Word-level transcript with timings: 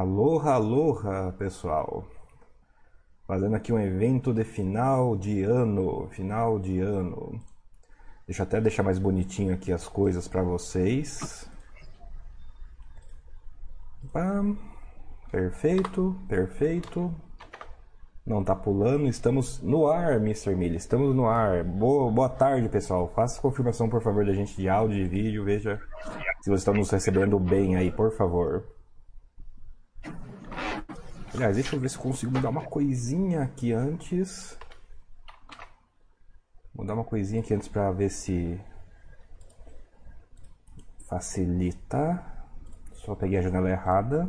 Aloha, 0.00 0.52
aloha, 0.54 1.34
pessoal. 1.36 2.06
Fazendo 3.26 3.54
aqui 3.54 3.70
um 3.70 3.78
evento 3.78 4.32
de 4.32 4.44
final 4.44 5.14
de 5.14 5.42
ano, 5.42 6.08
final 6.08 6.58
de 6.58 6.80
ano. 6.80 7.38
Deixa 8.26 8.40
eu 8.40 8.46
até 8.46 8.62
deixar 8.62 8.82
mais 8.82 8.98
bonitinho 8.98 9.52
aqui 9.52 9.70
as 9.70 9.86
coisas 9.86 10.26
para 10.26 10.42
vocês. 10.42 11.46
Pam. 14.10 14.56
Perfeito, 15.30 16.18
perfeito. 16.26 17.14
Não 18.24 18.42
tá 18.42 18.56
pulando, 18.56 19.06
estamos 19.06 19.60
no 19.60 19.86
ar, 19.86 20.14
Mr. 20.14 20.54
Millie. 20.54 20.78
Estamos 20.78 21.14
no 21.14 21.26
ar. 21.26 21.62
Boa, 21.62 22.10
boa 22.10 22.30
tarde, 22.30 22.70
pessoal. 22.70 23.06
Faça 23.14 23.38
confirmação, 23.38 23.86
por 23.86 24.00
favor, 24.00 24.24
da 24.24 24.32
gente 24.32 24.56
de 24.56 24.66
áudio 24.66 24.96
e 24.96 25.06
vídeo. 25.06 25.44
Veja 25.44 25.78
se 26.40 26.48
vocês 26.48 26.60
estão 26.60 26.72
nos 26.72 26.88
recebendo 26.90 27.38
bem 27.38 27.76
aí, 27.76 27.92
por 27.92 28.16
favor. 28.16 28.79
Aliás, 31.34 31.54
deixa 31.56 31.76
eu 31.76 31.80
ver 31.80 31.88
se 31.88 31.98
consigo 31.98 32.32
mudar 32.32 32.48
uma 32.50 32.64
coisinha 32.64 33.42
aqui 33.42 33.72
antes. 33.72 34.58
Mudar 36.74 36.94
uma 36.94 37.04
coisinha 37.04 37.40
aqui 37.40 37.54
antes 37.54 37.68
para 37.68 37.90
ver 37.92 38.08
se 38.10 38.60
facilita. 41.08 42.22
Só 42.94 43.14
peguei 43.14 43.38
a 43.38 43.42
janela 43.42 43.70
errada. 43.70 44.28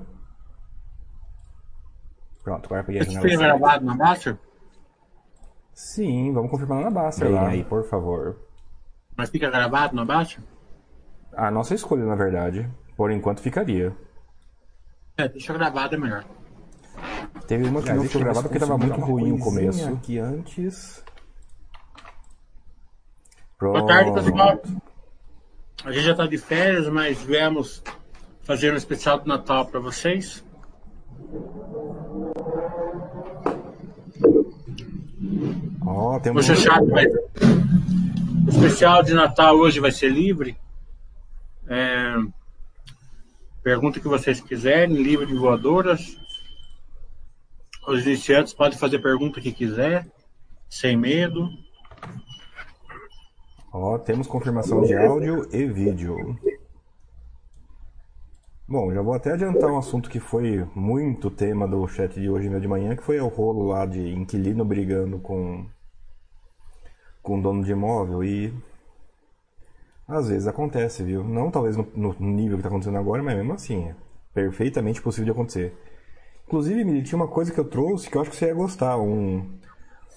Pronto, 2.44 2.66
agora 2.66 2.84
peguei 2.84 3.02
a 3.02 3.04
janela 3.04 3.22
Fica 3.22 3.38
certa. 3.38 3.58
gravado 3.58 3.86
na 3.86 3.96
Master? 3.96 4.38
Sim, 5.74 6.34
vamos 6.34 6.52
confirmar 6.52 6.82
na 6.84 6.90
Baster 6.92 7.28
Bem 7.28 7.36
lá 7.36 7.48
aí. 7.48 7.60
aí, 7.60 7.64
por 7.64 7.84
favor. 7.88 8.38
Mas 9.16 9.30
fica 9.30 9.50
gravado 9.50 9.96
na 9.96 10.06
Master? 10.06 10.44
A 11.36 11.50
nossa 11.50 11.74
escolha, 11.74 12.06
na 12.06 12.16
verdade. 12.16 12.70
Por 12.96 13.12
enquanto 13.12 13.42
ficaria. 13.42 13.96
É, 15.18 15.28
deixa 15.28 15.54
gravado 15.54 15.96
é 15.96 15.98
melhor. 15.98 16.26
Teve 17.48 17.66
uma 17.66 17.82
que 17.82 17.90
não 17.90 18.04
eu 18.04 18.10
ver 18.10 18.20
gravada 18.20 18.48
porque 18.48 18.60
tava 18.60 18.74
consigo 18.74 18.94
muito 18.94 19.06
ruim 19.06 19.32
o 19.34 19.40
começo. 19.40 19.88
aqui 19.90 20.20
antes. 20.20 21.04
Boa 23.60 23.86
tarde, 23.86 24.12
pessoal. 24.14 24.62
A 25.84 25.92
gente 25.92 26.04
já 26.04 26.16
tá 26.16 26.28
de 26.28 26.38
férias, 26.38 26.88
mas 26.90 27.22
viemos 27.22 27.84
fazer 28.44 28.74
um 28.74 28.78
especial 28.78 29.20
do 29.20 29.28
Natal 29.28 29.66
para 29.66 29.80
vocês. 29.80 30.44
Ó, 35.86 36.20
temos 36.20 36.48
Poxa, 36.48 36.62
chato, 36.62 36.88
mas 36.88 37.12
o 37.14 38.50
especial 38.50 39.04
de 39.04 39.14
Natal 39.14 39.56
hoje 39.56 39.80
vai 39.80 39.92
ser 39.92 40.10
livre. 40.10 40.58
É, 41.68 42.16
Pergunta 43.64 44.00
o 44.00 44.02
que 44.02 44.08
vocês 44.08 44.42
quiserem, 44.42 44.96
livre 44.96 45.28
de 45.28 45.36
voadoras. 45.36 46.18
Os 47.88 48.06
iniciantes 48.06 48.54
podem 48.54 48.78
fazer 48.78 49.00
pergunta 49.00 49.42
que 49.42 49.52
quiser, 49.52 50.08
sem 50.70 50.96
medo. 50.96 51.50
Ó, 53.74 53.98
temos 53.98 54.28
confirmação 54.28 54.82
de 54.84 54.96
áudio 54.96 55.48
e 55.52 55.66
vídeo. 55.66 56.38
Bom, 58.68 58.94
já 58.94 59.02
vou 59.02 59.14
até 59.14 59.34
adiantar 59.34 59.70
um 59.70 59.78
assunto 59.78 60.10
que 60.10 60.20
foi 60.20 60.66
muito 60.76 61.30
tema 61.30 61.68
do 61.68 61.86
chat 61.88 62.14
de 62.14 62.30
hoje 62.30 62.48
de 62.48 62.68
manhã, 62.68 62.96
que 62.96 63.04
foi 63.04 63.20
o 63.20 63.28
rolo 63.28 63.68
lá 63.68 63.86
de 63.86 64.14
inquilino 64.14 64.64
brigando 64.64 65.20
com 65.20 65.66
com 67.22 67.40
dono 67.40 67.64
de 67.64 67.72
imóvel 67.72 68.24
e 68.24 68.54
às 70.08 70.28
vezes 70.28 70.48
acontece, 70.48 71.04
viu? 71.04 71.24
Não 71.24 71.52
talvez 71.52 71.78
no, 71.78 71.88
no 71.96 72.14
nível 72.20 72.58
que 72.58 72.62
está 72.62 72.70
acontecendo 72.70 72.98
agora, 72.98 73.22
mas 73.22 73.36
mesmo 73.36 73.54
assim, 73.54 73.90
é 73.90 73.96
perfeitamente 74.34 75.02
possível 75.02 75.26
de 75.26 75.32
acontecer. 75.32 75.78
Inclusive, 76.48 76.84
me 76.84 77.02
tinha 77.04 77.18
uma 77.18 77.28
coisa 77.28 77.52
que 77.52 77.60
eu 77.60 77.66
trouxe 77.66 78.10
que 78.10 78.18
eu 78.18 78.22
acho 78.22 78.32
que 78.32 78.36
você 78.36 78.48
ia 78.48 78.54
gostar, 78.54 78.98
um 78.98 79.60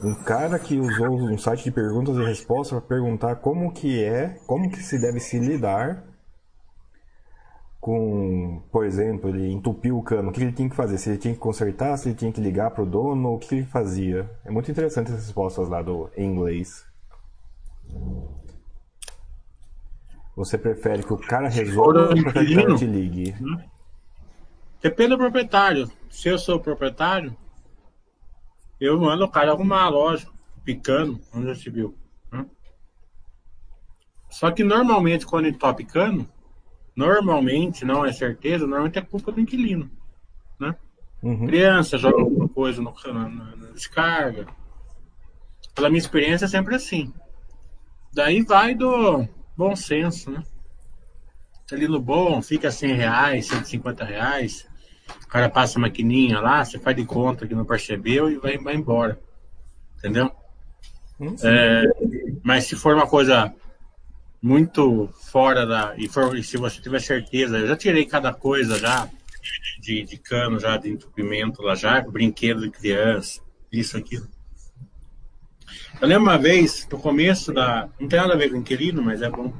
um 0.00 0.14
cara 0.14 0.58
que 0.58 0.78
usou 0.78 1.14
um 1.14 1.38
site 1.38 1.64
de 1.64 1.70
perguntas 1.70 2.16
e 2.16 2.24
respostas 2.24 2.78
para 2.78 2.88
perguntar 2.88 3.36
como 3.36 3.72
que 3.72 4.02
é, 4.02 4.38
como 4.46 4.70
que 4.70 4.82
se 4.82 4.98
deve 4.98 5.20
se 5.20 5.38
lidar 5.38 6.04
com, 7.80 8.62
por 8.72 8.86
exemplo, 8.86 9.28
ele 9.28 9.52
entupiu 9.52 9.98
o 9.98 10.02
cano, 10.02 10.30
o 10.30 10.32
que 10.32 10.42
ele 10.42 10.52
tinha 10.52 10.68
que 10.70 10.74
fazer? 10.74 10.96
Se 10.96 11.10
ele 11.10 11.18
tinha 11.18 11.34
que 11.34 11.40
consertar, 11.40 11.96
se 11.98 12.08
ele 12.08 12.16
tinha 12.16 12.32
que 12.32 12.40
ligar 12.40 12.70
para 12.70 12.82
o 12.82 12.86
dono, 12.86 13.34
o 13.34 13.38
que 13.38 13.54
ele 13.54 13.66
fazia? 13.66 14.30
É 14.44 14.50
muito 14.50 14.70
interessante 14.70 15.08
essas 15.08 15.26
respostas 15.26 15.68
lá 15.68 15.82
do 15.82 16.08
em 16.16 16.32
inglês. 16.32 16.84
Você 20.34 20.56
prefere 20.56 21.02
que 21.02 21.12
o 21.12 21.18
cara 21.18 21.48
resolva 21.48 22.08
ou 22.08 22.14
que 22.14 22.20
o 22.20 22.32
cara 22.32 22.74
te 22.74 22.86
ligue? 22.86 23.34
Depende 24.84 25.12
do 25.12 25.16
proprietário. 25.16 25.90
Se 26.10 26.28
eu 26.28 26.38
sou 26.38 26.56
o 26.56 26.60
proprietário, 26.60 27.34
eu 28.78 29.00
mando 29.00 29.24
o 29.24 29.30
cara 29.30 29.50
arrumar, 29.50 29.88
lógico, 29.88 30.30
picando, 30.62 31.18
onde 31.32 31.46
já 31.46 31.54
se 31.54 31.70
viu. 31.70 31.96
né? 32.30 32.44
Só 34.28 34.50
que 34.50 34.62
normalmente 34.62 35.24
quando 35.24 35.46
ele 35.46 35.56
tá 35.56 35.72
picando, 35.72 36.28
normalmente, 36.94 37.82
não 37.82 38.04
é 38.04 38.12
certeza, 38.12 38.66
normalmente 38.66 38.98
é 38.98 39.02
culpa 39.02 39.32
do 39.32 39.40
inquilino. 39.40 39.90
Né? 40.60 40.76
Uhum. 41.22 41.46
Criança 41.46 41.96
joga 41.96 42.20
alguma 42.20 42.46
coisa 42.46 42.82
no, 42.82 42.94
na- 43.06 43.28
na 43.56 43.66
descarga. 43.72 44.46
Pela 45.74 45.88
minha 45.88 45.98
experiência 45.98 46.44
é 46.44 46.48
sempre 46.48 46.74
assim. 46.74 47.10
Daí 48.12 48.42
vai 48.42 48.74
do 48.74 49.26
bom 49.56 49.74
senso, 49.74 50.30
né? 50.30 50.42
Ali 51.72 51.88
no 51.88 51.98
bom, 51.98 52.42
fica 52.42 52.70
100 52.70 52.92
reais, 52.94 53.46
150 53.46 54.04
reais. 54.04 54.68
O 55.24 55.28
cara 55.28 55.48
passa 55.48 55.78
a 55.78 55.82
maquininha 55.82 56.40
lá, 56.40 56.64
você 56.64 56.78
faz 56.78 56.96
de 56.96 57.04
conta 57.04 57.46
que 57.46 57.54
não 57.54 57.64
percebeu 57.64 58.30
e 58.30 58.36
vai, 58.36 58.58
vai 58.58 58.74
embora. 58.74 59.18
Entendeu? 59.98 60.30
Hum. 61.20 61.34
É, 61.42 61.82
mas 62.42 62.64
se 62.64 62.76
for 62.76 62.94
uma 62.94 63.06
coisa 63.06 63.52
muito 64.42 65.08
fora 65.30 65.66
da. 65.66 65.94
E, 65.96 66.08
for, 66.08 66.36
e 66.36 66.42
se 66.42 66.56
você 66.56 66.80
tiver 66.80 67.00
certeza, 67.00 67.58
eu 67.58 67.66
já 67.66 67.76
tirei 67.76 68.04
cada 68.04 68.32
coisa 68.32 68.78
já 68.78 69.08
de, 69.80 70.02
de 70.04 70.16
cano, 70.18 70.58
já 70.58 70.76
de 70.76 70.90
entupimento 70.90 71.62
lá 71.62 71.74
já, 71.74 72.00
brinquedo 72.00 72.62
de 72.62 72.70
criança, 72.70 73.40
isso, 73.72 73.96
aquilo. 73.96 74.28
Eu 76.00 76.08
lembro 76.08 76.24
uma 76.24 76.38
vez, 76.38 76.86
no 76.90 76.98
começo 76.98 77.52
da. 77.52 77.88
Não 77.98 78.08
tem 78.08 78.20
nada 78.20 78.34
a 78.34 78.36
ver 78.36 78.50
com 78.50 78.56
inquilino, 78.56 79.02
mas 79.02 79.22
é 79.22 79.30
bom. 79.30 79.52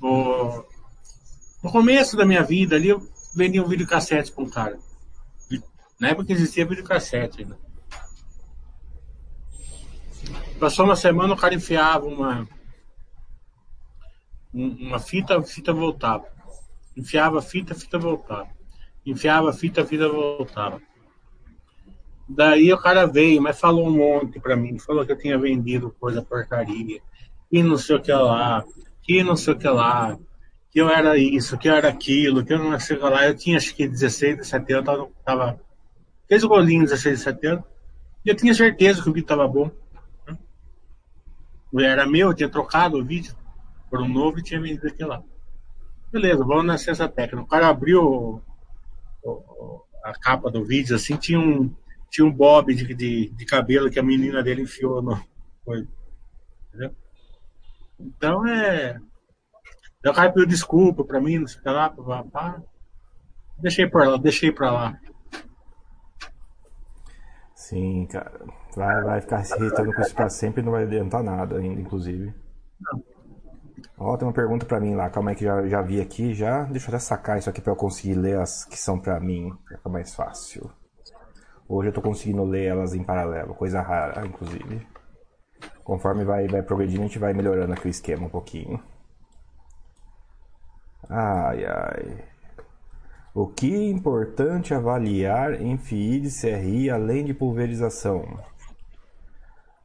O- 0.00 0.64
no 1.62 1.70
começo 1.70 2.16
da 2.16 2.24
minha 2.26 2.42
vida 2.42 2.76
ali, 2.76 2.88
eu 2.88 3.00
vendia 3.34 3.62
um 3.62 3.68
videocassete 3.68 4.32
para 4.32 4.44
um 4.44 4.50
cara. 4.50 4.78
Na 5.98 6.08
época 6.08 6.32
existia 6.32 6.66
videocassete 6.66 7.42
ainda. 7.42 7.58
Passou 10.58 10.84
uma 10.84 10.96
semana, 10.96 11.34
o 11.34 11.36
cara 11.36 11.54
enfiava 11.54 12.06
uma, 12.06 12.48
um- 14.52 14.88
uma 14.88 14.98
fita, 14.98 15.38
a 15.38 15.42
fita 15.42 15.72
voltava. 15.72 16.26
Enfiava 16.96 17.38
a 17.38 17.42
fita, 17.42 17.72
a 17.72 17.76
fita 17.76 17.98
voltava. 17.98 18.48
Enfiava 19.04 19.50
a 19.50 19.52
fita, 19.52 19.82
a 19.82 19.86
fita 19.86 20.08
voltava. 20.08 20.80
Daí 22.28 22.72
o 22.72 22.78
cara 22.78 23.06
veio, 23.06 23.42
mas 23.42 23.58
falou 23.58 23.86
um 23.88 23.96
monte 23.96 24.38
pra 24.38 24.56
mim. 24.56 24.78
Falou 24.78 25.04
que 25.04 25.12
eu 25.12 25.18
tinha 25.18 25.38
vendido 25.38 25.94
coisa 25.98 26.22
porcaria. 26.22 27.00
E 27.50 27.62
não 27.62 27.76
sei 27.76 27.96
o 27.96 28.00
que 28.02 28.12
lá. 28.12 28.64
Que 29.02 29.22
não 29.24 29.36
sei 29.36 29.54
o 29.54 29.58
que 29.58 29.68
lá. 29.68 30.18
Que 30.72 30.80
eu 30.80 30.88
era 30.88 31.16
isso, 31.18 31.58
que 31.58 31.68
eu 31.68 31.74
era 31.74 31.88
aquilo. 31.88 32.44
Que 32.44 32.54
eu 32.54 32.58
não 32.58 32.78
sei 32.80 32.96
lá. 32.98 33.26
Eu 33.26 33.36
tinha 33.36 33.56
acho 33.58 33.74
que 33.74 33.86
16, 33.86 34.36
17 34.38 34.72
anos. 34.72 34.84
Tava, 34.86 35.08
tava 35.24 35.60
fez 36.28 36.42
o 36.44 36.48
golinho 36.48 36.82
16, 36.84 37.18
17 37.24 37.46
anos. 37.46 37.64
E 38.24 38.30
eu 38.30 38.36
tinha 38.36 38.54
certeza 38.54 39.02
que 39.02 39.10
o 39.10 39.12
vídeo 39.12 39.26
tava 39.26 39.46
bom. 39.46 39.70
Era 41.78 42.06
meu, 42.06 42.28
eu 42.28 42.34
tinha 42.34 42.48
trocado 42.48 42.98
o 42.98 43.04
vídeo 43.04 43.34
por 43.90 44.00
um 44.00 44.08
novo 44.08 44.38
e 44.38 44.42
tinha 44.42 44.60
vendido 44.60 44.86
aquilo 44.86 45.08
lá. 45.10 45.22
Beleza, 46.12 46.44
vamos 46.44 46.64
na 46.66 46.76
ciência 46.78 47.08
técnica. 47.08 47.42
O 47.44 47.46
cara 47.48 47.68
abriu 47.68 48.02
o- 48.02 48.42
o- 49.24 49.82
a 50.04 50.12
capa 50.12 50.50
do 50.50 50.64
vídeo, 50.64 50.94
assim, 50.94 51.16
tinha 51.16 51.40
um, 51.40 51.74
tinha 52.10 52.26
um 52.26 52.30
bob 52.32 52.74
de, 52.74 52.94
de, 52.94 53.30
de 53.30 53.46
cabelo 53.46 53.90
que 53.90 53.98
a 53.98 54.02
menina 54.02 54.42
dele 54.42 54.62
enfiou 54.62 55.00
no. 55.00 55.18
Foi, 55.64 55.86
entendeu? 56.68 56.94
Então 57.98 58.46
é. 58.46 59.00
Daí 60.02 60.12
o 60.12 60.14
cara 60.14 60.32
pediu 60.32 60.46
desculpa 60.46 61.04
pra 61.04 61.20
mim, 61.20 61.38
não 61.38 61.46
sei 61.46 61.60
o 61.60 61.62
que 61.62 61.70
lá, 61.70 61.90
pá, 61.90 62.24
pá. 62.24 62.62
Deixei 63.58 63.88
pra 63.88 64.08
lá, 64.08 64.16
deixei 64.16 64.50
pra 64.50 64.70
lá. 64.70 64.98
Sim, 67.54 68.06
cara. 68.10 68.44
Vai, 68.74 69.02
vai 69.02 69.20
ficar 69.20 69.44
se 69.44 69.54
irritando 69.56 69.94
com 69.94 70.00
isso 70.00 70.14
pra 70.14 70.28
sempre 70.28 70.60
e 70.60 70.64
não 70.64 70.72
vai 70.72 70.82
adiantar 70.82 71.22
nada 71.22 71.58
ainda, 71.58 71.80
inclusive. 71.80 72.34
Ó, 73.96 74.16
tem 74.16 74.26
uma 74.26 74.34
pergunta 74.34 74.66
pra 74.66 74.80
mim 74.80 74.94
lá. 74.94 75.08
Calma 75.08 75.30
aí 75.30 75.36
que 75.36 75.44
já, 75.44 75.66
já 75.68 75.80
vi 75.80 76.00
aqui 76.00 76.34
já. 76.34 76.64
Deixa 76.64 76.90
eu 76.90 76.94
até 76.94 76.98
sacar 76.98 77.38
isso 77.38 77.48
aqui 77.48 77.60
pra 77.60 77.72
eu 77.72 77.76
conseguir 77.76 78.14
ler 78.14 78.40
as 78.40 78.64
que 78.64 78.76
são 78.76 78.98
pra 78.98 79.20
mim. 79.20 79.56
Pra 79.68 79.76
ficar 79.76 79.90
mais 79.90 80.14
fácil. 80.14 80.70
Hoje 81.68 81.88
eu 81.90 81.92
tô 81.92 82.02
conseguindo 82.02 82.44
ler 82.44 82.66
elas 82.66 82.94
em 82.94 83.04
paralelo. 83.04 83.54
Coisa 83.54 83.80
rara, 83.80 84.26
inclusive. 84.26 84.86
Conforme 85.84 86.24
vai, 86.24 86.48
vai 86.48 86.62
progredindo, 86.62 87.02
a 87.02 87.06
gente 87.06 87.18
vai 87.18 87.32
melhorando 87.32 87.72
aqui 87.72 87.86
o 87.86 87.90
esquema 87.90 88.26
um 88.26 88.30
pouquinho. 88.30 88.82
Ai, 91.14 91.66
ai. 91.66 92.24
O 93.34 93.46
que 93.46 93.74
é 93.74 93.90
importante 93.90 94.72
avaliar 94.72 95.60
em 95.60 95.76
FII 95.76 96.20
de 96.20 96.30
CRI 96.30 96.88
além 96.88 97.22
de 97.22 97.34
pulverização? 97.34 98.24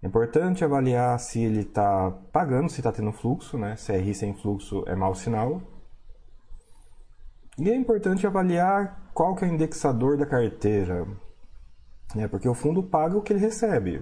É 0.01 0.07
importante 0.07 0.63
avaliar 0.63 1.19
se 1.19 1.43
ele 1.43 1.63
está 1.63 2.11
pagando, 2.31 2.69
se 2.69 2.79
está 2.79 2.93
tendo 2.93 3.11
fluxo, 3.11 3.57
né? 3.57 3.75
CRI 3.75 4.15
sem 4.15 4.33
fluxo 4.35 4.85
é 4.87 4.95
mau 4.95 5.13
sinal. 5.13 5.61
E 7.59 7.69
é 7.69 7.75
importante 7.75 8.25
avaliar 8.25 9.11
qual 9.13 9.35
que 9.35 9.43
é 9.43 9.49
o 9.49 9.53
indexador 9.53 10.15
da 10.15 10.25
carteira, 10.25 11.05
né? 12.15 12.29
porque 12.29 12.47
o 12.47 12.53
fundo 12.53 12.81
paga 12.81 13.17
o 13.17 13.21
que 13.21 13.33
ele 13.33 13.41
recebe. 13.41 14.01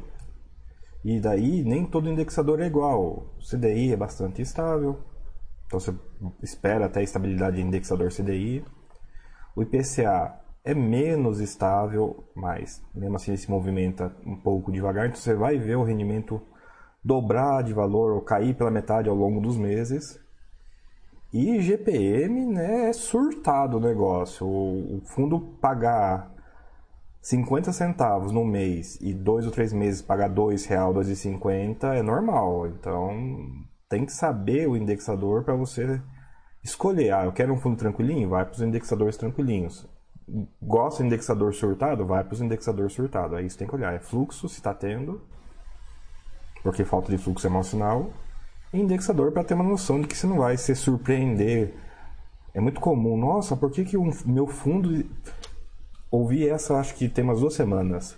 E 1.03 1.19
daí 1.19 1.63
nem 1.63 1.87
todo 1.87 2.07
indexador 2.07 2.59
é 2.59 2.67
igual. 2.67 3.33
O 3.35 3.39
CDI 3.39 3.93
é 3.93 3.97
bastante 3.97 4.43
estável, 4.43 4.99
então 5.65 5.79
você 5.79 5.93
espera 6.41 6.85
até 6.85 6.99
a 6.99 7.03
estabilidade 7.03 7.57
de 7.57 7.61
indexador 7.61 8.09
CDI. 8.11 8.63
O 9.55 9.61
IPCA 9.61 10.39
é 10.63 10.73
menos 10.73 11.39
estável, 11.39 12.23
mas 12.35 12.83
mesmo 12.93 13.15
assim 13.15 13.31
ele 13.31 13.37
se 13.37 13.49
movimenta 13.49 14.15
um 14.25 14.35
pouco 14.35 14.71
devagar, 14.71 15.07
então 15.07 15.19
você 15.19 15.35
vai 15.35 15.57
ver 15.57 15.75
o 15.75 15.83
rendimento 15.83 16.41
dobrar 17.03 17.63
de 17.63 17.71
valor 17.71 18.13
ou 18.13 18.21
cair 18.21 18.55
pela 18.55 18.71
metade 18.71 19.07
ao 19.07 19.15
longo 19.15 19.39
dos 19.39 19.57
meses. 19.57 20.19
E 21.31 21.61
GPM 21.61 22.47
né, 22.47 22.89
é 22.89 22.93
surtado 22.93 23.77
o 23.77 23.79
negócio. 23.79 24.47
O, 24.47 25.01
fundo 25.05 25.39
pagar 25.61 26.33
50 27.21 27.71
centavos 27.73 28.31
no 28.31 28.43
mês 28.43 28.97
e 29.01 29.13
dois 29.13 29.45
ou 29.45 29.51
três 29.51 29.73
meses 29.73 30.01
pagar 30.01 30.29
R$ 30.29 30.35
2,00, 30.35 30.93
2,50 30.93 31.95
é 31.95 32.01
normal. 32.01 32.67
Então 32.67 33.11
tem 33.95 34.05
que 34.05 34.11
saber 34.11 34.67
o 34.67 34.75
indexador 34.75 35.45
para 35.45 35.55
você 35.55 36.01
escolher, 36.61 37.13
ah, 37.13 37.23
eu 37.23 37.31
quero 37.31 37.53
um 37.53 37.57
fundo 37.57 37.77
tranquilinho, 37.77 38.27
vai 38.27 38.43
para 38.43 38.53
os 38.53 38.61
indexadores 38.61 39.15
tranquilinhos. 39.15 39.87
Gosta 40.61 41.01
de 41.01 41.07
indexador 41.07 41.53
surtado, 41.53 42.05
vai 42.05 42.21
para 42.21 42.33
os 42.33 42.41
indexadores 42.41 42.91
surtados. 42.91 43.37
Aí 43.37 43.49
você 43.49 43.57
tem 43.57 43.65
que 43.65 43.73
olhar, 43.73 43.93
é 43.93 43.99
fluxo, 43.99 44.49
se 44.49 44.55
está 44.55 44.73
tendo, 44.73 45.21
porque 46.61 46.83
falta 46.83 47.09
de 47.09 47.17
fluxo 47.17 47.47
emocional, 47.47 48.11
e 48.73 48.81
indexador 48.81 49.31
para 49.31 49.45
ter 49.45 49.53
uma 49.53 49.63
noção 49.63 50.01
de 50.01 50.07
que 50.07 50.17
você 50.17 50.27
não 50.27 50.39
vai 50.39 50.57
se 50.57 50.75
surpreender. 50.75 51.73
É 52.53 52.59
muito 52.59 52.81
comum, 52.81 53.15
nossa, 53.15 53.55
por 53.55 53.71
que, 53.71 53.85
que 53.85 53.95
o 53.95 54.11
meu 54.25 54.45
fundo. 54.45 55.05
Ouvi 56.11 56.49
essa, 56.49 56.77
acho 56.77 56.95
que 56.95 57.07
tem 57.07 57.23
umas 57.23 57.39
duas 57.39 57.53
semanas. 57.53 58.17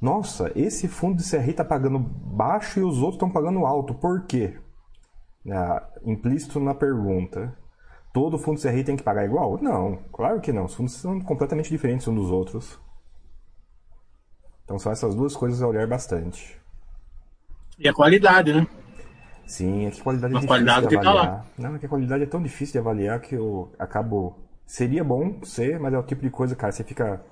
Nossa, 0.00 0.52
esse 0.54 0.86
fundo 0.86 1.16
de 1.16 1.30
CRI 1.30 1.50
está 1.50 1.64
pagando 1.64 1.98
baixo 1.98 2.78
e 2.78 2.82
os 2.82 2.98
outros 2.98 3.14
estão 3.14 3.30
pagando 3.30 3.64
alto. 3.64 3.94
Por 3.94 4.26
quê? 4.26 4.56
Implícito 6.04 6.60
na 6.60 6.74
pergunta 6.74 7.56
todo 8.12 8.38
fundo 8.38 8.60
CRI 8.60 8.82
tem 8.82 8.96
que 8.96 9.02
pagar 9.02 9.24
igual? 9.24 9.62
Não, 9.62 9.96
claro 10.12 10.40
que 10.40 10.52
não. 10.52 10.64
Os 10.64 10.74
fundos 10.74 10.94
são 10.94 11.20
completamente 11.20 11.70
diferentes 11.70 12.08
uns 12.08 12.16
dos 12.16 12.30
outros. 12.30 12.80
Então 14.64 14.78
são 14.78 14.90
essas 14.90 15.14
duas 15.14 15.36
coisas 15.36 15.62
a 15.62 15.68
olhar 15.68 15.86
bastante. 15.86 16.60
E 17.78 17.88
a 17.88 17.92
qualidade, 17.92 18.52
né? 18.52 18.66
Sim, 19.46 19.86
é 19.86 19.90
que 19.90 20.00
a 20.00 20.04
qualidade 20.04 20.34
é 20.34 20.36
difícil 20.36 20.48
qualidade 20.48 20.88
de 20.88 20.96
avaliar. 20.96 21.14
Tá 21.14 21.22
lá. 21.22 21.46
Não, 21.56 21.76
é 21.76 21.78
que 21.78 21.86
a 21.86 21.88
qualidade 21.88 22.22
é 22.24 22.26
tão 22.26 22.42
difícil 22.42 22.72
de 22.72 22.78
avaliar 22.78 23.20
que 23.20 23.34
eu 23.34 23.72
acabo. 23.78 24.36
Seria 24.66 25.02
bom 25.02 25.42
ser, 25.44 25.80
mas 25.80 25.94
é 25.94 25.98
o 25.98 26.02
tipo 26.02 26.20
de 26.20 26.28
coisa, 26.28 26.54
cara, 26.54 26.72
você 26.72 26.84
fica 26.84 27.24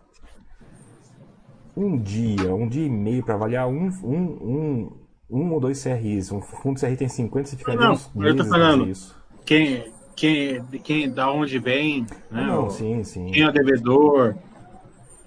um 1.77 1.99
dia, 1.99 2.55
um 2.55 2.67
dia 2.67 2.87
e 2.87 2.89
meio 2.89 3.23
para 3.23 3.35
avaliar 3.35 3.69
um, 3.69 3.91
um, 4.03 4.23
um, 4.23 5.06
um 5.29 5.53
ou 5.53 5.61
dois 5.61 5.83
CRIs. 5.83 6.31
Um 6.33 6.41
fundo 6.41 6.81
CRI 6.81 6.97
tem 6.97 7.09
50, 7.09 7.49
você 7.49 7.57
fica 7.57 7.75
não, 7.75 7.99
não, 8.15 8.27
eu 8.27 8.37
tô 8.37 8.45
falando, 8.45 8.89
isso. 8.89 9.17
Quem, 9.45 9.93
quem, 10.15 10.65
quem, 10.83 11.11
da 11.11 11.31
onde 11.31 11.59
vem, 11.59 12.03
né? 12.31 12.47
Não, 12.47 12.71
sim, 12.71 13.05
sim. 13.05 13.31
Quem 13.31 13.43
é 13.43 13.49
o 13.49 13.53
devedor, 13.53 14.37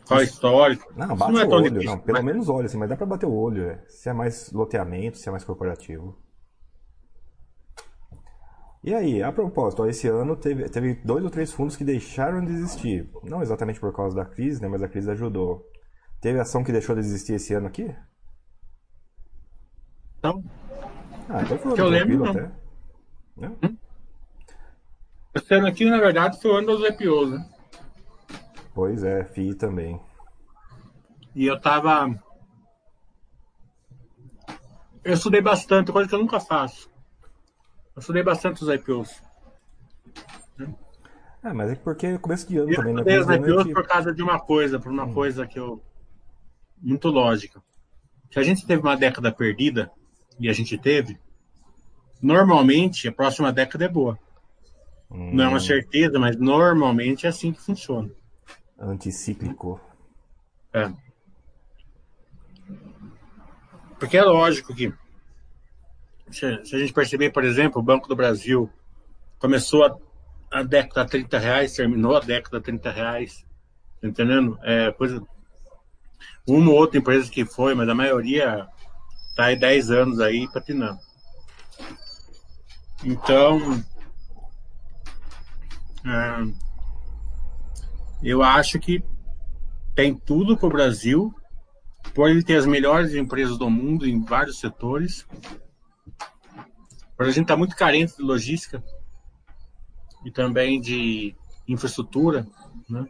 qual 0.07 0.19
é 0.19 0.23
o 0.23 0.25
histórico. 0.25 0.91
Não, 0.95 1.15
bate 1.15 1.31
não 1.31 1.39
é 1.39 1.45
o 1.45 1.49
olho, 1.49 1.69
difícil, 1.69 1.91
não, 1.91 1.99
pelo 1.99 2.17
mas... 2.17 2.25
menos 2.25 2.49
olha, 2.49 2.65
assim, 2.65 2.77
mas 2.77 2.89
dá 2.89 2.95
para 2.95 3.05
bater 3.05 3.25
o 3.25 3.33
olho, 3.33 3.63
é. 3.63 3.83
se 3.87 4.09
é 4.09 4.13
mais 4.13 4.51
loteamento, 4.51 5.17
se 5.17 5.27
é 5.27 5.31
mais 5.31 5.43
corporativo. 5.43 6.17
E 8.81 8.95
aí, 8.95 9.21
a 9.21 9.31
propósito, 9.31 9.83
ó, 9.83 9.87
esse 9.87 10.07
ano 10.07 10.37
teve, 10.37 10.69
teve 10.69 10.95
dois 11.03 11.23
ou 11.23 11.29
três 11.29 11.51
fundos 11.51 11.75
que 11.75 11.83
deixaram 11.83 12.43
de 12.43 12.53
existir. 12.53 13.09
Não 13.23 13.41
exatamente 13.41 13.79
por 13.79 13.93
causa 13.93 14.15
da 14.15 14.25
crise, 14.25 14.61
né, 14.61 14.69
mas 14.69 14.81
a 14.81 14.87
crise 14.87 15.11
ajudou. 15.11 15.65
Teve 16.21 16.39
ação 16.39 16.63
que 16.63 16.71
deixou 16.71 16.95
de 16.95 17.01
existir 17.01 17.33
esse 17.33 17.53
ano 17.53 17.67
aqui? 17.67 17.93
Não. 20.21 20.43
Ah, 21.29 21.41
então 21.43 21.57
foi 21.57 21.73
que 21.75 21.81
eu 21.81 21.89
lembro, 21.89 22.17
não. 22.17 22.31
até. 22.31 22.51
Não? 23.37 23.57
Hum? 23.63 23.77
Esse 25.33 25.53
ano 25.53 25.67
aqui, 25.67 25.85
na 25.85 25.99
verdade, 25.99 26.41
foi 26.41 26.51
o 26.51 26.55
ano 26.55 26.67
dos 26.67 26.89
IPOs, 26.89 27.31
né? 27.31 27.49
Pois 28.73 29.03
é, 29.03 29.23
FI 29.25 29.55
também. 29.55 29.99
E 31.35 31.45
eu 31.45 31.59
tava. 31.59 32.09
Eu 35.03 35.13
estudei 35.13 35.41
bastante, 35.41 35.91
coisa 35.91 36.09
que 36.09 36.15
eu 36.15 36.19
nunca 36.19 36.39
faço. 36.39 36.89
Eu 37.95 37.99
estudei 37.99 38.23
bastante 38.23 38.63
os 38.63 38.69
IPOs. 38.69 39.21
É, 41.41 41.53
mas 41.53 41.71
é 41.71 41.75
porque 41.75 42.07
é 42.07 42.17
começo 42.17 42.47
de 42.47 42.57
ano 42.57 42.71
eu 42.71 42.75
também, 42.75 42.93
né? 42.93 43.03
Eu 43.05 43.21
estudei 43.21 43.39
os 43.39 43.49
IPOs 43.51 43.63
que... 43.63 43.73
por 43.73 43.87
causa 43.87 44.13
de 44.13 44.21
uma 44.21 44.39
coisa, 44.39 44.79
por 44.79 44.91
uma 44.91 45.05
hum. 45.05 45.13
coisa 45.13 45.47
que 45.47 45.59
eu. 45.59 45.81
Muito 46.81 47.09
lógica. 47.09 47.61
Se 48.31 48.39
a 48.39 48.43
gente 48.43 48.65
teve 48.65 48.81
uma 48.81 48.95
década 48.95 49.31
perdida, 49.31 49.91
e 50.39 50.49
a 50.49 50.53
gente 50.53 50.77
teve, 50.77 51.17
normalmente 52.21 53.07
a 53.07 53.11
próxima 53.11 53.51
década 53.51 53.85
é 53.85 53.89
boa. 53.89 54.17
Hum. 55.11 55.31
Não 55.33 55.43
é 55.45 55.47
uma 55.47 55.59
certeza, 55.59 56.19
mas 56.19 56.37
normalmente 56.37 57.25
é 57.25 57.29
assim 57.29 57.51
que 57.51 57.61
funciona. 57.61 58.09
Anticíclico. 58.79 59.79
É. 60.73 60.91
Porque 63.99 64.17
é 64.17 64.23
lógico 64.23 64.73
que 64.73 64.93
se, 66.31 66.65
se, 66.65 66.75
a 66.75 66.79
gente 66.79 66.93
perceber, 66.93 67.31
por 67.31 67.43
exemplo, 67.43 67.81
o 67.81 67.83
Banco 67.83 68.07
do 68.07 68.15
Brasil 68.15 68.69
começou 69.39 69.83
a, 69.83 69.97
a 70.51 70.63
década 70.63 71.01
a 71.01 71.05
30 71.05 71.39
reais, 71.39 71.73
terminou 71.73 72.15
a 72.15 72.19
década 72.19 72.57
a 72.57 72.61
30 72.61 72.91
reais. 72.91 73.45
Tá 74.01 74.07
entendendo? 74.07 74.57
É, 74.63 74.91
coisa, 74.91 75.21
uma 76.47 76.71
ou 76.71 76.77
outra 76.77 76.97
empresa 76.97 77.29
que 77.29 77.45
foi, 77.45 77.73
mas 77.73 77.89
a 77.89 77.95
maioria 77.95 78.67
está 79.39 79.45
aí 79.45 79.55
10 79.55 79.91
anos 79.91 80.19
aí 80.19 80.49
patinando. 80.49 80.99
Então, 83.05 83.81
é, 86.05 86.53
eu 88.21 88.43
acho 88.43 88.77
que 88.79 89.01
tem 89.95 90.13
tudo 90.13 90.57
para 90.57 90.67
o 90.67 90.71
Brasil, 90.71 91.33
por 92.13 92.29
ele 92.29 92.43
ter 92.43 92.57
as 92.57 92.65
melhores 92.65 93.15
empresas 93.15 93.57
do 93.57 93.69
mundo 93.69 94.05
em 94.05 94.21
vários 94.21 94.59
setores. 94.59 95.25
A 97.17 97.25
gente 97.25 97.43
está 97.43 97.55
muito 97.55 97.75
carente 97.77 98.17
de 98.17 98.23
logística 98.23 98.83
e 100.25 100.31
também 100.31 100.81
de 100.81 101.33
infraestrutura, 101.65 102.45
né? 102.89 103.05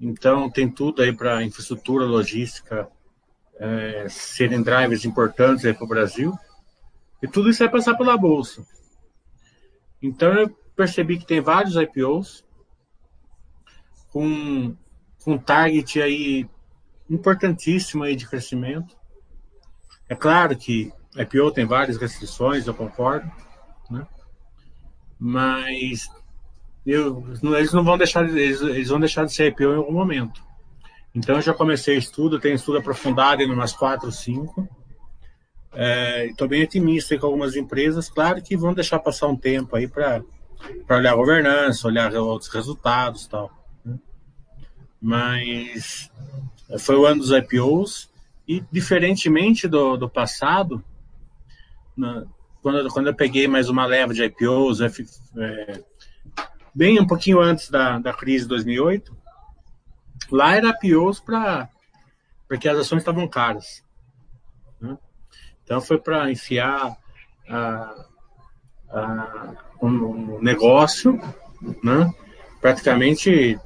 Então 0.00 0.50
tem 0.50 0.70
tudo 0.70 1.02
aí 1.02 1.14
para 1.14 1.44
infraestrutura, 1.44 2.06
logística 2.06 2.90
é, 3.60 4.08
serem 4.08 4.62
drivers 4.62 5.04
importantes 5.04 5.70
para 5.76 5.84
o 5.84 5.88
Brasil. 5.88 6.36
E 7.22 7.28
tudo 7.28 7.50
isso 7.50 7.58
vai 7.58 7.68
passar 7.68 7.94
pela 7.94 8.16
bolsa. 8.16 8.66
Então 10.02 10.32
eu 10.32 10.48
percebi 10.74 11.18
que 11.18 11.26
tem 11.26 11.42
vários 11.42 11.76
IPOs 11.76 12.42
com, 14.08 14.74
com 15.22 15.36
target 15.36 16.00
aí 16.00 16.48
importantíssimo 17.08 18.02
aí 18.02 18.16
de 18.16 18.26
crescimento. 18.26 18.96
É 20.08 20.14
claro 20.14 20.56
que 20.56 20.90
IPO 21.14 21.52
tem 21.52 21.66
várias 21.66 21.98
restrições, 21.98 22.66
eu 22.66 22.72
concordo, 22.74 23.30
né? 23.90 24.06
Mas 25.18 26.08
eu, 26.86 27.22
eles 27.42 27.72
não 27.74 27.84
vão 27.84 27.98
deixar, 27.98 28.26
eles, 28.26 28.62
eles 28.62 28.88
vão 28.88 28.98
deixar 28.98 29.26
de 29.26 29.34
ser 29.34 29.48
IPO 29.48 29.64
em 29.64 29.76
algum 29.76 29.92
momento. 29.92 30.42
Então 31.14 31.36
eu 31.36 31.42
já 31.42 31.52
comecei 31.52 31.96
estudo, 31.96 32.38
tenho 32.38 32.54
estudo 32.54 32.78
aprofundado 32.78 33.42
em 33.42 33.50
umas 33.50 33.72
quatro, 33.72 34.10
cinco. 34.12 34.68
Estou 36.28 36.46
é, 36.46 36.50
bem 36.50 36.62
otimista 36.64 37.16
com 37.18 37.26
algumas 37.26 37.54
empresas, 37.54 38.08
claro 38.08 38.42
que 38.42 38.56
vão 38.56 38.74
deixar 38.74 38.98
passar 38.98 39.28
um 39.28 39.36
tempo 39.36 39.76
aí 39.76 39.86
para 39.86 40.22
olhar 40.88 41.12
a 41.12 41.16
governança, 41.16 41.86
olhar 41.86 42.12
outros 42.14 42.52
resultados 42.52 43.26
tal. 43.26 43.50
Né? 43.84 43.98
Mas 45.00 46.10
foi 46.78 46.96
o 46.96 47.06
ano 47.06 47.20
dos 47.20 47.30
IPOs 47.30 48.10
e, 48.46 48.64
diferentemente 48.70 49.68
do, 49.68 49.96
do 49.96 50.08
passado, 50.08 50.82
na, 51.96 52.24
quando, 52.62 52.88
quando 52.90 53.06
eu 53.06 53.14
peguei 53.14 53.46
mais 53.46 53.68
uma 53.68 53.86
leva 53.86 54.12
de 54.12 54.24
IPOs, 54.24 54.80
é, 54.80 55.82
bem 56.74 57.00
um 57.00 57.06
pouquinho 57.06 57.40
antes 57.40 57.70
da, 57.70 57.98
da 57.98 58.12
crise 58.12 58.44
de 58.44 58.48
2008, 58.48 59.16
lá 60.30 60.56
era 60.56 60.70
IPOs 60.70 61.20
para 61.20 61.68
porque 62.50 62.68
as 62.68 62.78
ações 62.78 63.02
estavam 63.02 63.28
caras. 63.28 63.84
Né? 64.80 64.98
Então 65.62 65.80
foi 65.80 65.98
para 65.98 66.28
enfiar 66.32 66.96
a, 67.48 68.06
a 68.90 69.54
um 69.80 70.40
negócio, 70.40 71.12
né? 71.82 72.12
praticamente 72.60 73.56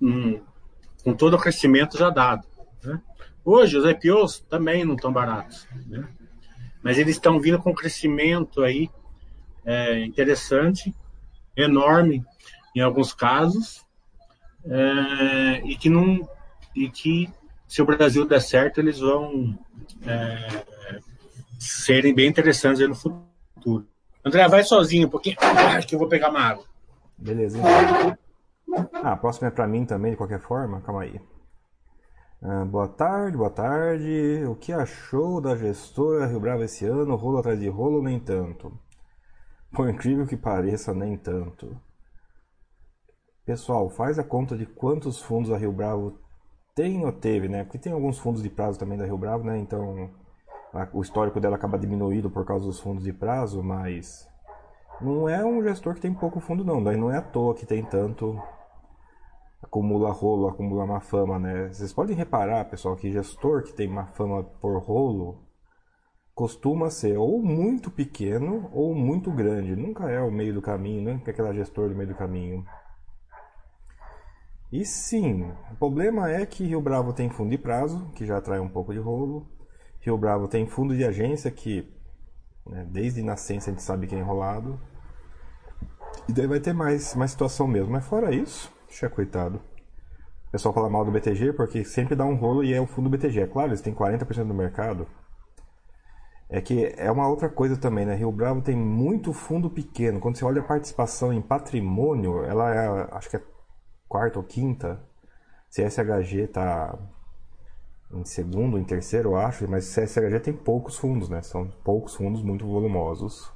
um, 0.00 0.40
com 1.04 1.14
todo 1.14 1.34
o 1.34 1.38
crescimento 1.38 1.98
já 1.98 2.08
dado. 2.08 2.46
Né? 2.82 3.00
Hoje, 3.44 3.76
os 3.76 3.84
IPOs 3.84 4.40
também 4.48 4.82
não 4.82 4.94
estão 4.94 5.12
baratos, 5.12 5.68
né? 5.86 6.08
mas 6.82 6.96
eles 6.96 7.16
estão 7.16 7.38
vindo 7.38 7.58
com 7.58 7.70
um 7.70 7.74
crescimento 7.74 8.62
aí 8.62 8.90
é, 9.64 10.02
interessante, 10.04 10.94
enorme 11.54 12.24
em 12.74 12.80
alguns 12.80 13.12
casos, 13.12 13.84
é, 14.64 15.62
e 15.64 15.76
que 15.76 15.88
não 15.88 16.28
e 16.74 16.88
que 16.88 17.28
se 17.66 17.82
o 17.82 17.86
Brasil 17.86 18.26
der 18.26 18.40
certo 18.40 18.80
eles 18.80 18.98
vão 18.98 19.58
é, 20.06 20.64
serem 21.58 22.14
bem 22.14 22.28
interessantes 22.28 22.86
no 22.88 22.94
futuro. 22.94 23.86
André, 24.24 24.46
vai 24.48 24.62
sozinho 24.62 25.06
um 25.06 25.10
pouquinho, 25.10 25.36
acho 25.40 25.86
que 25.86 25.94
eu 25.94 25.98
vou 25.98 26.08
pegar 26.08 26.30
uma 26.30 26.40
água. 26.40 26.64
Beleza. 27.18 27.58
Então. 27.58 28.18
Ah, 28.94 29.12
a 29.12 29.16
próxima 29.16 29.48
é 29.48 29.50
para 29.50 29.66
mim 29.66 29.84
também, 29.84 30.12
de 30.12 30.16
qualquer 30.16 30.40
forma. 30.40 30.80
Calma 30.80 31.02
aí. 31.02 31.20
Ah, 32.40 32.64
boa 32.64 32.88
tarde, 32.88 33.36
boa 33.36 33.50
tarde. 33.50 34.44
O 34.46 34.54
que 34.54 34.72
achou 34.72 35.40
da 35.40 35.56
gestora 35.56 36.26
Rio 36.26 36.40
Bravo 36.40 36.62
esse 36.62 36.84
ano? 36.84 37.14
Rolo 37.14 37.38
atrás 37.38 37.58
de 37.60 37.68
rolo, 37.68 38.02
nem 38.02 38.18
tanto. 38.18 38.76
Por 39.72 39.88
incrível 39.88 40.26
que 40.26 40.36
pareça, 40.36 40.92
nem 40.92 41.16
tanto. 41.16 41.80
Pessoal, 43.44 43.90
faz 43.90 44.18
a 44.18 44.24
conta 44.24 44.56
de 44.56 44.64
quantos 44.64 45.20
fundos 45.20 45.50
a 45.50 45.56
Rio 45.56 45.72
Bravo 45.72 46.16
tem 46.74 47.04
ou 47.04 47.12
teve, 47.12 47.48
né? 47.48 47.64
Porque 47.64 47.78
tem 47.78 47.92
alguns 47.92 48.18
fundos 48.18 48.42
de 48.42 48.48
prazo 48.48 48.78
também 48.78 48.96
da 48.96 49.04
Rio 49.04 49.18
Bravo, 49.18 49.44
né? 49.44 49.58
Então 49.58 50.10
a, 50.72 50.88
o 50.92 51.02
histórico 51.02 51.40
dela 51.40 51.56
acaba 51.56 51.78
diminuído 51.78 52.30
por 52.30 52.44
causa 52.44 52.66
dos 52.66 52.78
fundos 52.78 53.02
de 53.02 53.12
prazo, 53.12 53.62
mas 53.62 54.28
não 55.00 55.28
é 55.28 55.44
um 55.44 55.62
gestor 55.62 55.94
que 55.94 56.00
tem 56.00 56.14
pouco 56.14 56.38
fundo, 56.38 56.64
não. 56.64 56.82
Daí 56.82 56.96
não 56.96 57.10
é 57.10 57.18
à 57.18 57.22
toa 57.22 57.54
que 57.54 57.66
tem 57.66 57.84
tanto 57.84 58.40
acumula 59.60 60.12
rolo, 60.12 60.48
acumula 60.48 60.86
má 60.86 61.00
fama, 61.00 61.38
né? 61.38 61.68
Vocês 61.68 61.92
podem 61.92 62.16
reparar, 62.16 62.64
pessoal, 62.66 62.94
que 62.94 63.10
gestor 63.10 63.62
que 63.62 63.72
tem 63.72 63.88
má 63.88 64.06
fama 64.06 64.44
por 64.44 64.78
rolo 64.80 65.42
costuma 66.34 66.90
ser 66.90 67.18
ou 67.18 67.42
muito 67.42 67.90
pequeno 67.90 68.70
ou 68.72 68.94
muito 68.94 69.30
grande. 69.30 69.76
Nunca 69.76 70.10
é 70.10 70.20
o 70.20 70.30
meio 70.30 70.54
do 70.54 70.62
caminho, 70.62 71.12
nunca 71.12 71.30
é 71.30 71.32
aquela 71.32 71.52
gestor 71.52 71.88
do 71.88 71.94
meio 71.94 72.08
do 72.08 72.14
caminho. 72.14 72.64
E 74.72 74.86
sim, 74.86 75.52
o 75.70 75.76
problema 75.76 76.30
é 76.30 76.46
que 76.46 76.64
Rio 76.64 76.80
Bravo 76.80 77.12
tem 77.12 77.28
fundo 77.28 77.50
de 77.50 77.58
prazo, 77.58 78.10
que 78.14 78.24
já 78.24 78.38
atrai 78.38 78.58
um 78.58 78.70
pouco 78.70 78.94
de 78.94 78.98
rolo. 78.98 79.46
Rio 80.00 80.16
Bravo 80.16 80.48
tem 80.48 80.66
fundo 80.66 80.96
de 80.96 81.04
agência, 81.04 81.50
que 81.50 81.92
né, 82.66 82.86
desde 82.90 83.22
nascença 83.22 83.68
a 83.68 83.72
gente 83.74 83.82
sabe 83.82 84.06
que 84.06 84.14
é 84.14 84.18
enrolado. 84.18 84.80
E 86.26 86.32
daí 86.32 86.46
vai 86.46 86.58
ter 86.58 86.72
mais, 86.72 87.14
mais 87.14 87.32
situação 87.32 87.66
mesmo. 87.66 87.92
Mas 87.92 88.06
fora 88.06 88.34
isso, 88.34 88.72
Puxa, 88.86 89.10
coitado. 89.10 89.60
O 90.48 90.50
pessoal 90.52 90.74
fala 90.74 90.88
mal 90.88 91.04
do 91.04 91.10
BTG 91.10 91.52
porque 91.52 91.84
sempre 91.84 92.14
dá 92.14 92.24
um 92.24 92.34
rolo 92.34 92.64
e 92.64 92.72
é 92.72 92.80
o 92.80 92.86
fundo 92.86 93.10
do 93.10 93.16
BTG. 93.16 93.40
É 93.40 93.46
claro, 93.46 93.70
eles 93.70 93.80
têm 93.82 93.94
40% 93.94 94.46
do 94.46 94.54
mercado. 94.54 95.06
É 96.48 96.60
que 96.60 96.94
é 96.96 97.10
uma 97.10 97.28
outra 97.28 97.48
coisa 97.48 97.76
também, 97.76 98.04
né? 98.04 98.14
Rio 98.14 98.32
Bravo 98.32 98.60
tem 98.60 98.76
muito 98.76 99.32
fundo 99.32 99.70
pequeno. 99.70 100.20
Quando 100.20 100.36
você 100.36 100.44
olha 100.44 100.60
a 100.60 100.64
participação 100.64 101.32
em 101.32 101.40
patrimônio, 101.40 102.44
ela 102.44 102.74
é, 102.74 103.08
acho 103.12 103.30
que 103.30 103.36
é 103.36 103.42
quarta 104.12 104.38
ou 104.38 104.44
quinta. 104.44 105.00
CSHG 105.70 106.48
tá 106.48 106.98
em 108.12 108.26
segundo, 108.26 108.78
em 108.78 108.84
terceiro, 108.84 109.30
eu 109.30 109.36
acho, 109.36 109.66
mas 109.66 109.86
CSHG 109.86 110.38
tem 110.40 110.52
poucos 110.52 110.98
fundos, 110.98 111.30
né? 111.30 111.40
São 111.40 111.66
poucos 111.82 112.14
fundos 112.14 112.42
muito 112.42 112.66
volumosos. 112.66 113.50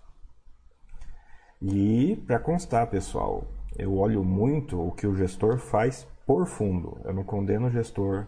E 1.61 2.17
para 2.27 2.39
constar, 2.39 2.87
pessoal, 2.87 3.45
eu 3.77 3.99
olho 3.99 4.25
muito 4.25 4.81
o 4.81 4.93
que 4.93 5.07
o 5.07 5.15
gestor 5.15 5.59
faz 5.59 6.09
por 6.27 6.47
fundo. 6.47 6.99
Eu 7.05 7.13
não 7.13 7.23
condeno 7.23 7.67
o 7.67 7.71
gestor. 7.71 8.27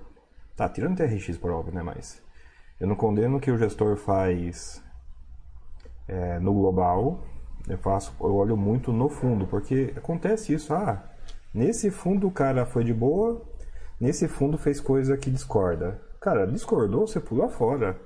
Tá, 0.55 0.69
tirando 0.69 0.99
TRX 0.99 1.39
por 1.39 1.51
óbvio, 1.51 1.73
né? 1.73 1.83
Mas 1.83 2.23
eu 2.79 2.87
não 2.87 2.95
condeno 2.95 3.39
o 3.39 3.41
que 3.41 3.51
o 3.51 3.57
gestor 3.57 3.97
faz 3.97 4.85
é, 6.07 6.39
no 6.41 6.53
global. 6.53 7.23
Eu 7.67 7.79
faço, 7.79 8.15
eu 8.21 8.35
olho 8.35 8.57
muito 8.57 8.93
no 8.93 9.09
fundo, 9.09 9.47
porque 9.47 9.95
acontece 9.97 10.53
isso. 10.53 10.75
Ah, 10.75 11.09
nesse 11.59 11.91
fundo 11.91 12.29
o 12.29 12.33
cara 12.33 12.65
foi 12.65 12.85
de 12.85 12.95
boa, 12.95 13.43
nesse 14.01 14.29
fundo 14.29 14.57
fez 14.57 14.81
coisa 14.81 15.17
que 15.17 15.31
discorda. 15.31 16.01
Cara, 16.21 16.47
discordou, 16.47 17.07
você 17.07 17.21
pula 17.21 17.49
fora. 17.49 18.01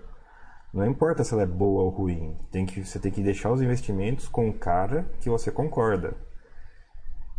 Não 0.73 0.87
importa 0.87 1.23
se 1.23 1.35
ela 1.35 1.43
é 1.43 1.47
boa 1.47 1.83
ou 1.83 1.91
ruim. 1.91 2.35
Tem 2.51 2.65
que, 2.65 2.83
você 2.83 2.99
tem 2.99 3.13
que 3.13 3.23
deixar 3.23 3.53
os 3.53 3.61
investimentos 3.61 4.27
com 4.27 4.49
o 4.49 4.55
cara 4.55 5.07
que 5.21 5.29
você 5.29 5.51
concorda. 5.51 6.15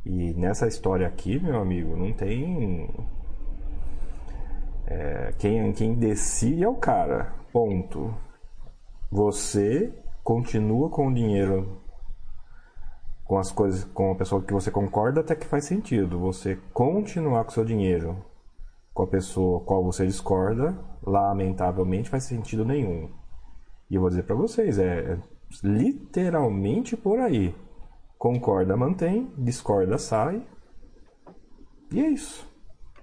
E 0.05 0.34
nessa 0.36 0.67
história 0.67 1.08
aqui, 1.08 1.39
meu 1.39 1.60
amigo, 1.60 1.96
não 1.96 2.13
tem. 2.13 2.89
É, 4.86 5.34
quem, 5.39 5.74
quem 5.74 5.96
decide 5.96 6.63
é 6.63 6.70
o 6.70 6.75
cara. 6.75 7.34
Ponto. 7.51 8.13
Você 9.12 9.91
continua 10.24 10.89
com 10.89 11.08
o 11.08 11.13
dinheiro 11.13 11.83
com 13.34 13.40
as 13.40 13.52
coisas 13.52 13.84
com 13.86 14.12
a 14.12 14.16
pessoa 14.16 14.44
que 14.44 14.54
você 14.54 14.70
concorda 14.70 15.22
até 15.22 15.34
que 15.34 15.48
faz 15.48 15.66
sentido. 15.66 16.20
Você 16.20 16.56
continuar 16.72 17.44
com 17.44 17.50
seu 17.50 17.66
dinheiro 17.66 18.24
com 18.94 19.02
a 19.02 19.08
pessoa 19.08 19.60
com 19.60 19.66
qual 19.66 19.84
você 19.84 20.06
discorda, 20.06 20.78
lamentavelmente 21.02 22.12
faz 22.12 22.25
sentido 22.25 22.63
nenhum. 22.63 23.10
E 23.90 23.96
eu 23.96 24.02
vou 24.02 24.10
dizer 24.12 24.22
para 24.22 24.36
vocês, 24.36 24.78
é 24.78 25.18
literalmente 25.63 26.96
por 26.96 27.20
aí. 27.20 27.56
Concorda, 28.20 28.78
mantém. 28.78 29.34
Discorda, 29.36 29.98
sai. 29.98 30.46
E 31.92 32.02
é 32.02 32.10
isso. 32.10 32.48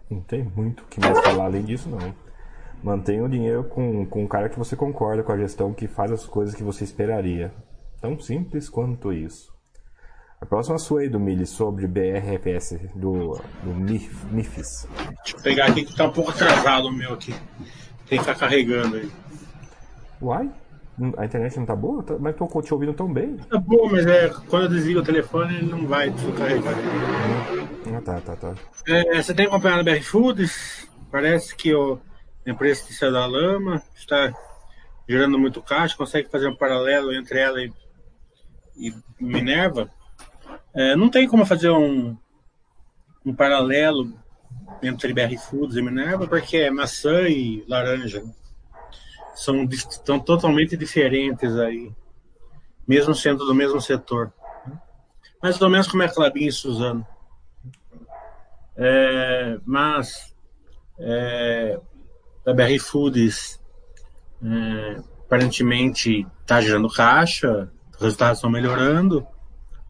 Não 0.08 0.20
tem 0.20 0.44
muito 0.44 0.84
o 0.84 0.86
que 0.86 1.00
mais 1.00 1.18
falar 1.24 1.46
além 1.46 1.64
disso, 1.64 1.88
não. 1.88 2.14
Mantenha 2.84 3.24
o 3.24 3.28
dinheiro 3.28 3.64
com, 3.64 4.06
com 4.06 4.24
o 4.24 4.28
cara 4.28 4.48
que 4.48 4.58
você 4.60 4.76
concorda 4.76 5.24
com 5.24 5.32
a 5.32 5.38
gestão, 5.38 5.74
que 5.74 5.88
faz 5.88 6.12
as 6.12 6.24
coisas 6.24 6.54
que 6.54 6.62
você 6.62 6.84
esperaria. 6.84 7.52
Tão 8.00 8.16
simples 8.20 8.68
quanto 8.68 9.12
isso. 9.12 9.58
A 10.40 10.46
próxima 10.46 10.78
sua 10.78 11.02
aí 11.02 11.08
do 11.08 11.20
Mili 11.20 11.44
sobre 11.44 11.86
BRFS, 11.86 12.78
do, 12.94 13.38
do 13.62 13.74
MIF, 13.74 14.26
MIFIS. 14.32 14.88
Deixa 15.22 15.36
eu 15.36 15.42
pegar 15.42 15.66
aqui 15.66 15.84
que 15.84 15.94
tá 15.94 16.06
um 16.06 16.12
pouco 16.12 16.30
atrasado 16.30 16.88
o 16.88 16.92
meu 16.92 17.12
aqui. 17.12 17.34
Tem 18.08 18.18
que 18.18 18.24
ficar 18.24 18.34
carregando 18.34 18.96
aí. 18.96 19.10
Uai? 20.22 20.50
A 21.18 21.26
internet 21.26 21.58
não 21.58 21.66
tá 21.66 21.76
boa? 21.76 22.02
Tá, 22.02 22.16
mas 22.18 22.34
tô 22.36 22.46
te 22.62 22.72
ouvindo 22.72 22.94
tão 22.94 23.12
bem. 23.12 23.36
Tá 23.36 23.58
boa, 23.58 23.90
mas 23.92 24.06
é, 24.06 24.30
quando 24.48 24.64
eu 24.64 24.68
desligo 24.70 25.00
o 25.00 25.04
telefone, 25.04 25.56
ele 25.56 25.70
não 25.70 25.86
vai 25.86 26.08
descarregar. 26.10 26.74
Ah, 27.94 28.00
tá, 28.00 28.20
tá, 28.20 28.36
tá. 28.36 28.54
É, 28.86 29.22
você 29.22 29.34
tem 29.34 29.46
acompanhado 29.46 29.80
a 29.80 29.92
BR 29.92 30.02
Foods? 30.02 30.88
Parece 31.10 31.54
que 31.54 31.74
o, 31.74 31.98
a 32.46 32.50
empresa 32.50 32.82
que 32.86 32.94
saiu 32.94 33.12
da 33.12 33.26
lama 33.26 33.82
está 33.94 34.32
gerando 35.06 35.38
muito 35.38 35.60
caixa, 35.60 35.96
consegue 35.96 36.30
fazer 36.30 36.48
um 36.48 36.56
paralelo 36.56 37.12
entre 37.12 37.38
ela 37.38 37.60
e, 37.60 37.72
e 38.76 38.94
Minerva. 39.20 39.90
É, 40.74 40.94
não 40.94 41.08
tem 41.08 41.26
como 41.26 41.44
fazer 41.44 41.70
um, 41.70 42.16
um 43.24 43.34
paralelo 43.34 44.12
entre 44.82 45.12
BR 45.12 45.36
Foods 45.36 45.76
e 45.76 45.82
Minerva, 45.82 46.26
porque 46.26 46.56
é 46.58 46.70
maçã 46.70 47.22
e 47.28 47.64
laranja 47.68 48.22
são, 49.34 49.66
são 50.04 50.20
totalmente 50.20 50.76
diferentes 50.76 51.56
aí, 51.56 51.90
mesmo 52.86 53.14
sendo 53.14 53.44
do 53.46 53.54
mesmo 53.54 53.80
setor. 53.80 54.32
Mais 55.42 55.60
ou 55.60 55.70
menos 55.70 55.88
como 55.88 56.02
é 56.02 56.08
Clabin 56.08 56.46
e 56.46 56.52
Suzano. 56.52 57.06
É, 58.76 59.58
mas 59.64 60.34
é, 60.98 61.80
a 62.46 62.52
BR 62.52 62.78
Foods 62.78 63.60
é, 64.42 65.00
aparentemente 65.24 66.26
está 66.42 66.60
gerando 66.60 66.88
caixa, 66.88 67.70
os 67.94 68.00
resultados 68.00 68.38
estão 68.38 68.50
melhorando, 68.50 69.26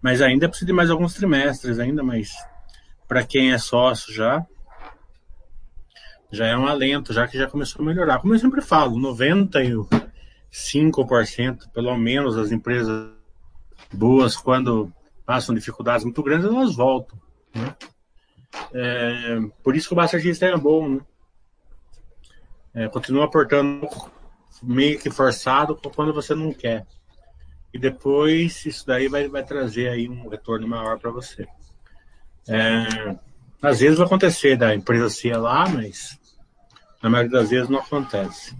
mas 0.02 0.20
ainda 0.22 0.48
precisa 0.48 0.66
de 0.66 0.72
mais 0.72 0.90
alguns 0.90 1.14
trimestres 1.14 1.78
ainda, 1.78 2.02
mas 2.02 2.32
para 3.06 3.24
quem 3.24 3.52
é 3.52 3.58
sócio 3.58 4.12
já, 4.12 4.44
já 6.30 6.46
é 6.46 6.56
um 6.56 6.66
alento, 6.66 7.12
já 7.12 7.26
que 7.26 7.36
já 7.36 7.48
começou 7.48 7.82
a 7.82 7.84
melhorar. 7.84 8.20
Como 8.20 8.34
eu 8.34 8.38
sempre 8.38 8.62
falo, 8.62 8.96
95% 8.96 11.70
pelo 11.72 11.96
menos 11.96 12.36
das 12.36 12.52
empresas 12.52 13.10
boas, 13.92 14.36
quando 14.36 14.92
passam 15.26 15.54
dificuldades 15.54 16.04
muito 16.04 16.22
grandes, 16.22 16.46
elas 16.46 16.74
voltam. 16.74 17.20
Né? 17.54 17.76
É, 18.72 19.38
por 19.62 19.76
isso 19.76 19.88
que 19.88 19.94
o 19.94 19.96
Bastardista 19.96 20.46
é 20.46 20.56
bom, 20.56 20.88
né? 20.88 21.00
É, 22.72 22.88
continua 22.88 23.24
aportando 23.24 23.88
meio 24.62 24.98
que 24.98 25.10
forçado 25.10 25.76
quando 25.94 26.14
você 26.14 26.34
não 26.34 26.52
quer. 26.52 26.86
E 27.72 27.78
depois 27.78 28.64
isso 28.66 28.86
daí 28.86 29.08
vai, 29.08 29.28
vai 29.28 29.44
trazer 29.44 29.88
aí 29.88 30.08
um 30.08 30.28
retorno 30.28 30.66
maior 30.66 30.98
para 30.98 31.10
você. 31.10 31.46
É, 32.48 33.16
às 33.62 33.80
vezes 33.80 33.98
vai 33.98 34.06
acontecer 34.06 34.56
da 34.56 34.74
empresa 34.74 35.08
ser 35.08 35.36
lá, 35.36 35.68
mas 35.68 36.18
na 37.02 37.08
maioria 37.08 37.30
das 37.30 37.50
vezes 37.50 37.68
não 37.68 37.78
acontece. 37.78 38.56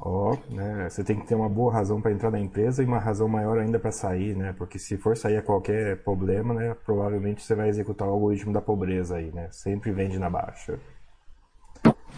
Ó, 0.00 0.36
né? 0.50 0.88
Você 0.88 1.02
tem 1.02 1.18
que 1.18 1.26
ter 1.26 1.34
uma 1.34 1.48
boa 1.48 1.72
razão 1.72 1.98
para 2.00 2.12
entrar 2.12 2.30
na 2.30 2.38
empresa 2.38 2.82
e 2.82 2.86
uma 2.86 2.98
razão 2.98 3.26
maior 3.26 3.58
ainda 3.58 3.78
para 3.78 3.90
sair, 3.90 4.36
né? 4.36 4.54
Porque 4.56 4.78
se 4.78 4.98
for 4.98 5.16
sair 5.16 5.38
a 5.38 5.42
qualquer 5.42 6.02
problema, 6.02 6.52
né? 6.52 6.76
Provavelmente 6.84 7.42
você 7.42 7.54
vai 7.54 7.70
executar 7.70 8.06
o 8.06 8.10
algoritmo 8.12 8.52
da 8.52 8.60
pobreza 8.60 9.16
aí, 9.16 9.32
né? 9.32 9.48
Sempre 9.50 9.92
vende 9.92 10.18
na 10.18 10.28
baixa. 10.28 10.78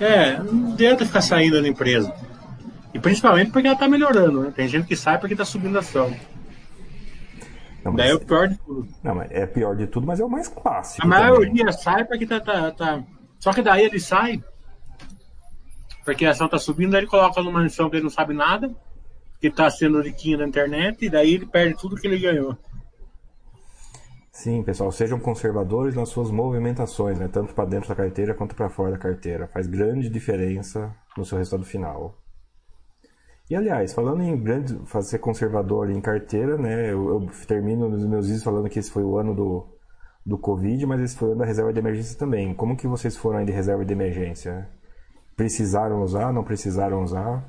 É, 0.00 0.36
não 0.42 0.72
adianta 0.72 1.06
ficar 1.06 1.20
saindo 1.20 1.62
da 1.62 1.68
empresa. 1.68 2.12
E 2.96 2.98
principalmente 2.98 3.50
porque 3.50 3.68
ela 3.68 3.76
tá 3.76 3.86
melhorando, 3.86 4.40
né? 4.42 4.52
Tem 4.56 4.66
gente 4.66 4.86
que 4.86 4.96
sai 4.96 5.18
porque 5.20 5.36
tá 5.36 5.44
subindo 5.44 5.76
a 5.76 5.80
ação. 5.80 6.16
Não, 7.84 7.94
Daí 7.94 8.08
é 8.10 8.14
o 8.14 8.20
pior 8.20 8.48
de 8.48 8.56
tudo. 8.56 8.88
não, 9.04 9.14
mas 9.14 9.30
é 9.30 9.46
pior 9.46 9.76
de 9.76 9.86
tudo, 9.86 10.06
mas 10.06 10.18
é 10.18 10.24
o 10.24 10.30
mais 10.30 10.48
clássico. 10.48 11.06
A 11.06 11.10
também. 11.10 11.20
maioria 11.20 11.70
sai 11.72 12.04
porque 12.06 12.26
tá, 12.26 12.40
tá, 12.40 12.70
tá. 12.72 13.04
Só 13.38 13.52
que 13.52 13.60
daí 13.60 13.84
ele 13.84 14.00
sai, 14.00 14.42
porque 16.06 16.24
a 16.24 16.30
ação 16.30 16.48
tá 16.48 16.58
subindo, 16.58 16.92
daí 16.92 17.00
ele 17.02 17.06
coloca 17.06 17.42
numa 17.42 17.62
missão 17.62 17.90
que 17.90 17.96
ele 17.96 18.02
não 18.04 18.10
sabe 18.10 18.32
nada, 18.32 18.74
que 19.40 19.50
tá 19.50 19.68
sendo 19.70 20.00
riquinho 20.00 20.38
na 20.38 20.46
internet, 20.48 21.04
e 21.04 21.10
daí 21.10 21.34
ele 21.34 21.44
perde 21.46 21.76
tudo 21.78 21.96
que 21.96 22.06
ele 22.06 22.18
ganhou. 22.18 22.56
Sim, 24.32 24.62
pessoal, 24.62 24.90
sejam 24.90 25.20
conservadores 25.20 25.94
nas 25.94 26.08
suas 26.08 26.30
movimentações, 26.30 27.18
né? 27.18 27.28
Tanto 27.28 27.54
para 27.54 27.66
dentro 27.66 27.88
da 27.90 27.94
carteira 27.94 28.34
quanto 28.34 28.54
para 28.54 28.68
fora 28.70 28.92
da 28.92 28.98
carteira. 28.98 29.48
Faz 29.48 29.66
grande 29.66 30.08
diferença 30.08 30.94
no 31.16 31.24
seu 31.26 31.36
resultado 31.38 31.64
final. 31.64 32.14
E 33.48 33.54
aliás, 33.54 33.94
falando 33.94 34.22
em 34.22 34.36
grande, 34.36 34.76
fazer 34.86 35.18
conservador 35.18 35.88
em 35.90 36.00
carteira, 36.00 36.58
né? 36.58 36.92
Eu, 36.92 37.08
eu 37.08 37.30
termino 37.46 37.88
nos 37.88 38.04
meus 38.04 38.26
vídeos 38.26 38.42
falando 38.42 38.68
que 38.68 38.78
esse 38.78 38.90
foi 38.90 39.04
o 39.04 39.16
ano 39.18 39.34
do, 39.34 39.66
do 40.24 40.36
Covid, 40.36 40.84
mas 40.86 41.00
esse 41.00 41.16
foi 41.16 41.28
o 41.28 41.30
ano 41.32 41.40
da 41.40 41.46
reserva 41.46 41.72
de 41.72 41.78
emergência 41.78 42.18
também. 42.18 42.52
Como 42.54 42.76
que 42.76 42.88
vocês 42.88 43.16
foram 43.16 43.38
aí 43.38 43.46
de 43.46 43.52
reserva 43.52 43.84
de 43.84 43.92
emergência? 43.92 44.68
Precisaram 45.36 46.02
usar? 46.02 46.32
Não 46.32 46.42
precisaram 46.42 47.04
usar? 47.04 47.44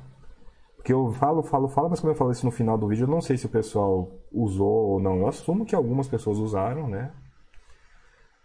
Porque 0.76 0.92
eu 0.92 1.10
falo, 1.14 1.42
falo, 1.42 1.68
falo, 1.68 1.90
mas 1.90 1.98
como 1.98 2.12
eu 2.12 2.16
falei 2.16 2.32
isso 2.32 2.46
no 2.46 2.52
final 2.52 2.78
do 2.78 2.86
vídeo, 2.86 3.04
eu 3.04 3.10
não 3.10 3.20
sei 3.20 3.36
se 3.36 3.46
o 3.46 3.48
pessoal 3.48 4.08
usou 4.32 4.90
ou 4.90 5.00
não. 5.00 5.18
Eu 5.18 5.26
assumo 5.26 5.66
que 5.66 5.74
algumas 5.74 6.06
pessoas 6.06 6.38
usaram, 6.38 6.88
né? 6.88 7.10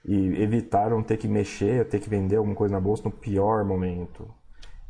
E 0.03 0.41
evitaram 0.41 1.03
ter 1.03 1.17
que 1.17 1.27
mexer, 1.27 1.87
ter 1.87 1.99
que 1.99 2.09
vender 2.09 2.37
alguma 2.37 2.55
coisa 2.55 2.73
na 2.73 2.81
bolsa 2.81 3.03
no 3.05 3.11
pior 3.11 3.63
momento. 3.63 4.27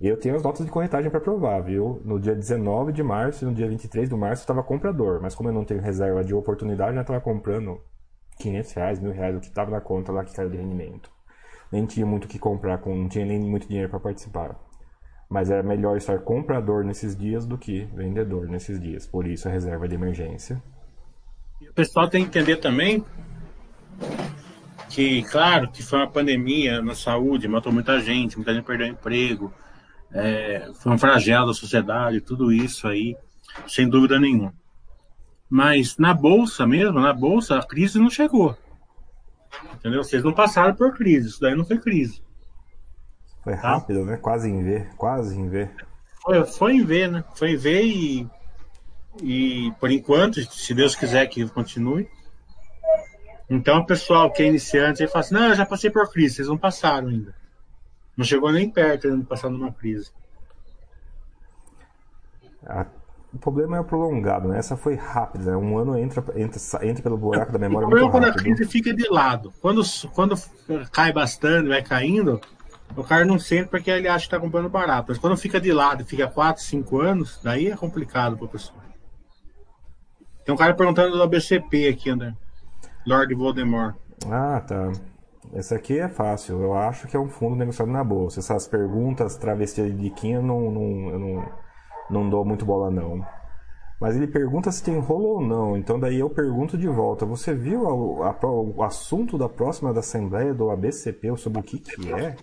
Eu 0.02 0.18
tenho 0.18 0.36
as 0.36 0.44
notas 0.44 0.66
de 0.66 0.72
corretagem 0.72 1.10
para 1.10 1.22
provar, 1.22 1.62
viu? 1.62 2.02
No 2.04 2.20
dia 2.20 2.36
19 2.36 2.92
de 2.92 3.02
março 3.02 3.44
e 3.44 3.48
no 3.48 3.54
dia 3.54 3.68
23 3.68 4.10
de 4.10 4.16
março 4.16 4.42
eu 4.42 4.44
estava 4.44 4.64
comprador, 4.64 5.22
mas 5.22 5.34
como 5.34 5.50
eu 5.50 5.54
não 5.54 5.64
tenho 5.64 5.82
reserva 5.82 6.24
de 6.24 6.34
oportunidade, 6.34 6.96
eu 6.96 7.02
estava 7.02 7.22
comprando 7.22 7.80
500 8.40 8.74
reais, 8.74 9.00
mil 9.00 9.12
reais, 9.12 9.36
o 9.36 9.40
que 9.40 9.48
estava 9.48 9.72
na 9.72 9.80
conta 9.80 10.12
lá 10.12 10.26
que 10.26 10.36
caiu 10.36 10.50
de 10.50 10.58
rendimento. 10.58 11.10
Nem 11.72 11.86
tinha 11.86 12.06
muito 12.06 12.26
o 12.26 12.28
que 12.28 12.38
comprar, 12.38 12.80
com, 12.80 12.96
não 12.96 13.08
tinha 13.08 13.26
nem 13.26 13.40
muito 13.40 13.68
dinheiro 13.68 13.90
para 13.90 14.00
participar. 14.00 14.60
Mas 15.30 15.50
era 15.50 15.64
melhor 15.64 15.98
estar 15.98 16.20
comprador 16.20 16.84
nesses 16.84 17.16
dias 17.16 17.46
do 17.46 17.58
que 17.58 17.86
vendedor 17.96 18.48
nesses 18.48 18.80
dias. 18.80 19.08
Por 19.08 19.26
isso 19.26 19.48
a 19.48 19.52
reserva 19.52 19.88
de 19.88 19.96
emergência. 19.96 20.62
O 21.62 21.74
pessoal 21.74 22.10
tem 22.10 22.24
que 22.24 22.28
entender 22.28 22.58
também 22.58 23.04
que, 24.90 25.24
claro, 25.24 25.72
que 25.72 25.82
foi 25.82 26.00
uma 26.00 26.10
pandemia 26.10 26.82
na 26.82 26.94
saúde, 26.94 27.48
matou 27.48 27.72
muita 27.72 28.00
gente, 28.00 28.36
muita 28.36 28.54
gente 28.54 28.66
perdeu 28.66 28.88
emprego, 28.88 29.52
é, 30.14 30.70
foi 30.76 30.92
um 30.92 30.98
flagelo 30.98 31.48
da 31.48 31.54
sociedade, 31.54 32.22
tudo 32.22 32.52
isso 32.52 32.88
aí, 32.88 33.18
sem 33.68 33.90
dúvida 33.90 34.20
nenhuma. 34.20 34.54
Mas 35.50 35.98
na 35.98 36.14
bolsa 36.14 36.66
mesmo, 36.66 37.00
na 37.00 37.14
bolsa, 37.14 37.58
a 37.58 37.66
crise 37.66 38.00
não 38.00 38.10
chegou. 38.10 38.58
Entendeu? 39.74 40.04
Vocês 40.04 40.24
não 40.24 40.34
passaram 40.34 40.76
por 40.76 40.96
crise, 40.96 41.30
isso 41.30 41.42
daí 41.42 41.56
não 41.56 41.66
foi 41.66 41.78
crise. 41.80 42.24
Foi 43.44 43.54
rápido, 43.54 44.06
né? 44.06 44.18
Quase 44.18 44.50
em 44.50 44.64
V, 44.64 44.88
quase 44.98 45.38
em 45.38 45.50
V. 45.50 45.70
Foi, 46.22 46.46
foi 46.46 46.76
em 46.76 46.86
ver, 46.86 47.12
né? 47.12 47.24
Foi 47.36 47.52
em 47.52 47.58
ver 47.58 47.84
e, 47.84 48.28
e 49.22 49.72
por 49.80 49.92
enquanto, 49.92 50.42
se 50.42 50.74
Deus 50.74 50.96
quiser 50.96 51.28
que 51.28 51.48
continue. 51.50 52.08
Então 53.50 53.80
o 53.80 53.86
pessoal 53.86 54.32
que 54.32 54.42
é 54.42 54.48
iniciante 54.48 55.04
aí 55.04 55.10
fala 55.10 55.20
assim, 55.20 55.36
não, 55.36 55.50
eu 55.50 55.56
já 55.56 55.66
passei 55.66 55.90
por 55.90 56.10
crise, 56.10 56.36
vocês 56.36 56.48
não 56.48 56.58
passaram 56.58 57.10
ainda. 57.10 57.36
Não 58.16 58.24
chegou 58.26 58.52
nem 58.52 58.70
perto 58.70 59.16
de 59.18 59.24
passar 59.24 59.50
numa 59.50 59.72
crise. 59.72 60.12
A- 62.66 62.86
O 63.34 63.40
problema 63.40 63.78
é 63.78 63.80
o 63.80 63.84
prolongado, 63.84 64.48
né? 64.48 64.60
Essa 64.60 64.78
foi 64.78 64.94
rápida, 64.94 65.50
né? 65.52 65.58
Um 65.58 65.76
ano 65.76 65.98
entra, 65.98 66.24
entra, 66.40 66.60
entra 66.88 67.02
pelo 67.02 67.18
buraco 67.18 67.52
da 67.52 67.58
O 67.58 67.62
memória 67.62 67.88
problema 67.88 68.08
é 68.08 68.12
quando 68.12 68.24
a 68.26 68.28
rápido. 68.28 68.44
crise 68.44 68.66
fica 68.72 68.94
de 68.94 69.10
lado. 69.10 69.52
Quando, 69.60 69.82
quando 70.14 70.36
cai 70.92 71.12
bastante, 71.12 71.68
vai 71.68 71.82
caindo, 71.82 72.40
o 72.96 73.04
cara 73.04 73.26
não 73.26 73.40
sente 73.40 73.70
porque 73.70 73.90
ele 73.90 74.08
acha 74.08 74.20
que 74.20 74.28
está 74.28 74.40
comprando 74.40 74.70
barato. 74.70 75.08
Mas 75.10 75.18
quando 75.18 75.36
fica 75.36 75.60
de 75.60 75.74
lado 75.74 76.04
e 76.04 76.06
fica 76.06 76.28
4, 76.28 76.62
5 76.62 77.02
anos, 77.02 77.40
daí 77.44 77.72
é 77.72 77.76
complicado 77.76 78.38
para 78.38 78.48
pessoa. 78.50 78.78
Tem 80.46 80.54
um 80.54 80.58
cara 80.58 80.76
perguntando 80.76 81.18
do 81.18 81.24
ABCP 81.24 81.88
aqui, 81.88 82.12
André. 82.12 82.36
Lord 83.04 83.34
Voldemort. 83.34 83.96
Ah, 84.30 84.62
tá. 84.62 84.92
Esse 85.54 85.76
aqui 85.76 86.00
é 86.00 86.08
fácil. 86.08 86.62
Eu 86.62 86.74
acho 86.74 87.08
que 87.08 87.16
é 87.18 87.20
um 87.20 87.30
fundo 87.30 87.56
negociado 87.56 87.92
na 87.92 88.04
bolsa. 88.04 88.40
Essas 88.40 88.68
perguntas 88.68 89.36
travestidas 89.38 89.92
de 89.92 89.98
diquinha 89.98 90.42
não, 90.42 90.72
não, 90.72 91.10
eu 91.10 91.20
não, 91.20 91.46
não 92.10 92.30
dou 92.30 92.46
muito 92.46 92.66
bola, 92.66 92.90
não. 92.90 93.24
Mas 94.00 94.16
ele 94.16 94.28
pergunta 94.28 94.72
se 94.72 94.84
tem 94.84 94.98
rolo 95.00 95.36
ou 95.36 95.42
não. 95.42 95.78
Então 95.78 96.00
daí 96.00 96.20
eu 96.20 96.30
pergunto 96.30 96.78
de 96.78 96.88
volta. 96.88 97.26
Você 97.26 97.54
viu 97.54 98.22
a- 98.24 98.30
a- 98.30 98.46
o 98.48 98.82
assunto 98.84 99.38
da 99.38 99.48
próxima 99.50 99.94
da 99.94 100.00
Assembleia 100.00 100.54
do 100.54 100.70
ABCP 100.70 101.36
sobre 101.38 101.60
o 101.60 101.64
que, 101.64 101.80
que 101.80 102.12
é? 102.12 102.36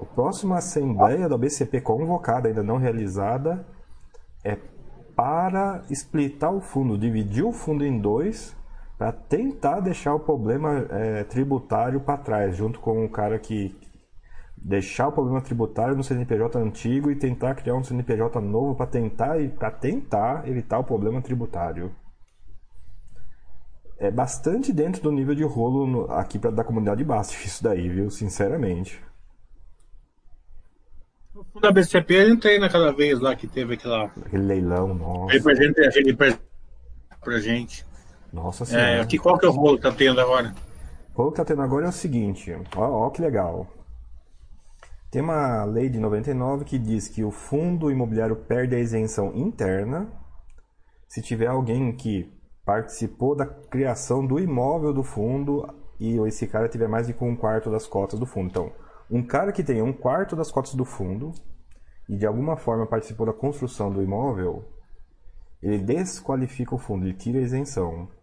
A 0.00 0.04
próxima 0.14 0.56
Assembleia 0.58 1.28
do 1.28 1.34
ABCP 1.36 1.80
convocada, 1.80 2.48
ainda 2.48 2.62
não 2.62 2.76
realizada, 2.76 3.66
é 4.44 4.58
para 5.14 5.82
splitar 5.90 6.52
o 6.52 6.60
fundo, 6.60 6.98
dividir 6.98 7.44
o 7.44 7.52
fundo 7.52 7.84
em 7.84 7.98
dois 7.98 8.54
para 8.98 9.12
tentar 9.12 9.80
deixar 9.80 10.14
o 10.14 10.20
problema 10.20 10.86
é, 10.90 11.24
tributário 11.24 12.00
para 12.00 12.16
trás, 12.18 12.56
junto 12.56 12.80
com 12.80 13.04
o 13.04 13.08
cara 13.08 13.38
que 13.38 13.74
deixar 14.56 15.08
o 15.08 15.12
problema 15.12 15.40
tributário 15.40 15.94
no 15.94 16.02
CNPJ 16.02 16.58
antigo 16.58 17.10
e 17.10 17.16
tentar 17.16 17.54
criar 17.54 17.74
um 17.74 17.84
CNPJ 17.84 18.40
novo 18.40 18.74
para 18.74 18.86
tentar 18.86 19.36
para 19.58 19.70
tentar 19.70 20.48
evitar 20.48 20.78
o 20.78 20.84
problema 20.84 21.20
tributário. 21.22 21.94
É 23.98 24.10
bastante 24.10 24.72
dentro 24.72 25.02
do 25.02 25.10
nível 25.12 25.34
de 25.34 25.42
rolo 25.44 25.86
no- 25.86 26.10
aqui 26.12 26.38
pra, 26.38 26.50
da 26.50 26.62
comunidade 26.64 27.02
Bast 27.04 27.46
isso 27.46 27.62
daí, 27.62 27.88
viu? 27.88 28.10
Sinceramente. 28.10 29.00
O 31.34 31.44
fundo 31.44 31.60
da 31.62 31.68
ABCP 31.68 32.14
eu 32.14 32.28
entrei 32.30 32.58
naquela 32.58 32.92
vez 32.92 33.20
lá 33.20 33.34
que 33.36 33.46
teve 33.46 33.74
aquela. 33.74 34.04
Aquele 34.04 34.42
leilão, 34.42 34.94
nossa. 34.94 35.34
Ele 35.34 35.42
presente 35.42 35.80
aquele 35.80 36.14
presente 36.14 36.40
pra 37.22 37.38
gente. 37.38 37.85
Nossa 38.36 38.66
senhora. 38.66 38.88
É, 38.90 39.00
aqui, 39.00 39.18
qual 39.18 39.38
que 39.38 39.46
é 39.46 39.48
o 39.48 39.52
rolo 39.52 39.76
que 39.76 39.82
tá 39.82 39.92
tendo 39.92 40.20
agora? 40.20 40.54
O 41.14 41.30
que 41.30 41.36
tá 41.38 41.44
tendo 41.44 41.62
agora 41.62 41.86
é 41.86 41.88
o 41.88 41.92
seguinte, 41.92 42.54
ó, 42.76 43.06
ó 43.06 43.10
que 43.10 43.22
legal. 43.22 43.66
Tem 45.10 45.22
uma 45.22 45.64
lei 45.64 45.88
de 45.88 45.98
99 45.98 46.66
que 46.66 46.78
diz 46.78 47.08
que 47.08 47.24
o 47.24 47.30
fundo 47.30 47.90
imobiliário 47.90 48.36
perde 48.36 48.74
a 48.74 48.78
isenção 48.78 49.32
interna 49.34 50.06
se 51.08 51.22
tiver 51.22 51.46
alguém 51.46 51.96
que 51.96 52.30
participou 52.62 53.34
da 53.34 53.46
criação 53.46 54.26
do 54.26 54.38
imóvel 54.38 54.92
do 54.92 55.02
fundo 55.02 55.66
e 55.98 56.18
esse 56.28 56.46
cara 56.46 56.68
tiver 56.68 56.88
mais 56.88 57.06
de 57.06 57.16
um 57.18 57.34
quarto 57.34 57.70
das 57.70 57.86
cotas 57.86 58.20
do 58.20 58.26
fundo. 58.26 58.48
Então, 58.50 58.72
um 59.10 59.26
cara 59.26 59.50
que 59.50 59.64
tem 59.64 59.80
um 59.80 59.94
quarto 59.94 60.36
das 60.36 60.50
cotas 60.50 60.74
do 60.74 60.84
fundo 60.84 61.32
e 62.06 62.18
de 62.18 62.26
alguma 62.26 62.58
forma 62.58 62.86
participou 62.86 63.24
da 63.24 63.32
construção 63.32 63.90
do 63.90 64.02
imóvel, 64.02 64.62
ele 65.62 65.78
desqualifica 65.78 66.74
o 66.74 66.78
fundo, 66.78 67.06
ele 67.06 67.14
tira 67.14 67.38
a 67.38 67.42
isenção 67.42 68.14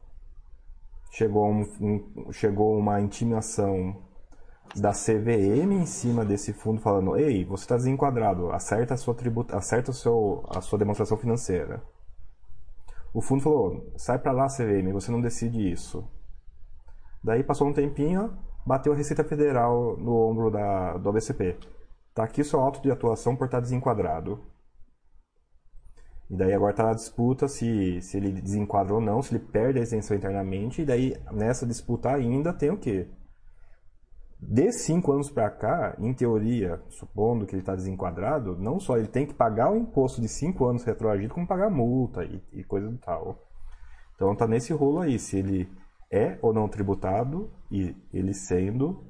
chegou, 1.14 1.48
um, 1.48 1.62
um- 1.80 2.32
chegou 2.32 2.76
uma 2.76 3.00
intimação 3.00 4.02
da 4.76 4.92
CVM 4.92 5.72
em 5.72 5.86
cima 5.86 6.26
desse 6.26 6.52
fundo 6.52 6.82
falando 6.82 7.16
ei, 7.16 7.46
você 7.46 7.64
está 7.64 7.76
desenquadrado, 7.76 8.52
acerta 8.52 8.96
a 8.96 8.98
sua 8.98 9.14
tributa, 9.14 9.56
acerta 9.56 9.92
o 9.92 9.94
seu, 9.94 10.44
a 10.50 10.60
sua 10.60 10.80
demonstração 10.80 11.16
financeira. 11.16 11.84
O 13.14 13.22
fundo 13.22 13.44
falou, 13.44 13.94
sai 13.96 14.18
para 14.18 14.32
lá 14.32 14.48
CVM, 14.48 14.92
você 14.92 15.12
não 15.12 15.22
decide 15.22 15.72
isso. 15.72 16.04
Daí 17.24 17.44
passou 17.44 17.68
um 17.68 17.74
tempinho, 17.74 18.36
bateu 18.66 18.92
a 18.92 18.96
Receita 18.96 19.24
Federal 19.24 19.96
no 19.98 20.16
ombro 20.16 20.50
da, 20.50 20.98
do 20.98 21.10
ABCP. 21.10 21.56
Tá 22.16 22.24
aqui 22.24 22.44
seu 22.44 22.60
auto 22.60 22.82
de 22.82 22.90
atuação 22.90 23.36
por 23.36 23.46
estar 23.46 23.60
desenquadrado. 23.60 24.40
E 26.34 26.36
daí 26.36 26.52
agora 26.52 26.72
está 26.72 26.90
a 26.90 26.96
disputa 26.96 27.48
se, 27.48 28.02
se 28.02 28.18
ele 28.18 28.32
desenquadra 28.32 28.96
ou 28.96 29.00
não, 29.00 29.22
se 29.22 29.36
ele 29.36 29.46
perde 29.46 29.78
a 29.78 29.84
isenção 29.84 30.18
internamente. 30.18 30.82
E 30.82 30.86
daí 30.86 31.16
nessa 31.32 31.64
disputa 31.64 32.10
ainda 32.10 32.52
tem 32.52 32.72
o 32.72 32.78
quê? 32.78 33.08
De 34.40 34.72
cinco 34.72 35.12
anos 35.12 35.30
para 35.30 35.48
cá, 35.52 35.96
em 36.00 36.12
teoria, 36.12 36.82
supondo 36.90 37.46
que 37.46 37.54
ele 37.54 37.62
está 37.62 37.76
desenquadrado, 37.76 38.58
não 38.58 38.80
só 38.80 38.98
ele 38.98 39.08
tem 39.08 39.28
que 39.28 39.34
pagar 39.36 39.72
o 39.72 39.78
imposto 39.78 40.20
de 40.20 40.28
cinco 40.28 40.66
anos 40.66 40.84
retroagido, 40.84 41.36
como 41.36 41.46
pagar 41.46 41.70
multa 41.70 42.26
e, 42.26 42.42
e 42.52 42.64
coisa 42.64 42.90
do 42.90 42.98
tal. 42.98 43.38
Então 44.16 44.36
tá 44.36 44.48
nesse 44.48 44.74
rolo 44.74 45.02
aí, 45.02 45.20
se 45.20 45.38
ele 45.38 45.72
é 46.12 46.40
ou 46.42 46.52
não 46.52 46.68
tributado, 46.68 47.52
e 47.70 47.96
ele 48.12 48.34
sendo 48.34 49.06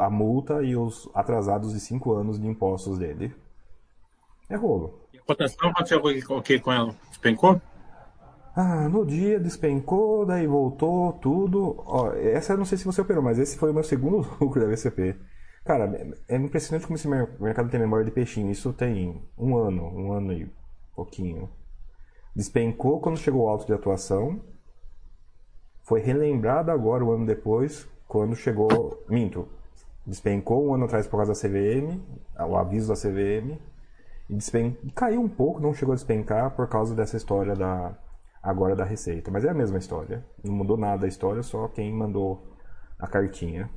a 0.00 0.08
multa 0.08 0.62
e 0.62 0.74
os 0.74 1.10
atrasados 1.14 1.74
de 1.74 1.80
cinco 1.80 2.14
anos 2.14 2.40
de 2.40 2.46
impostos 2.46 2.98
dele. 2.98 3.34
É 4.48 4.56
rolo. 4.56 5.03
Cotação 5.26 5.70
aconteceu 5.70 6.00
o 6.00 6.42
que 6.42 6.58
com 6.58 6.72
ela? 6.72 6.94
Despencou? 7.08 7.60
Ah, 8.56 8.88
no 8.88 9.04
dia 9.04 9.40
despencou, 9.40 10.24
daí 10.24 10.46
voltou 10.46 11.12
tudo. 11.14 11.82
Ó, 11.86 12.12
essa 12.12 12.52
eu 12.52 12.58
não 12.58 12.64
sei 12.64 12.78
se 12.78 12.84
você 12.84 13.00
operou, 13.00 13.22
mas 13.22 13.38
esse 13.38 13.58
foi 13.58 13.70
o 13.70 13.74
meu 13.74 13.82
segundo 13.82 14.18
lucro 14.40 14.60
da 14.60 14.68
VCP. 14.68 15.16
Cara, 15.64 15.90
é 16.28 16.36
impressionante 16.36 16.86
como 16.86 16.96
esse 16.96 17.08
mercado 17.08 17.70
tem 17.70 17.80
memória 17.80 18.04
de 18.04 18.10
peixinho. 18.10 18.50
Isso 18.50 18.72
tem 18.72 19.20
um 19.36 19.56
ano, 19.56 19.82
um 19.84 20.12
ano 20.12 20.32
e 20.32 20.48
pouquinho. 20.94 21.50
Despencou 22.36 23.00
quando 23.00 23.16
chegou 23.16 23.42
o 23.44 23.48
alto 23.48 23.66
de 23.66 23.72
atuação. 23.72 24.40
Foi 25.82 26.00
relembrado 26.00 26.70
agora, 26.70 27.04
um 27.04 27.10
ano 27.10 27.26
depois, 27.26 27.88
quando 28.06 28.36
chegou. 28.36 29.02
Minto. 29.08 29.48
Despencou 30.06 30.68
um 30.68 30.74
ano 30.74 30.84
atrás 30.84 31.06
por 31.06 31.16
causa 31.16 31.32
da 31.32 31.38
CVM, 31.38 32.00
o 32.38 32.56
aviso 32.56 32.88
da 32.88 32.94
CVM. 32.94 33.58
E 34.28 34.34
despen... 34.34 34.76
caiu 34.94 35.20
um 35.20 35.28
pouco, 35.28 35.60
não 35.60 35.74
chegou 35.74 35.92
a 35.92 35.96
despencar 35.96 36.50
por 36.54 36.68
causa 36.68 36.94
dessa 36.94 37.16
história 37.16 37.54
da 37.54 37.94
agora 38.42 38.76
da 38.76 38.84
Receita. 38.84 39.30
Mas 39.30 39.44
é 39.44 39.50
a 39.50 39.54
mesma 39.54 39.78
história. 39.78 40.24
Não 40.44 40.54
mudou 40.54 40.76
nada 40.76 41.06
a 41.06 41.08
história, 41.08 41.42
só 41.42 41.66
quem 41.68 41.92
mandou 41.92 42.46
a 42.98 43.06
cartinha. 43.06 43.70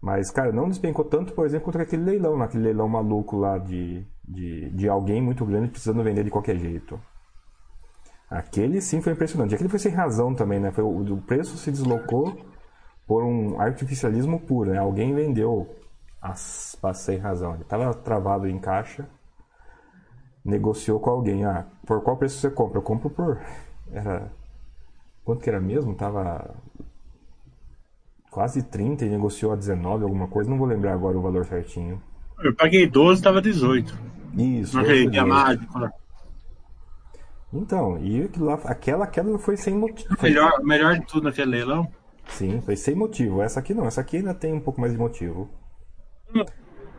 Mas, 0.00 0.30
cara, 0.30 0.52
não 0.52 0.68
despencou 0.68 1.04
tanto, 1.04 1.32
por 1.32 1.44
exemplo, 1.44 1.64
contra 1.64 1.82
aquele 1.82 2.04
leilão, 2.04 2.38
naquele 2.38 2.62
leilão 2.64 2.88
maluco 2.88 3.36
lá 3.36 3.58
de, 3.58 4.06
de, 4.24 4.70
de 4.70 4.88
alguém 4.88 5.20
muito 5.20 5.44
grande 5.44 5.70
precisando 5.70 6.04
vender 6.04 6.22
de 6.22 6.30
qualquer 6.30 6.56
jeito. 6.56 7.00
Aquele 8.30 8.80
sim 8.80 9.00
foi 9.00 9.12
impressionante. 9.12 9.54
Aquele 9.54 9.68
foi 9.68 9.78
sem 9.78 9.92
razão 9.92 10.34
também, 10.34 10.60
né? 10.60 10.70
Foi, 10.70 10.84
o 10.84 11.16
preço 11.22 11.56
se 11.56 11.70
deslocou 11.70 12.36
por 13.06 13.24
um 13.24 13.60
artificialismo 13.60 14.40
puro, 14.40 14.70
né? 14.70 14.78
Alguém 14.78 15.14
vendeu 15.14 15.74
as, 16.30 16.78
sem 16.94 17.18
razão. 17.18 17.54
Ele 17.54 17.62
estava 17.62 17.92
travado 17.94 18.48
em 18.48 18.58
caixa 18.58 19.06
negociou 20.46 21.00
com 21.00 21.10
alguém. 21.10 21.44
Ah, 21.44 21.66
por 21.84 22.00
qual 22.02 22.16
preço 22.16 22.38
você 22.38 22.48
compra? 22.48 22.78
Eu 22.78 22.82
compro 22.82 23.10
por. 23.10 23.40
Era. 23.92 24.32
Quanto 25.24 25.42
que 25.42 25.50
era 25.50 25.60
mesmo? 25.60 25.94
Tava. 25.94 26.54
Quase 28.30 28.62
30 28.62 29.04
e 29.04 29.08
negociou 29.08 29.52
a 29.52 29.56
19, 29.56 30.04
alguma 30.04 30.28
coisa. 30.28 30.48
Não 30.48 30.58
vou 30.58 30.66
lembrar 30.66 30.92
agora 30.92 31.18
o 31.18 31.22
valor 31.22 31.44
certinho. 31.44 32.00
Eu 32.38 32.54
paguei 32.54 32.86
12, 32.86 33.22
tava 33.22 33.42
18. 33.42 33.98
Isso. 34.36 34.76
Naquele 34.76 35.10
dia 35.10 35.24
mágico. 35.24 35.78
Né? 35.78 35.90
Então, 37.52 37.98
e 37.98 38.30
lá, 38.38 38.54
aquela 38.64 39.06
queda 39.06 39.38
foi 39.38 39.56
sem 39.56 39.74
motivo. 39.74 40.14
Melhor, 40.22 40.62
melhor 40.62 40.98
de 40.98 41.06
tudo 41.06 41.24
naquele 41.24 41.52
leilão? 41.52 41.90
Sim, 42.28 42.60
foi 42.60 42.76
sem 42.76 42.94
motivo. 42.94 43.40
Essa 43.40 43.60
aqui 43.60 43.72
não, 43.72 43.86
essa 43.86 44.02
aqui 44.02 44.18
ainda 44.18 44.34
tem 44.34 44.52
um 44.52 44.60
pouco 44.60 44.80
mais 44.80 44.92
de 44.92 44.98
motivo. 44.98 45.48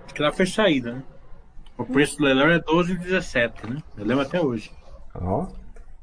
Aquela 0.10 0.32
foi 0.32 0.46
saída, 0.46 0.94
né? 0.94 1.04
O 1.78 1.86
preço 1.86 2.18
do 2.18 2.24
leilão 2.24 2.50
é 2.50 2.60
12,17, 2.60 3.70
né? 3.70 3.84
Eu 3.96 4.06
lembro 4.06 4.24
até 4.24 4.42
hoje. 4.42 4.72
Ó. 5.14 5.44
Oh, 5.44 5.56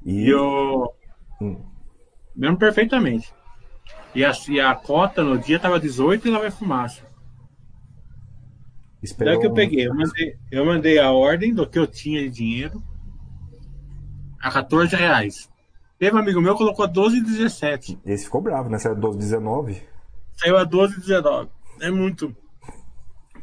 e... 0.04 0.26
e 0.26 0.30
eu. 0.30 0.94
Hum. 1.40 1.64
Lembro 2.36 2.58
perfeitamente. 2.58 3.32
E 4.14 4.24
a, 4.24 4.32
e 4.48 4.60
a 4.60 4.74
cota 4.74 5.24
no 5.24 5.38
dia 5.38 5.58
tava 5.58 5.80
18 5.80 6.28
e 6.28 6.30
lá 6.30 6.38
vai 6.38 6.50
fumaça. 6.50 7.02
Esperou... 9.02 9.34
Daí 9.34 9.40
que 9.40 9.46
eu 9.46 9.52
peguei. 9.52 9.88
Eu 9.88 9.94
mandei, 9.94 10.36
eu 10.50 10.64
mandei 10.64 10.98
a 10.98 11.10
ordem 11.10 11.52
do 11.52 11.66
que 11.66 11.78
eu 11.78 11.86
tinha 11.86 12.22
de 12.22 12.30
dinheiro 12.30 12.82
a 14.40 14.50
14 14.50 14.94
reais. 14.94 15.50
Teve 15.98 16.16
um 16.16 16.20
amigo 16.20 16.40
meu 16.40 16.52
que 16.52 16.58
colocou 16.58 16.88
12,17. 16.88 17.98
Esse 18.04 18.24
ficou 18.24 18.40
bravo, 18.40 18.68
né? 18.68 18.78
Saiu 18.78 18.94
a 18.94 18.98
12,19. 18.98 19.82
Saiu 20.36 20.56
a 20.56 20.66
12,19. 20.66 21.48
É 21.80 21.90
muito 21.90 22.34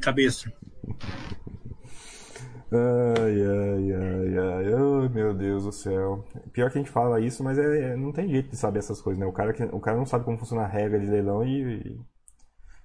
cabeça. 0.02 0.52
Ai, 2.74 3.42
ai, 3.44 3.94
ai, 3.94 4.38
ai, 4.38 4.74
oh, 4.74 5.10
meu 5.10 5.34
Deus 5.34 5.66
do 5.66 5.72
céu. 5.74 6.26
Pior 6.54 6.72
que 6.72 6.78
a 6.78 6.82
gente 6.82 6.92
fala 6.92 7.20
isso, 7.20 7.44
mas 7.44 7.58
é, 7.58 7.98
não 7.98 8.14
tem 8.14 8.30
jeito 8.30 8.50
de 8.50 8.56
saber 8.56 8.80
essas 8.80 9.02
coisas, 9.02 9.20
né? 9.20 9.26
O 9.26 9.34
cara, 9.34 9.52
que, 9.52 9.64
o 9.64 9.80
cara 9.80 9.98
não 9.98 10.06
sabe 10.06 10.24
como 10.24 10.38
funciona 10.38 10.64
a 10.64 10.68
regra 10.68 10.98
de 11.00 11.06
leilão 11.06 11.44
e, 11.44 11.62
e 11.62 12.00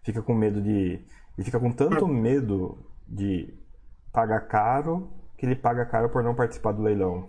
fica 0.02 0.20
com 0.22 0.34
medo 0.34 0.60
de. 0.60 1.04
Ele 1.38 1.44
fica 1.44 1.60
com 1.60 1.70
tanto 1.70 2.08
medo 2.08 2.78
de 3.06 3.54
pagar 4.12 4.40
caro 4.48 5.12
que 5.38 5.46
ele 5.46 5.54
paga 5.54 5.84
caro 5.84 6.08
por 6.08 6.24
não 6.24 6.34
participar 6.34 6.72
do 6.72 6.82
leilão. 6.82 7.28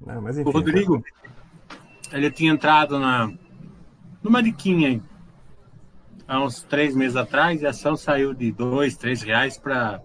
Não, 0.00 0.20
mas 0.20 0.38
enfim, 0.38 0.48
o 0.48 0.52
Rodrigo, 0.52 1.02
ele 2.12 2.30
tinha 2.30 2.52
entrado 2.52 2.98
na 2.98 3.32
numa 4.22 4.42
diquinha 4.42 4.88
aí, 4.88 5.02
há 6.26 6.42
uns 6.42 6.62
três 6.62 6.94
meses 6.94 7.16
atrás 7.16 7.64
a 7.64 7.70
ação 7.70 7.96
saiu 7.96 8.34
de 8.34 8.50
dois, 8.52 8.96
três 8.96 9.22
reais 9.22 9.58
para 9.58 10.00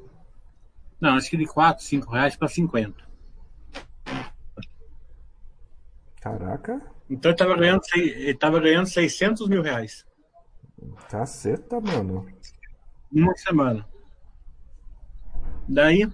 não, 0.99 1.15
acho 1.15 1.29
que 1.29 1.37
de 1.37 1.45
4, 1.45 1.83
5 1.83 2.11
reais 2.11 2.35
para 2.35 2.47
50. 2.47 2.93
Caraca. 6.19 6.81
Então 7.09 7.31
ele 7.31 7.37
tava 7.37 7.55
ganhando, 7.55 7.81
ele 7.95 8.37
tava 8.37 8.59
ganhando 8.59 8.87
600 8.87 9.47
mil 9.47 9.61
reais. 9.61 10.05
Caceta, 11.09 11.79
mano. 11.79 12.27
Uma 13.11 13.33
semana. 13.35 13.87
Daí, 15.67 16.07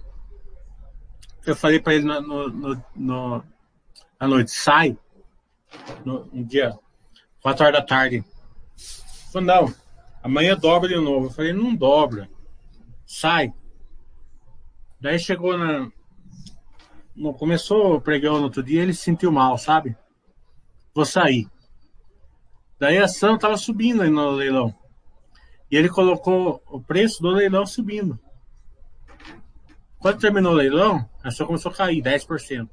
eu 1.44 1.56
falei 1.56 1.80
para 1.80 1.94
ele 1.94 2.04
no, 2.04 2.20
no, 2.20 2.48
no, 2.48 2.84
no, 2.94 3.44
à 4.20 4.28
noite, 4.28 4.50
sai, 4.52 4.96
no, 6.04 6.28
um 6.32 6.44
dia, 6.44 6.78
4 7.42 7.64
horas 7.64 7.80
da 7.80 7.86
tarde. 7.86 8.24
Falei, 9.32 9.46
não, 9.46 9.74
amanhã 10.26 10.56
dobra 10.56 10.88
de 10.88 10.96
novo. 10.96 11.26
Eu 11.26 11.30
falei, 11.30 11.52
não 11.52 11.74
dobra, 11.74 12.28
sai. 13.06 13.52
Daí 15.00 15.18
chegou 15.18 15.56
na. 15.56 15.90
No, 17.14 17.32
começou 17.32 17.94
o 17.94 18.00
pregão 18.00 18.38
no 18.38 18.44
outro 18.44 18.62
dia, 18.62 18.82
ele 18.82 18.92
se 18.92 19.02
sentiu 19.02 19.32
mal, 19.32 19.56
sabe? 19.56 19.96
Vou 20.94 21.06
sair. 21.06 21.48
Daí 22.78 22.98
a 22.98 23.04
ação 23.04 23.36
estava 23.36 23.56
subindo 23.56 24.02
aí 24.02 24.10
no 24.10 24.30
leilão. 24.30 24.74
E 25.70 25.76
ele 25.76 25.88
colocou 25.88 26.62
o 26.66 26.80
preço 26.80 27.22
do 27.22 27.30
leilão 27.30 27.64
subindo. 27.64 28.18
Quando 29.98 30.20
terminou 30.20 30.52
o 30.52 30.56
leilão, 30.56 31.08
a 31.24 31.28
ação 31.28 31.46
começou 31.46 31.72
a 31.72 31.74
cair 31.74 32.02
10%. 32.02 32.68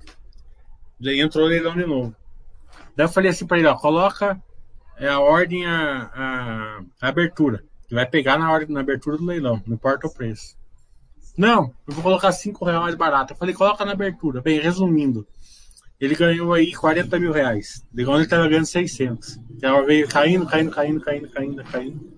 Daí 0.99 1.21
entrou 1.21 1.45
o 1.45 1.49
leilão 1.49 1.75
de 1.75 1.85
novo. 1.85 2.15
Daí 2.95 3.05
eu 3.05 3.09
falei 3.09 3.31
assim 3.31 3.47
para 3.47 3.59
ele, 3.59 3.67
ó, 3.67 3.75
coloca 3.75 4.41
é, 4.97 5.08
a 5.08 5.19
ordem, 5.19 5.65
a, 5.65 6.12
a, 6.13 6.84
a 7.01 7.08
abertura. 7.08 7.63
Que 7.88 7.95
vai 7.95 8.06
pegar 8.06 8.38
na 8.38 8.51
ordem, 8.51 8.73
na 8.73 8.79
abertura 8.79 9.17
do 9.17 9.25
leilão, 9.25 9.62
não 9.65 9.75
importa 9.75 10.08
o 10.08 10.13
preço. 10.13 10.56
Não, 11.38 11.73
eu 11.88 11.93
vou 11.93 12.03
colocar 12.03 12.32
5 12.32 12.63
reais 12.63 12.82
mais 12.82 12.95
barato. 12.95 13.34
Eu 13.34 13.38
falei, 13.38 13.53
coloca 13.53 13.84
na 13.84 13.91
abertura. 13.91 14.41
Bem, 14.41 14.60
resumindo, 14.60 15.27
ele 15.99 16.15
ganhou 16.15 16.53
aí 16.53 16.73
40 16.73 17.19
mil 17.19 17.32
reais. 17.32 17.86
De 17.91 18.06
quando 18.06 18.17
ele 18.17 18.25
estava 18.25 18.47
ganhando 18.47 18.65
600. 18.65 19.39
Então 19.51 19.86
veio 19.86 20.08
caindo, 20.08 20.45
caindo, 20.45 20.71
caindo, 20.71 21.01
caindo, 21.01 21.29
caindo, 21.29 21.63
caindo. 21.63 22.13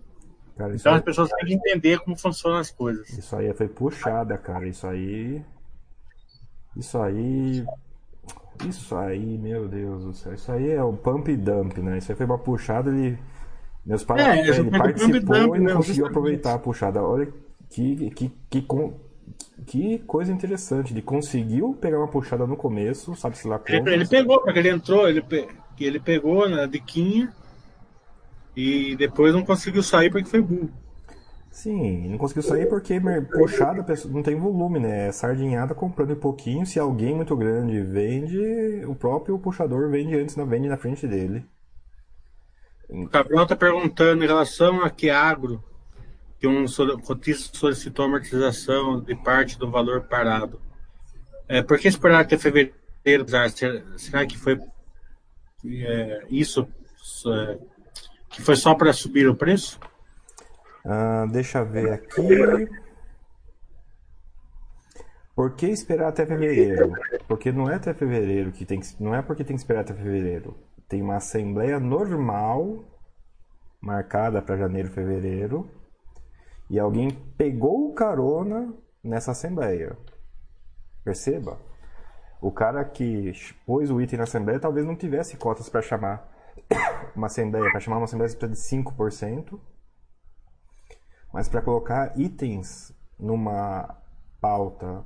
Cara, 0.57 0.75
então 0.75 0.93
aí... 0.93 0.99
as 0.99 1.03
pessoas 1.03 1.29
têm 1.29 1.45
que 1.45 1.53
entender 1.53 1.99
como 1.99 2.17
funcionam 2.17 2.57
as 2.59 2.71
coisas. 2.71 3.09
Isso 3.09 3.35
aí 3.35 3.53
foi 3.53 3.67
puxada, 3.67 4.37
cara. 4.37 4.67
Isso 4.67 4.87
aí. 4.87 5.43
Isso 6.75 6.97
aí. 6.97 7.65
Isso 8.67 8.95
aí, 8.95 9.37
meu 9.37 9.67
Deus 9.67 10.05
do 10.05 10.13
céu. 10.13 10.33
Isso 10.33 10.51
aí 10.51 10.71
é 10.71 10.83
o 10.83 10.93
pump 10.93 11.29
e 11.29 11.37
dump, 11.37 11.77
né? 11.79 11.97
Isso 11.97 12.11
aí 12.11 12.17
foi 12.17 12.25
uma 12.25 12.37
puxada, 12.37 12.89
ele. 12.89 13.17
Meus 13.85 14.03
pais, 14.03 14.21
é, 14.21 14.59
ele 14.59 14.71
participou 14.71 15.19
dump, 15.19 15.55
e 15.55 15.59
não 15.59 15.65
né? 15.65 15.73
conseguiu 15.73 16.07
aproveitar 16.07 16.53
a 16.55 16.59
puxada. 16.59 17.03
Olha 17.03 17.27
que, 17.69 18.09
que, 18.11 18.31
que, 18.49 18.67
que 19.65 19.99
coisa 19.99 20.31
interessante. 20.31 20.93
Ele 20.93 21.01
conseguiu 21.01 21.73
pegar 21.73 21.99
uma 21.99 22.07
puxada 22.07 22.47
no 22.47 22.55
começo, 22.55 23.15
sabe-se 23.15 23.47
lá 23.47 23.59
como. 23.59 23.75
Ele, 23.75 23.93
ele, 23.93 24.07
pegou, 24.07 24.41
porque 24.41 24.59
ele 24.59 24.69
entrou, 24.69 25.07
ele, 25.07 25.23
ele 25.79 25.99
pegou 25.99 26.49
na 26.49 26.65
diquinha 26.65 27.31
e 28.55 28.95
depois 28.95 29.33
não 29.33 29.43
conseguiu 29.43 29.83
sair 29.83 30.09
porque 30.09 30.29
foi 30.29 30.41
burro. 30.41 30.71
Sim, 31.55 32.09
não 32.09 32.17
conseguiu 32.17 32.43
sair 32.43 32.65
porque 32.67 32.99
puxada 33.31 33.85
não 34.09 34.21
tem 34.21 34.35
volume, 34.35 34.77
né? 34.77 35.07
É 35.07 35.11
sardinhada 35.13 35.73
comprando 35.73 36.11
um 36.11 36.19
pouquinho. 36.19 36.65
Se 36.65 36.77
alguém 36.77 37.15
muito 37.15 37.33
grande 37.33 37.81
vende, 37.81 38.83
o 38.85 38.93
próprio 38.93 39.39
puxador 39.39 39.89
vende 39.89 40.19
antes, 40.19 40.35
não 40.35 40.45
vende 40.45 40.67
na 40.67 40.75
frente 40.75 41.07
dele. 41.07 41.45
O 42.89 43.07
Gabriel 43.07 43.47
tá 43.47 43.55
perguntando 43.55 44.21
em 44.21 44.27
relação 44.27 44.83
a 44.83 44.89
que 44.89 45.09
agro 45.09 45.63
que 46.41 46.45
um 46.45 46.65
cotista 47.01 47.57
solicitou 47.57 48.03
amortização 48.03 48.99
de 48.99 49.15
parte 49.15 49.57
do 49.57 49.71
valor 49.71 50.01
parado. 50.01 50.59
É, 51.47 51.63
por 51.63 51.79
que 51.79 51.87
esperar 51.87 52.19
até 52.19 52.37
fevereiro? 52.37 53.25
Será 53.95 54.25
que 54.25 54.37
foi 54.37 54.59
é, 55.65 56.25
isso 56.29 56.67
é, 57.27 57.57
que 58.29 58.41
foi 58.41 58.57
só 58.57 58.75
para 58.75 58.91
subir 58.91 59.29
o 59.29 59.37
preço? 59.37 59.79
Ah, 60.85 61.25
deixa 61.31 61.59
eu 61.59 61.65
ver 61.65 61.91
aqui. 61.91 62.69
Por 65.35 65.55
que 65.55 65.65
esperar 65.65 66.09
até 66.09 66.25
fevereiro? 66.25 66.93
Porque 67.27 67.51
não 67.51 67.69
é 67.69 67.75
até 67.75 67.93
fevereiro 67.93 68.51
que 68.51 68.65
tem 68.65 68.79
que, 68.79 69.03
não 69.03 69.13
é 69.13 69.21
porque 69.21 69.43
tem 69.43 69.55
que 69.55 69.61
esperar 69.61 69.81
até 69.81 69.93
fevereiro. 69.93 70.55
Tem 70.87 71.01
uma 71.01 71.17
assembleia 71.17 71.79
normal 71.79 72.85
marcada 73.81 74.41
para 74.41 74.57
janeiro, 74.57 74.89
fevereiro 74.91 75.69
e 76.69 76.79
alguém 76.79 77.11
pegou 77.37 77.93
carona 77.93 78.73
nessa 79.03 79.31
assembleia. 79.31 79.97
Perceba? 81.03 81.59
O 82.41 82.51
cara 82.51 82.85
que 82.85 83.31
pôs 83.65 83.89
o 83.89 83.99
item 83.99 84.17
na 84.17 84.23
assembleia 84.23 84.59
talvez 84.59 84.85
não 84.85 84.95
tivesse 84.95 85.35
cotas 85.35 85.67
para 85.67 85.81
chamar 85.83 86.31
uma 87.15 87.27
assembleia. 87.27 87.71
Para 87.71 87.79
chamar 87.79 87.97
uma 87.97 88.05
assembleia 88.05 88.31
precisa 88.33 88.77
de 88.77 88.83
5%. 88.83 89.59
Mas 91.35 91.49
para 91.49 91.61
colocar 91.61 92.17
itens 92.17 92.95
numa 93.19 93.93
pauta, 94.39 95.05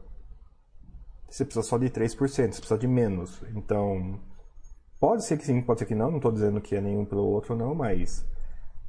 você 1.28 1.44
precisa 1.44 1.68
só 1.68 1.76
de 1.76 1.90
3%, 1.90 2.16
você 2.20 2.46
precisa 2.46 2.78
de 2.78 2.88
menos. 2.88 3.44
Então, 3.56 4.20
pode 5.00 5.26
ser 5.26 5.40
que 5.40 5.46
sim, 5.48 5.60
pode 5.60 5.80
ser 5.80 5.88
que 5.88 5.96
não, 5.96 6.12
não 6.12 6.18
estou 6.18 6.32
dizendo 6.32 6.62
que 6.62 6.76
é 6.76 6.82
nenhum 6.82 7.04
pelo 7.04 7.24
outro 7.24 7.56
não, 7.56 7.74
mas 7.74 8.24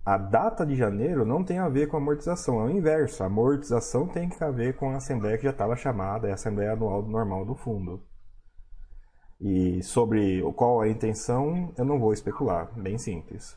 a 0.04 0.18
data 0.18 0.66
de 0.66 0.76
janeiro 0.76 1.24
não 1.24 1.42
tem 1.42 1.58
a 1.58 1.66
ver 1.70 1.86
com 1.88 1.96
a 1.96 2.00
amortização, 2.00 2.60
é 2.60 2.64
o 2.64 2.70
inverso. 2.70 3.22
A 3.22 3.26
amortização 3.26 4.06
tem 4.06 4.28
que 4.28 4.36
ver 4.50 4.76
com 4.76 4.90
a 4.90 4.96
assembleia 4.96 5.38
que 5.38 5.44
já 5.44 5.50
estava 5.50 5.74
chamada, 5.76 6.28
é 6.28 6.32
a 6.32 6.34
assembleia 6.34 6.72
anual 6.72 7.02
normal 7.02 7.46
do 7.46 7.54
fundo. 7.54 8.04
E 9.40 9.82
sobre 9.82 10.42
qual 10.52 10.82
a 10.82 10.88
intenção, 10.90 11.72
eu 11.78 11.86
não 11.86 11.98
vou 11.98 12.12
especular, 12.12 12.70
bem 12.78 12.98
simples. 12.98 13.56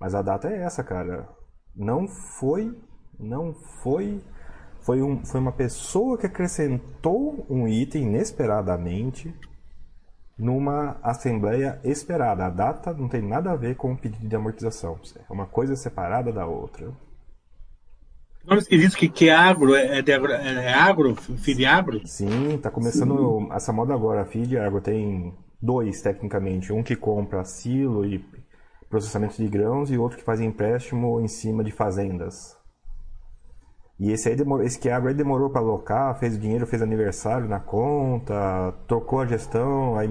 Mas 0.00 0.12
a 0.12 0.22
data 0.22 0.48
é 0.50 0.62
essa, 0.62 0.82
cara. 0.82 1.28
Não 1.72 2.08
foi, 2.08 2.76
não 3.22 3.54
foi, 3.54 4.20
foi, 4.80 5.02
um, 5.02 5.24
foi 5.24 5.40
uma 5.40 5.52
pessoa 5.52 6.18
que 6.18 6.26
acrescentou 6.26 7.46
um 7.48 7.68
item 7.68 8.02
inesperadamente 8.02 9.34
numa 10.38 10.98
assembleia 11.02 11.80
esperada. 11.84 12.46
A 12.46 12.50
data 12.50 12.92
não 12.92 13.08
tem 13.08 13.22
nada 13.22 13.52
a 13.52 13.56
ver 13.56 13.76
com 13.76 13.92
o 13.92 13.96
pedido 13.96 14.26
de 14.26 14.36
amortização. 14.36 14.98
É 15.16 15.32
uma 15.32 15.46
coisa 15.46 15.76
separada 15.76 16.32
da 16.32 16.46
outra. 16.46 16.92
Nome 18.44 18.60
esquisito 18.60 18.96
que, 18.96 19.08
que 19.08 19.28
é 19.28 19.34
agro, 19.34 19.74
é, 19.76 19.98
é, 19.98 20.02
de 20.02 20.12
agro, 20.12 20.32
é 20.32 20.72
agro, 20.72 21.14
feed 21.14 21.64
agro? 21.64 22.04
Sim, 22.04 22.58
tá 22.58 22.72
começando 22.72 23.38
Sim. 23.38 23.52
essa 23.52 23.72
moda 23.72 23.94
agora. 23.94 24.24
Feed 24.24 24.58
agro 24.58 24.80
tem 24.80 25.32
dois, 25.60 26.02
tecnicamente. 26.02 26.72
Um 26.72 26.82
que 26.82 26.96
compra 26.96 27.44
silo 27.44 28.04
e 28.04 28.18
processamento 28.90 29.36
de 29.36 29.48
grãos 29.48 29.90
e 29.92 29.96
outro 29.96 30.18
que 30.18 30.24
faz 30.24 30.40
empréstimo 30.40 31.20
em 31.20 31.28
cima 31.28 31.62
de 31.62 31.70
fazendas. 31.70 32.56
E 33.98 34.10
esse 34.10 34.28
aí 34.28 34.36
demorou, 34.36 34.64
esse 34.64 34.78
que 34.78 34.90
agro 34.90 35.08
aí 35.08 35.14
demorou 35.14 35.50
para 35.50 35.60
alocar, 35.60 36.18
fez 36.18 36.34
o 36.34 36.38
dinheiro, 36.38 36.66
fez 36.66 36.82
aniversário 36.82 37.48
na 37.48 37.60
conta, 37.60 38.74
trocou 38.88 39.20
a 39.20 39.26
gestão, 39.26 39.96
aí 39.96 40.08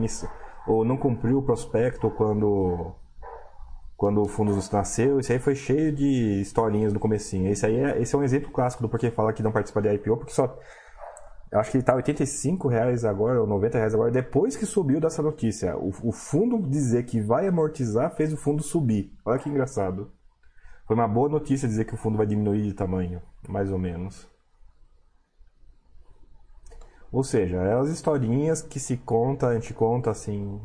ou 0.67 0.85
não 0.85 0.95
cumpriu 0.97 1.39
o 1.39 1.43
prospecto 1.43 2.09
quando 2.11 2.95
quando 3.97 4.19
o 4.23 4.27
fundo 4.27 4.51
nasceu, 4.71 5.19
isso 5.19 5.31
aí 5.31 5.37
foi 5.37 5.53
cheio 5.53 5.91
de 5.91 6.41
historinhas 6.41 6.91
no 6.91 6.99
comecinho. 6.99 7.51
Esse 7.51 7.67
aí 7.67 7.75
é, 7.75 8.01
esse 8.01 8.15
é 8.15 8.17
um 8.17 8.23
exemplo 8.23 8.51
clássico 8.51 8.81
do 8.81 8.89
porquê 8.89 9.11
fala 9.11 9.31
que 9.31 9.43
não 9.43 9.51
participa 9.51 9.79
de 9.79 9.93
IPO, 9.93 10.17
porque 10.17 10.33
só 10.33 10.57
eu 11.51 11.59
acho 11.59 11.69
que 11.69 11.77
ele 11.77 11.83
tá 11.83 11.93
85 11.93 12.69
reais 12.69 13.03
agora, 13.03 13.41
ou 13.41 13.45
90 13.45 13.77
reais 13.77 13.93
agora, 13.93 14.09
depois 14.09 14.55
que 14.55 14.65
subiu 14.65 15.01
dessa 15.01 15.21
notícia. 15.21 15.77
O, 15.77 15.91
o 16.03 16.11
fundo 16.13 16.57
dizer 16.67 17.03
que 17.03 17.19
vai 17.19 17.45
amortizar 17.45 18.15
fez 18.15 18.31
o 18.31 18.37
fundo 18.37 18.63
subir. 18.63 19.13
Olha 19.25 19.37
que 19.37 19.49
engraçado. 19.49 20.09
Foi 20.85 20.95
uma 20.95 21.07
boa 21.07 21.29
notícia 21.29 21.67
dizer 21.67 21.85
que 21.85 21.93
o 21.93 21.97
fundo 21.97 22.17
vai 22.17 22.25
diminuir 22.25 22.63
de 22.63 22.73
tamanho, 22.73 23.21
mais 23.47 23.71
ou 23.71 23.77
menos. 23.77 24.29
Ou 27.11 27.23
seja, 27.23 27.57
é 27.57 27.73
as 27.73 27.89
historinhas 27.89 28.61
que 28.61 28.79
se 28.79 28.95
conta, 28.97 29.47
a 29.47 29.53
gente 29.53 29.73
conta 29.73 30.09
assim, 30.09 30.59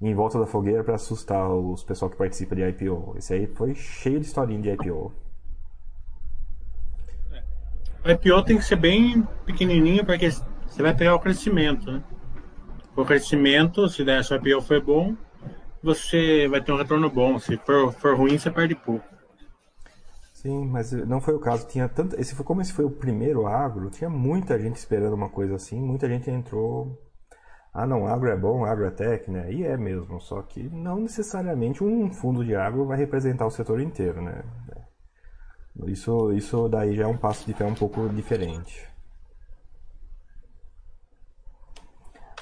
em 0.00 0.14
volta 0.14 0.38
da 0.38 0.46
fogueira 0.46 0.84
para 0.84 0.94
assustar 0.94 1.50
os 1.50 1.82
pessoal 1.82 2.10
que 2.10 2.16
participa 2.16 2.54
de 2.54 2.62
IPO. 2.62 3.14
Esse 3.16 3.34
aí 3.34 3.46
foi 3.46 3.74
cheio 3.74 4.20
de 4.20 4.26
historinha 4.26 4.60
de 4.60 4.70
IPO. 4.70 5.12
O 8.04 8.10
IPO 8.10 8.42
tem 8.44 8.56
que 8.56 8.64
ser 8.64 8.76
bem 8.76 9.26
pequenininho 9.44 10.04
porque 10.04 10.30
você 10.30 10.82
vai 10.82 10.94
pegar 10.94 11.14
o 11.14 11.20
crescimento, 11.20 11.90
né? 11.90 12.02
O 12.96 13.04
crescimento, 13.04 13.88
se 13.88 14.04
der 14.04 14.24
seu 14.24 14.36
IPO 14.36 14.62
foi 14.62 14.80
bom, 14.80 15.16
você 15.82 16.48
vai 16.48 16.62
ter 16.62 16.72
um 16.72 16.76
retorno 16.76 17.08
bom. 17.08 17.38
Se 17.38 17.56
for, 17.58 17.92
for 17.92 18.16
ruim, 18.16 18.38
você 18.38 18.50
perde 18.50 18.74
pouco. 18.74 19.09
Sim, 20.40 20.66
mas 20.66 20.90
não 20.92 21.20
foi 21.20 21.34
o 21.34 21.40
caso. 21.40 21.66
Tinha 21.66 21.88
tanto, 21.88 22.18
esse 22.18 22.34
foi 22.34 22.44
como 22.44 22.62
esse 22.62 22.72
foi 22.72 22.84
o 22.84 22.90
primeiro 22.90 23.46
agro, 23.46 23.90
tinha 23.90 24.08
muita 24.08 24.58
gente 24.58 24.76
esperando 24.76 25.14
uma 25.14 25.28
coisa 25.28 25.54
assim, 25.56 25.80
muita 25.80 26.08
gente 26.08 26.30
entrou 26.30 26.98
ah 27.72 27.86
não, 27.86 28.06
agro 28.06 28.28
é 28.28 28.36
bom, 28.36 28.64
agro 28.64 28.84
é 28.84 28.90
tech, 28.90 29.30
né? 29.30 29.52
E 29.52 29.64
é 29.64 29.76
mesmo, 29.76 30.20
só 30.20 30.42
que 30.42 30.62
não 30.70 31.00
necessariamente 31.00 31.84
um 31.84 32.10
fundo 32.10 32.44
de 32.44 32.56
agro 32.56 32.86
vai 32.86 32.98
representar 32.98 33.46
o 33.46 33.50
setor 33.50 33.80
inteiro, 33.80 34.20
né? 34.20 34.42
Isso, 35.86 36.32
isso 36.32 36.68
daí 36.68 36.96
já 36.96 37.04
é 37.04 37.06
um 37.06 37.16
passo 37.16 37.46
de 37.46 37.54
pé 37.54 37.64
um 37.64 37.74
pouco 37.74 38.08
diferente. 38.08 38.89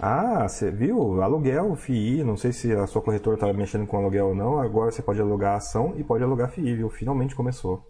Ah, 0.00 0.48
você 0.48 0.70
viu? 0.70 1.20
Aluguel, 1.22 1.74
FII, 1.74 2.22
não 2.22 2.36
sei 2.36 2.52
se 2.52 2.72
a 2.72 2.86
sua 2.86 3.02
corretora 3.02 3.34
está 3.34 3.52
mexendo 3.52 3.86
com 3.86 3.96
aluguel 3.96 4.28
ou 4.28 4.34
não, 4.34 4.60
agora 4.60 4.92
você 4.92 5.02
pode 5.02 5.20
alugar 5.20 5.56
ação 5.56 5.94
e 5.96 6.04
pode 6.04 6.22
alugar 6.22 6.50
FII, 6.50 6.76
viu? 6.76 6.88
Finalmente 6.88 7.34
começou. 7.34 7.84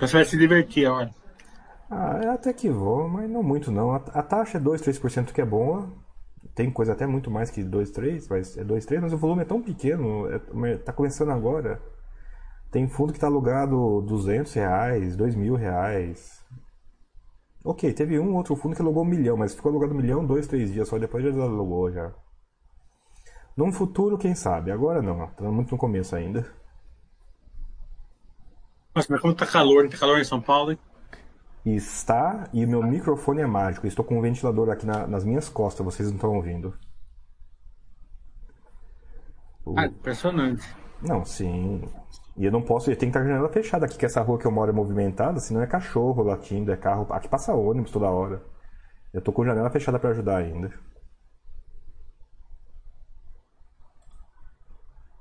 Você 0.00 0.14
vai 0.14 0.24
se 0.24 0.38
divertir 0.38 0.86
agora. 0.86 1.10
Ah, 1.90 2.20
é 2.22 2.28
até 2.28 2.52
que 2.54 2.70
vou, 2.70 3.06
mas 3.06 3.28
não 3.28 3.42
muito 3.42 3.70
não. 3.70 3.92
A, 3.92 3.96
a 3.96 4.22
taxa 4.22 4.56
é 4.56 4.60
2, 4.60 4.80
3% 4.80 5.32
que 5.32 5.40
é 5.42 5.44
boa. 5.44 5.92
Tem 6.54 6.70
coisa 6.70 6.92
até 6.92 7.06
muito 7.06 7.30
mais 7.30 7.50
que 7.50 7.62
2, 7.62 7.90
3, 7.90 8.28
mas 8.28 8.56
é 8.56 8.64
2, 8.64 8.86
3, 8.86 9.02
mas 9.02 9.12
o 9.12 9.18
volume 9.18 9.42
é 9.42 9.44
tão 9.44 9.60
pequeno, 9.60 10.26
é, 10.32 10.76
tá 10.78 10.92
começando 10.92 11.30
agora. 11.30 11.82
Tem 12.70 12.88
fundo 12.88 13.12
que 13.12 13.18
está 13.18 13.26
alugado 13.26 14.00
200 14.02 14.52
reais, 14.54 15.16
2 15.16 15.34
mil 15.34 15.54
reais. 15.54 16.40
Ok, 17.62 17.92
teve 17.92 18.18
um 18.18 18.34
outro 18.36 18.56
fundo 18.56 18.74
que 18.74 18.80
alugou 18.80 19.02
um 19.02 19.06
milhão, 19.06 19.36
mas 19.36 19.54
ficou 19.54 19.70
alugado 19.70 19.92
um 19.92 19.96
milhão, 19.96 20.24
dois, 20.24 20.46
três 20.46 20.72
dias, 20.72 20.88
só 20.88 20.98
depois 20.98 21.22
já 21.22 21.30
desalugou 21.30 21.90
já. 21.92 22.12
Num 23.56 23.70
futuro, 23.70 24.16
quem 24.16 24.34
sabe? 24.34 24.70
Agora 24.70 25.02
não, 25.02 25.26
tá 25.28 25.44
muito 25.44 25.72
no 25.72 25.78
começo 25.78 26.16
ainda. 26.16 26.50
Nossa, 28.94 29.08
mas 29.10 29.20
como 29.20 29.34
tá 29.34 29.46
calor, 29.46 29.88
tá 29.88 29.98
calor 29.98 30.18
em 30.18 30.24
São 30.24 30.40
Paulo, 30.40 30.72
hein? 30.72 30.78
Está, 31.64 32.48
e 32.54 32.64
meu 32.64 32.82
microfone 32.82 33.42
é 33.42 33.46
mágico. 33.46 33.86
Estou 33.86 34.04
com 34.04 34.18
um 34.18 34.22
ventilador 34.22 34.70
aqui 34.70 34.86
na, 34.86 35.06
nas 35.06 35.24
minhas 35.24 35.48
costas, 35.48 35.84
vocês 35.84 36.08
não 36.08 36.16
estão 36.16 36.34
ouvindo. 36.34 36.74
O... 39.64 39.78
Ah, 39.78 39.86
impressionante. 39.86 40.66
Não, 41.02 41.24
sim. 41.24 41.82
E 42.40 42.46
eu 42.46 42.50
não 42.50 42.62
posso, 42.62 42.90
eu 42.90 42.96
tenho 42.96 43.12
que 43.12 43.18
estar 43.18 43.20
com 43.20 43.26
a 43.26 43.28
janela 43.28 43.52
fechada 43.52 43.84
aqui, 43.84 43.98
que 43.98 44.06
essa 44.06 44.22
rua 44.22 44.38
que 44.38 44.46
eu 44.46 44.50
moro 44.50 44.70
é 44.70 44.74
movimentada, 44.74 45.38
senão 45.40 45.60
é 45.60 45.66
cachorro 45.66 46.22
latindo, 46.22 46.72
é 46.72 46.76
carro. 46.76 47.06
Aqui 47.12 47.28
passa 47.28 47.52
ônibus 47.52 47.90
toda 47.90 48.08
hora. 48.08 48.42
Eu 49.12 49.20
tô 49.20 49.30
com 49.30 49.42
a 49.42 49.46
janela 49.46 49.68
fechada 49.68 49.98
para 49.98 50.08
ajudar 50.08 50.38
ainda. 50.38 50.72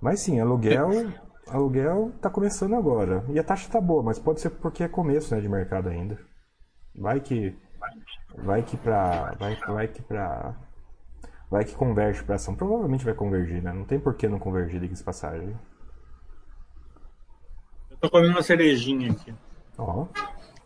Mas 0.01 0.21
sim, 0.21 0.39
aluguel 0.39 0.91
aluguel 1.49 2.13
tá 2.21 2.29
começando 2.29 2.75
agora. 2.75 3.25
E 3.27 3.38
a 3.38 3.43
taxa 3.43 3.69
tá 3.69 3.82
boa, 3.82 4.01
mas 4.01 4.17
pode 4.17 4.39
ser 4.39 4.51
porque 4.51 4.86
é 4.86 4.88
começo 4.88 5.36
né, 5.36 5.41
de 5.41 5.49
mercado 5.49 5.89
ainda. 5.89 6.17
Vai 6.95 7.19
que. 7.19 7.53
Vai 8.38 8.63
que 8.63 8.77
pra. 8.77 9.36
Vai, 9.38 9.58
vai 9.58 9.88
que 9.89 10.01
pra. 10.01 10.55
Vai 11.51 11.65
que 11.65 11.75
converge 11.75 12.23
pra 12.23 12.36
ação. 12.36 12.55
Provavelmente 12.55 13.03
vai 13.03 13.13
convergir, 13.13 13.62
né? 13.62 13.73
Não 13.73 13.84
tem 13.84 13.99
por 13.99 14.15
que 14.15 14.29
não 14.29 14.39
convergir, 14.39 14.79
diga-se 14.79 15.03
passagem. 15.03 15.53
Tô 17.99 18.09
comendo 18.09 18.31
uma 18.31 18.41
cerejinha 18.41 19.12
aqui. 19.12 19.33
Ó. 19.77 20.05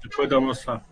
Depois 0.01 0.27
de 0.27 0.35
almoçar. 0.35 0.83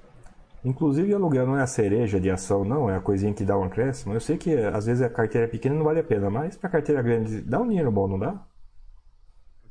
Inclusive, 0.63 1.13
aluguel 1.13 1.47
não 1.47 1.57
é 1.57 1.63
a 1.63 1.67
cereja 1.67 2.19
de 2.19 2.29
ação, 2.29 2.63
não, 2.63 2.89
é 2.89 2.95
a 2.95 3.01
coisinha 3.01 3.33
que 3.33 3.43
dá 3.43 3.57
um 3.57 3.63
acréscimo. 3.63 4.13
Eu 4.13 4.19
sei 4.19 4.37
que 4.37 4.55
às 4.55 4.85
vezes 4.85 5.01
a 5.01 5.09
carteira 5.09 5.47
pequena 5.47 5.75
não 5.75 5.83
vale 5.83 5.99
a 5.99 6.03
pena, 6.03 6.29
mas 6.29 6.55
pra 6.55 6.69
carteira 6.69 7.01
grande 7.01 7.41
dá 7.41 7.59
um 7.59 7.67
dinheiro 7.67 7.91
bom, 7.91 8.07
não 8.07 8.19
dá? 8.19 8.39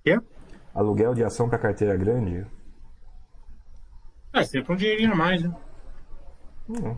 Quê? 0.04 0.18
Aluguel 0.74 1.14
de 1.14 1.22
ação 1.22 1.48
para 1.48 1.58
carteira 1.58 1.96
grande? 1.96 2.44
É, 4.32 4.42
sempre 4.44 4.72
um 4.72 4.76
dinheirinho 4.76 5.12
a 5.12 5.16
mais, 5.16 5.42
né? 5.42 5.54
Hum. 6.68 6.96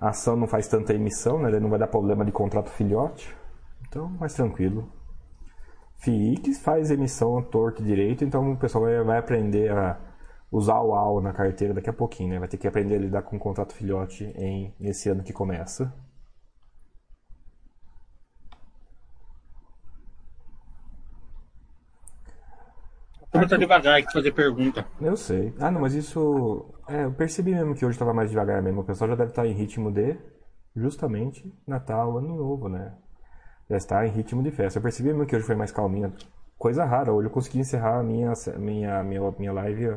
A 0.00 0.10
ação 0.10 0.36
não 0.36 0.46
faz 0.46 0.66
tanta 0.66 0.94
emissão, 0.94 1.38
né? 1.38 1.58
Não 1.60 1.68
vai 1.68 1.78
dar 1.78 1.88
problema 1.88 2.24
de 2.24 2.32
contrato 2.32 2.70
filhote. 2.70 3.34
Então, 3.86 4.08
mais 4.08 4.32
tranquilo. 4.32 4.90
FIIC 6.00 6.54
faz 6.54 6.90
emissão 6.90 7.42
torto 7.42 7.82
direito, 7.82 8.24
então 8.24 8.52
o 8.52 8.56
pessoal 8.56 8.84
vai, 8.84 9.02
vai 9.04 9.18
aprender 9.18 9.70
a 9.70 9.98
usar 10.50 10.80
o 10.80 10.94
AL 10.94 11.20
na 11.20 11.32
carteira 11.32 11.74
daqui 11.74 11.90
a 11.90 11.92
pouquinho, 11.92 12.30
né? 12.30 12.38
Vai 12.38 12.48
ter 12.48 12.56
que 12.56 12.66
aprender 12.66 12.96
a 12.96 12.98
lidar 12.98 13.22
com 13.22 13.36
o 13.36 13.38
contrato 13.38 13.74
filhote 13.74 14.24
em, 14.36 14.74
nesse 14.80 15.08
ano 15.08 15.22
que 15.22 15.32
começa. 15.32 15.92
Como 23.30 23.46
tá 23.46 23.56
devagar 23.56 24.02
que 24.02 24.12
fazer 24.12 24.32
pergunta. 24.32 24.84
Eu 25.00 25.16
sei. 25.16 25.54
Ah, 25.60 25.70
não, 25.70 25.82
mas 25.82 25.94
isso. 25.94 26.74
É, 26.88 27.04
eu 27.04 27.12
percebi 27.12 27.52
mesmo 27.52 27.76
que 27.76 27.86
hoje 27.86 27.96
tava 27.96 28.12
mais 28.12 28.28
devagar 28.28 28.60
mesmo. 28.60 28.80
O 28.80 28.84
pessoal 28.84 29.10
já 29.10 29.16
deve 29.16 29.30
estar 29.30 29.46
em 29.46 29.52
ritmo 29.52 29.90
de. 29.92 30.16
Justamente 30.74 31.52
Natal, 31.66 32.16
Ano 32.18 32.36
Novo, 32.36 32.68
né? 32.68 32.92
Já 33.70 33.76
está 33.76 34.04
em 34.04 34.10
ritmo 34.10 34.42
de 34.42 34.50
festa. 34.50 34.80
Eu 34.80 34.82
percebi 34.82 35.10
mesmo 35.10 35.24
que 35.24 35.36
hoje 35.36 35.46
foi 35.46 35.54
mais 35.54 35.70
calminha. 35.70 36.12
Coisa 36.58 36.84
rara, 36.84 37.12
hoje 37.12 37.28
eu 37.28 37.32
consegui 37.32 37.60
encerrar 37.60 38.00
a 38.00 38.02
minha, 38.02 38.32
minha, 38.58 39.02
minha, 39.04 39.30
minha 39.38 39.52
live 39.52 39.96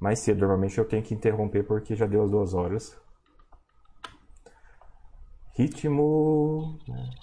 mais 0.00 0.18
cedo. 0.20 0.40
Normalmente 0.40 0.78
eu 0.78 0.84
tenho 0.86 1.02
que 1.02 1.14
interromper 1.14 1.62
porque 1.62 1.94
já 1.94 2.06
deu 2.06 2.22
as 2.22 2.30
duas 2.30 2.54
horas. 2.54 2.98
Ritmo. 5.54 6.78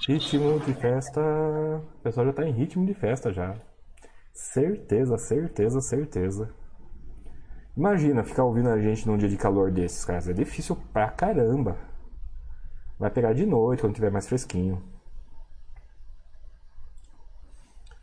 Ritmo 0.07 0.59
de 0.59 0.75
festa. 0.75 1.19
O 1.21 2.03
pessoal 2.03 2.27
já 2.27 2.33
tá 2.33 2.47
em 2.47 2.53
ritmo 2.53 2.85
de 2.85 2.93
festa 2.93 3.33
já. 3.33 3.59
Certeza, 4.31 5.17
certeza, 5.17 5.81
certeza. 5.81 6.53
Imagina 7.75 8.23
ficar 8.23 8.43
ouvindo 8.43 8.69
a 8.69 8.79
gente 8.79 9.07
num 9.07 9.17
dia 9.17 9.27
de 9.27 9.37
calor 9.37 9.71
desses, 9.71 10.05
caras. 10.05 10.29
É 10.29 10.33
difícil 10.33 10.77
pra 10.93 11.09
caramba. 11.09 11.75
Vai 12.99 13.09
pegar 13.09 13.33
de 13.33 13.47
noite 13.47 13.81
quando 13.81 13.95
tiver 13.95 14.11
mais 14.11 14.27
fresquinho. 14.27 14.98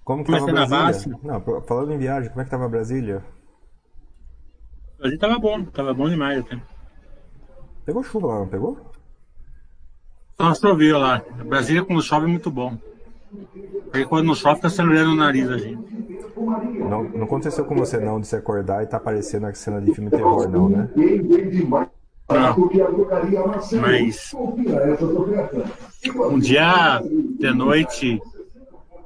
Como 0.07 0.23
que 0.23 0.31
tava 0.31 0.47
Brasília? 0.53 1.19
Não, 1.21 1.41
falando 1.63 1.93
em 1.93 1.99
viagem, 1.99 2.31
como 2.31 2.41
é 2.41 2.45
que 2.45 2.51
tava 2.51 2.69
Brasília? 2.69 3.25
A 5.03 5.09
gente 5.09 5.19
tava 5.19 5.37
bom, 5.37 5.65
tava 5.65 5.93
bom 5.93 6.09
demais 6.09 6.39
até. 6.39 6.63
Pegou 7.85 8.05
chuva 8.05 8.29
lá, 8.29 8.39
não 8.39 8.47
pegou? 8.47 8.79
Só 10.41 10.55
choveu 10.55 10.99
lá. 11.01 11.21
Brasília 11.45 11.85
quando 11.85 12.01
chove 12.01 12.27
é 12.27 12.29
muito 12.29 12.53
bom. 12.53 12.79
Porque 13.87 14.05
quando 14.05 14.27
não 14.27 14.37
chove 14.37 14.57
fica 14.57 14.71
sangrando 14.71 15.11
o 15.11 15.17
nariz 15.17 15.51
a 15.51 15.59
gente. 15.59 15.83
Não, 16.37 17.03
não 17.03 17.25
aconteceu 17.25 17.65
com 17.65 17.75
você 17.75 17.99
não 17.99 18.21
de 18.21 18.29
se 18.29 18.37
acordar 18.37 18.85
e 18.85 18.87
tá 18.87 18.99
aparecendo 18.99 19.47
a 19.47 19.55
cena 19.55 19.81
de 19.81 19.93
filme 19.93 20.09
terror, 20.09 20.49
não, 20.49 20.69
né? 20.69 20.89
Não. 22.31 22.71
Mas 23.81 24.33
um 26.31 26.39
dia 26.39 27.03
de 27.41 27.53
noite, 27.53 28.21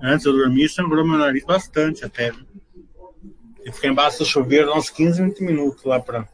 antes 0.03 0.27
eu 0.27 0.33
dormir, 0.33 0.69
sangrou 0.69 1.07
meu 1.07 1.19
nariz 1.19 1.45
bastante 1.45 2.05
até. 2.05 2.33
Eu 3.65 3.73
fiquei 3.73 3.91
embaixo 3.91 4.19
do 4.21 4.25
chuveiro 4.25 4.75
uns 4.77 4.89
15, 4.91 5.23
20 5.23 5.41
minutos 5.45 5.85
lá 5.85 6.01
pra. 6.01 6.27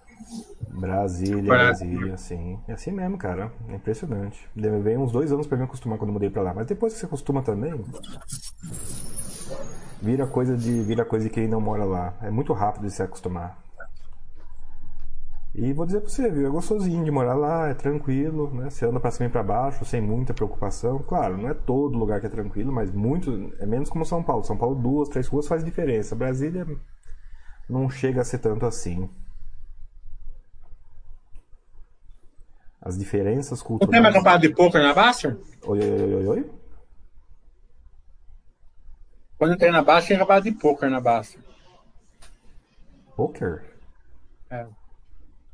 Brasília, 0.68 1.42
Pra- 1.44 1.64
Brasília, 1.66 2.16
sim. 2.18 2.58
É 2.68 2.72
assim 2.74 2.90
mesmo, 2.92 3.16
cara. 3.16 3.50
É 3.68 3.74
impressionante. 3.74 4.38
Levei 4.54 4.96
uns 4.96 5.10
dois 5.10 5.32
anos 5.32 5.46
pra 5.46 5.56
me 5.56 5.64
acostumar 5.64 5.98
quando 5.98 6.10
eu 6.10 6.14
mudei 6.14 6.28
pra 6.30 6.42
lá. 6.42 6.52
Mas 6.52 6.66
depois 6.66 6.92
que 6.92 6.98
você 7.00 7.06
acostuma 7.06 7.42
também, 7.42 7.72
vira 10.02 10.26
coisa 10.26 10.56
de 10.56 10.82
vira 10.82 11.04
coisa 11.04 11.24
de 11.26 11.30
quem 11.30 11.48
não 11.48 11.60
mora 11.60 11.84
lá. 11.84 12.14
É 12.22 12.30
muito 12.30 12.52
rápido 12.52 12.82
de 12.86 12.90
se 12.92 13.02
acostumar. 13.02 13.58
E 15.58 15.72
vou 15.72 15.86
dizer 15.86 16.02
pra 16.02 16.10
você, 16.10 16.30
viu? 16.30 16.46
É 16.46 16.50
gostosinho 16.50 17.02
de 17.02 17.10
morar 17.10 17.32
lá, 17.32 17.68
é 17.68 17.72
tranquilo, 17.72 18.52
né? 18.52 18.68
Você 18.68 18.84
anda 18.84 19.00
pra 19.00 19.10
cima 19.10 19.26
e 19.26 19.32
pra 19.32 19.42
baixo, 19.42 19.86
sem 19.86 20.02
muita 20.02 20.34
preocupação. 20.34 20.98
Claro, 20.98 21.38
não 21.38 21.48
é 21.48 21.54
todo 21.54 21.96
lugar 21.96 22.20
que 22.20 22.26
é 22.26 22.28
tranquilo, 22.28 22.70
mas 22.70 22.92
muito. 22.92 23.54
É 23.58 23.64
menos 23.64 23.88
como 23.88 24.04
São 24.04 24.22
Paulo. 24.22 24.44
São 24.44 24.54
Paulo, 24.54 24.74
duas, 24.74 25.08
três 25.08 25.26
ruas 25.26 25.48
faz 25.48 25.64
diferença. 25.64 26.14
Brasília 26.14 26.66
não 27.70 27.88
chega 27.88 28.20
a 28.20 28.24
ser 28.24 28.36
tanto 28.36 28.66
assim. 28.66 29.08
As 32.78 32.98
diferenças 32.98 33.62
culturais. 33.62 34.02
mais 34.02 34.14
campeonato 34.14 34.42
de 34.42 34.54
poker 34.54 34.82
na 34.82 34.92
Basta? 34.92 35.38
Oi, 35.64 35.80
oi, 35.80 36.14
oi, 36.16 36.26
oi. 36.26 36.50
Quando 39.38 39.52
eu 39.52 39.54
entrei 39.54 39.70
na 39.70 39.82
Basta, 39.82 40.08
tinha 40.08 40.18
campeonato 40.18 40.50
de 40.50 40.52
poker 40.52 40.90
na 40.90 41.00
Basta. 41.00 41.38
Poker? 43.16 43.64
É. 44.50 44.66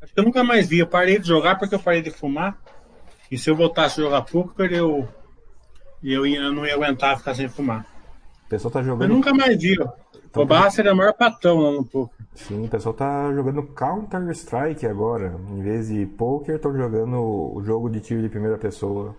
Acho 0.03 0.13
que 0.13 0.21
eu 0.21 0.25
nunca 0.25 0.43
mais 0.45 0.67
vi. 0.67 0.79
Eu 0.81 0.87
parei 0.87 1.19
de 1.19 1.29
jogar 1.29 1.57
porque 1.59 1.75
eu 1.75 1.79
parei 1.81 2.03
de 2.03 2.11
fumar. 2.11 2.59
E 3.31 3.39
se 3.39 3.49
eu 3.49 3.57
voltasse 3.57 4.01
a 4.01 4.05
jogar 4.05 4.23
poker, 4.23 4.73
eu, 4.73 5.09
eu, 6.03 6.27
ia, 6.27 6.41
eu 6.41 6.53
não 6.53 6.67
ia 6.67 6.75
aguentar 6.75 7.17
ficar 7.19 7.35
sem 7.35 7.49
fumar. 7.49 7.87
O 8.47 8.49
pessoal 8.49 8.71
tá 8.73 8.81
Eu 8.81 8.85
jogando. 8.85 9.09
nunca 9.11 9.33
mais 9.33 9.57
vi. 9.61 9.77
ó. 9.81 9.89
O 10.35 10.45
Basta 10.47 10.81
era 10.81 10.93
o 10.93 10.97
maior 10.97 11.13
patão 11.13 11.61
lá 11.61 11.71
no 11.73 11.85
poker. 11.85 12.17
Sim, 12.35 12.65
o 12.65 12.69
pessoal 12.69 12.95
tá 12.95 13.33
jogando 13.35 13.63
Counter-Strike 13.63 14.87
agora. 14.87 15.39
Em 15.51 15.63
vez 15.63 15.89
de 15.89 16.07
poker, 16.07 16.57
estão 16.57 16.75
jogando 16.77 17.17
o 17.55 17.63
jogo 17.65 17.89
de 17.91 18.01
tiro 18.01 18.23
de 18.23 18.29
primeira 18.31 18.57
pessoa. 18.59 19.15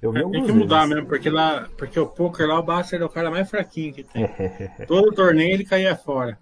Eu 0.00 0.12
vi 0.12 0.18
Tem 0.18 0.24
algumas 0.24 0.46
que 0.46 0.52
mudar 0.56 0.80
vezes. 0.80 0.94
mesmo, 0.94 1.08
porque 1.08 1.30
lá, 1.30 1.68
porque 1.76 1.98
o 1.98 2.06
poker 2.06 2.46
lá, 2.46 2.58
o 2.60 2.62
Basta 2.62 2.94
era 2.96 3.06
o 3.06 3.08
cara 3.08 3.30
mais 3.30 3.48
fraquinho 3.50 3.92
que 3.94 4.04
tem. 4.04 4.28
Todo 4.86 5.12
torneio 5.12 5.54
ele 5.54 5.64
caía 5.64 5.96
fora. 5.96 6.38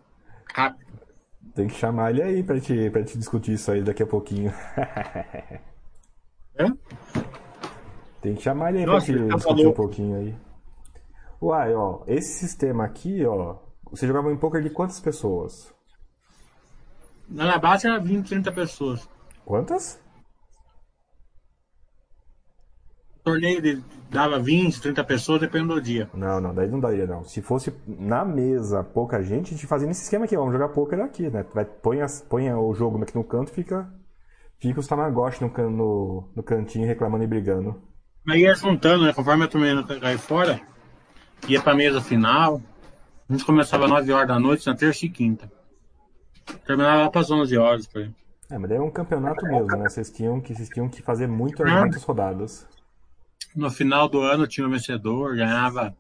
Rápido. 0.55 0.84
Tem 1.55 1.69
que 1.69 1.75
chamar 1.75 2.11
ele 2.11 2.23
aí 2.23 2.43
pra 2.43 2.61
te, 2.61 2.91
pra 2.91 3.05
te 3.05 3.19
discutir 3.19 3.53
isso 3.55 3.71
aí 3.71 3.83
daqui 3.83 4.03
a 4.03 4.07
pouquinho. 4.07 4.53
É? 6.57 6.67
Tem 8.21 8.37
que 8.37 8.43
chamar 8.43 8.69
ele 8.71 8.79
aí 8.79 8.87
Nossa, 8.87 9.07
pra 9.07 9.17
te 9.17 9.29
tá 9.29 9.35
discutir 9.35 9.63
um 9.63 9.65
louco. 9.65 9.77
pouquinho 9.83 10.17
aí. 10.17 10.37
Uai, 11.43 11.75
ó, 11.75 12.05
esse 12.07 12.39
sistema 12.39 12.85
aqui, 12.85 13.27
ó. 13.27 13.57
Você 13.91 14.07
jogava 14.07 14.31
em 14.33 14.37
poker 14.37 14.63
de 14.63 14.71
quantas 14.71 15.01
pessoas? 15.01 15.75
Na 17.29 17.59
Basta 17.59 17.89
era 17.89 17.99
20, 17.99 18.29
30 18.29 18.53
pessoas. 18.53 19.09
Quantas? 19.45 20.01
O 23.14 23.14
torneio 23.25 23.61
de- 23.61 23.83
dava 24.11 24.39
20, 24.39 24.81
30 24.81 25.03
pessoas, 25.03 25.41
depende 25.41 25.69
do 25.69 25.81
dia. 25.81 26.09
Não, 26.15 26.41
não, 26.41 26.55
daí 26.55 26.69
não 26.69 26.79
daria 26.79 27.07
não. 27.07 27.25
Se 27.25 27.41
fosse 27.43 27.73
na 27.87 28.25
mesa 28.25 28.85
pouca 28.85 29.23
gente, 29.23 29.49
a 29.49 29.57
gente 29.57 29.67
fazia 29.67 29.89
nesse 29.89 30.03
esquema 30.05 30.25
aqui, 30.27 30.37
vamos 30.37 30.53
jogar 30.53 30.69
poker 30.69 31.01
aqui, 31.01 31.29
né? 31.31 31.45
Vai, 31.55 31.65
põe, 31.65 32.01
as, 32.03 32.21
põe 32.21 32.53
o 32.53 32.73
jogo 32.75 33.03
aqui 33.03 33.15
no 33.17 33.25
canto 33.25 33.51
e 33.51 33.55
fica, 33.55 33.91
fica 34.59 34.79
os 34.79 34.87
Tamagotchi 34.87 35.43
no, 35.43 35.51
can- 35.51 35.71
no, 35.71 36.29
no 36.37 36.43
cantinho 36.43 36.87
reclamando 36.87 37.25
e 37.25 37.27
brigando. 37.27 37.81
Aí 38.29 38.43
ia 38.43 38.55
juntando, 38.55 39.05
né? 39.05 39.13
Conforme 39.13 39.45
a 39.45 39.49
turma 39.49 39.83
cair 40.01 40.19
fora, 40.19 40.61
ia 41.49 41.61
pra 41.61 41.75
mesa 41.75 42.01
final. 42.01 42.61
A 43.29 43.33
gente 43.33 43.45
começava 43.45 43.85
às 43.87 43.91
9 43.91 44.13
horas 44.13 44.29
da 44.29 44.39
noite, 44.39 44.67
na 44.67 44.75
terça 44.77 45.07
e 45.07 45.09
quinta. 45.09 45.51
Terminava 46.67 47.03
lá 47.05 47.11
pras 47.11 47.31
11 47.31 47.57
horas, 47.57 47.87
por 47.87 48.03
aí. 48.03 48.11
É, 48.51 48.59
mas 48.59 48.69
daí 48.69 48.79
é 48.79 48.83
um 48.83 48.91
campeonato 48.91 49.45
mesmo, 49.47 49.67
né? 49.67 49.89
Vocês 49.89 50.11
tinham 50.11 50.41
que, 50.41 50.55
vocês 50.55 50.69
tinham 50.69 50.89
que 50.89 51.01
fazer 51.03 51.27
muitas, 51.27 51.67
Ah. 51.67 51.81
muitas 51.81 52.03
rodadas. 52.03 52.67
No 53.55 53.71
final 53.71 54.09
do 54.09 54.21
ano 54.21 54.47
tinha 54.47 54.67
um 54.67 54.71
vencedor, 54.71 55.37
ganhava 55.37 55.97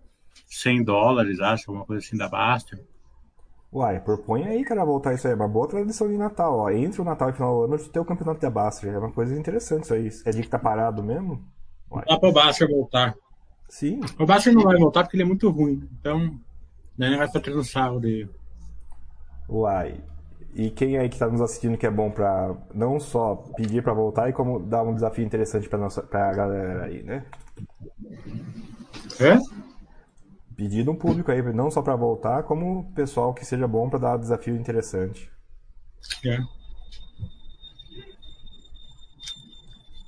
100 0.47 0.83
dólares, 0.83 1.41
acho, 1.41 1.71
alguma 1.71 1.87
coisa 1.87 2.05
assim 2.05 2.17
da 2.17 2.29
Basta. 2.29 2.79
Uai, 3.73 3.99
propõe 4.01 4.45
aí, 4.45 4.65
cara, 4.65 4.85
voltar 4.85 5.15
isso 5.15 5.27
aí. 5.27 5.33
É 5.33 5.37
uma 5.37 5.49
boa 5.49 5.67
tradição 5.67 6.09
de 6.09 6.17
Natal, 6.17 6.59
ó. 6.59 6.71
Entre 6.71 7.01
o 7.01 7.05
Natal 7.05 7.29
e 7.29 7.33
o 7.33 7.35
final 7.35 7.55
do 7.55 7.75
ano, 7.75 7.89
ter 7.89 7.99
o 7.99 8.05
campeonato 8.05 8.41
da 8.41 8.49
Basta. 8.49 8.87
É 8.87 8.99
uma 8.99 9.11
coisa 9.11 9.37
interessante 9.37 9.85
isso 9.85 9.95
aí. 9.95 10.11
É 10.25 10.31
dia 10.31 10.43
que 10.43 10.49
tá 10.49 10.59
parado 10.61 11.03
mesmo? 11.03 11.43
Uai. 11.91 12.05
Dá 12.09 12.17
pro 12.17 12.33
Basta 12.33 12.67
voltar. 12.69 13.17
Sim. 13.69 14.01
O 14.19 14.25
Basta 14.25 14.53
não 14.53 14.63
vai 14.63 14.79
voltar 14.79 15.03
porque 15.03 15.17
ele 15.17 15.25
é 15.25 15.27
muito 15.27 15.51
ruim. 15.51 15.89
Então, 15.99 16.39
daí 16.97 17.11
não 17.11 17.19
vai 17.19 17.27
ficar 17.27 17.41
tirando 17.41 17.65
sarro 17.65 17.99
dele. 17.99 18.31
Uai. 19.49 20.01
E 20.55 20.71
quem 20.71 20.97
aí 20.97 21.09
que 21.09 21.19
tá 21.19 21.27
nos 21.27 21.41
assistindo 21.41 21.77
que 21.77 21.85
é 21.87 21.91
bom 21.91 22.13
pra 22.13 22.55
não 22.73 23.01
só 23.01 23.35
pedir 23.57 23.83
pra 23.83 23.93
voltar 23.93 24.29
e 24.29 24.33
como 24.33 24.61
dar 24.61 24.85
um 24.85 24.95
desafio 24.95 25.25
interessante 25.25 25.69
pra, 25.69 25.79
nossa, 25.81 26.01
pra 26.01 26.33
galera 26.33 26.85
aí, 26.85 27.03
né? 27.03 27.25
É? 29.21 29.39
Pedir 30.57 30.89
um 30.89 30.97
público 30.97 31.31
aí, 31.31 31.43
não 31.53 31.71
só 31.71 31.83
pra 31.83 31.97
voltar, 31.97 32.45
como 32.45 32.93
pessoal 32.95 33.35
que 33.35 33.45
seja 33.45 33.67
bom 33.67 33.89
pra 33.89 33.99
dar 33.99 34.17
um 34.17 34.21
desafio 34.21 34.57
interessante. 34.57 35.31
É. 36.25 36.39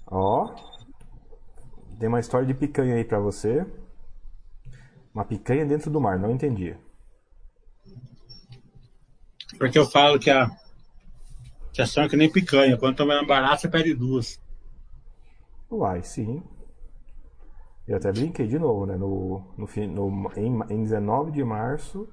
Ó. 0.07 0.55
Tem 1.99 2.09
uma 2.09 2.21
história 2.21 2.47
de 2.47 2.55
picanha 2.55 2.95
aí 2.95 3.05
pra 3.05 3.19
você. 3.19 3.67
Uma 5.15 5.25
picanha 5.25 5.65
dentro 5.65 5.91
do 5.91 6.01
mar, 6.01 6.19
não 6.19 6.31
entendi. 6.31 6.77
Porque 9.59 9.79
eu 9.79 9.87
falo 9.87 10.19
que 10.19 10.31
a, 10.31 10.51
que 11.73 11.81
a 11.81 11.85
ação 11.85 12.05
é 12.05 12.09
que 12.09 12.17
nem 12.17 12.31
picanha. 12.31 12.77
Quando 12.77 12.97
tá 12.97 13.05
mais 13.05 13.27
barato, 13.27 13.63
você 13.63 13.69
pede 13.69 13.95
duas. 13.95 14.39
Uai, 15.71 16.03
sim. 16.03 16.43
Eu 17.87 17.97
até 17.97 18.11
brinquei 18.11 18.47
de 18.47 18.59
novo, 18.59 18.85
né? 18.85 18.97
No, 18.97 19.43
no, 19.57 19.67
no, 19.67 20.33
em, 20.37 20.75
em 20.75 20.83
19 20.83 21.31
de 21.31 21.45
março. 21.45 22.09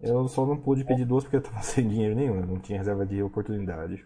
Eu 0.00 0.26
só 0.28 0.46
não 0.46 0.56
pude 0.56 0.84
pedir 0.84 1.04
duas 1.04 1.24
porque 1.24 1.36
eu 1.36 1.42
tava 1.42 1.60
sem 1.62 1.86
dinheiro 1.86 2.14
nenhum, 2.14 2.40
né? 2.40 2.46
não 2.46 2.58
tinha 2.58 2.78
reserva 2.78 3.04
de 3.04 3.22
oportunidade. 3.22 4.04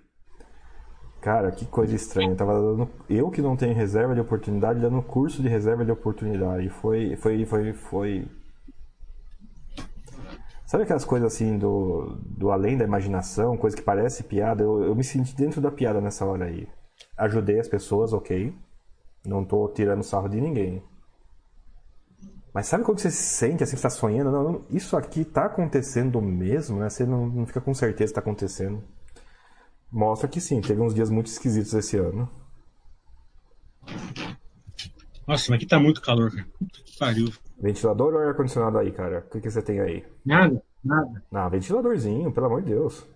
Cara, 1.20 1.50
que 1.50 1.64
coisa 1.66 1.94
estranha. 1.94 2.30
Eu 2.30 2.36
tava 2.36 2.52
dando. 2.52 2.88
Eu 3.08 3.30
que 3.30 3.40
não 3.40 3.56
tenho 3.56 3.74
reserva 3.74 4.14
de 4.14 4.20
oportunidade, 4.20 4.80
dando 4.80 5.02
curso 5.02 5.40
de 5.40 5.48
reserva 5.48 5.84
de 5.84 5.90
oportunidade. 5.90 6.68
Foi. 6.68 7.16
Foi. 7.16 7.44
Foi. 7.44 7.72
foi... 7.72 8.28
Sabe 10.66 10.82
aquelas 10.82 11.04
coisas 11.04 11.32
assim 11.32 11.58
do, 11.58 12.18
do 12.26 12.50
além 12.50 12.76
da 12.76 12.84
imaginação, 12.84 13.56
coisa 13.56 13.76
que 13.76 13.82
parece 13.82 14.24
piada? 14.24 14.64
Eu, 14.64 14.82
eu 14.82 14.94
me 14.96 15.04
senti 15.04 15.34
dentro 15.34 15.60
da 15.60 15.70
piada 15.70 16.00
nessa 16.00 16.24
hora 16.26 16.46
aí. 16.46 16.68
Ajudei 17.16 17.60
as 17.60 17.68
pessoas, 17.68 18.12
ok. 18.12 18.52
Não 19.26 19.44
tô 19.44 19.68
tirando 19.68 20.02
sarro 20.02 20.28
de 20.28 20.40
ninguém. 20.40 20.82
Mas 22.54 22.68
sabe 22.68 22.84
quando 22.84 23.00
você 23.00 23.10
se 23.10 23.22
sente 23.22 23.62
assim, 23.62 23.74
que 23.74 23.80
você 23.80 23.82
tá 23.82 23.90
sonhando? 23.90 24.30
Não, 24.30 24.64
isso 24.70 24.96
aqui 24.96 25.24
tá 25.24 25.44
acontecendo 25.44 26.22
mesmo, 26.22 26.78
né? 26.78 26.88
Você 26.88 27.04
não, 27.04 27.26
não 27.26 27.46
fica 27.46 27.60
com 27.60 27.74
certeza 27.74 28.12
que 28.12 28.14
tá 28.14 28.20
acontecendo. 28.20 28.82
Mostra 29.92 30.26
que 30.28 30.40
sim, 30.40 30.60
teve 30.60 30.80
uns 30.80 30.94
dias 30.94 31.10
muito 31.10 31.26
esquisitos 31.26 31.74
esse 31.74 31.98
ano. 31.98 32.30
Nossa, 35.26 35.50
mas 35.50 35.56
aqui 35.58 35.66
tá 35.66 35.78
muito 35.78 36.00
calor, 36.00 36.30
cara. 36.30 36.46
Puta 36.58 36.82
que 36.82 36.98
pariu. 36.98 37.32
Ventilador 37.60 38.14
ou 38.14 38.20
ar-condicionado 38.20 38.78
aí, 38.78 38.92
cara? 38.92 39.18
O 39.18 39.30
que, 39.30 39.40
que 39.40 39.50
você 39.50 39.60
tem 39.60 39.80
aí? 39.80 40.04
Nada, 40.24 40.62
nada. 40.82 41.22
Ah, 41.32 41.48
ventiladorzinho, 41.48 42.32
pelo 42.32 42.46
amor 42.46 42.62
de 42.62 42.70
Deus. 42.70 43.06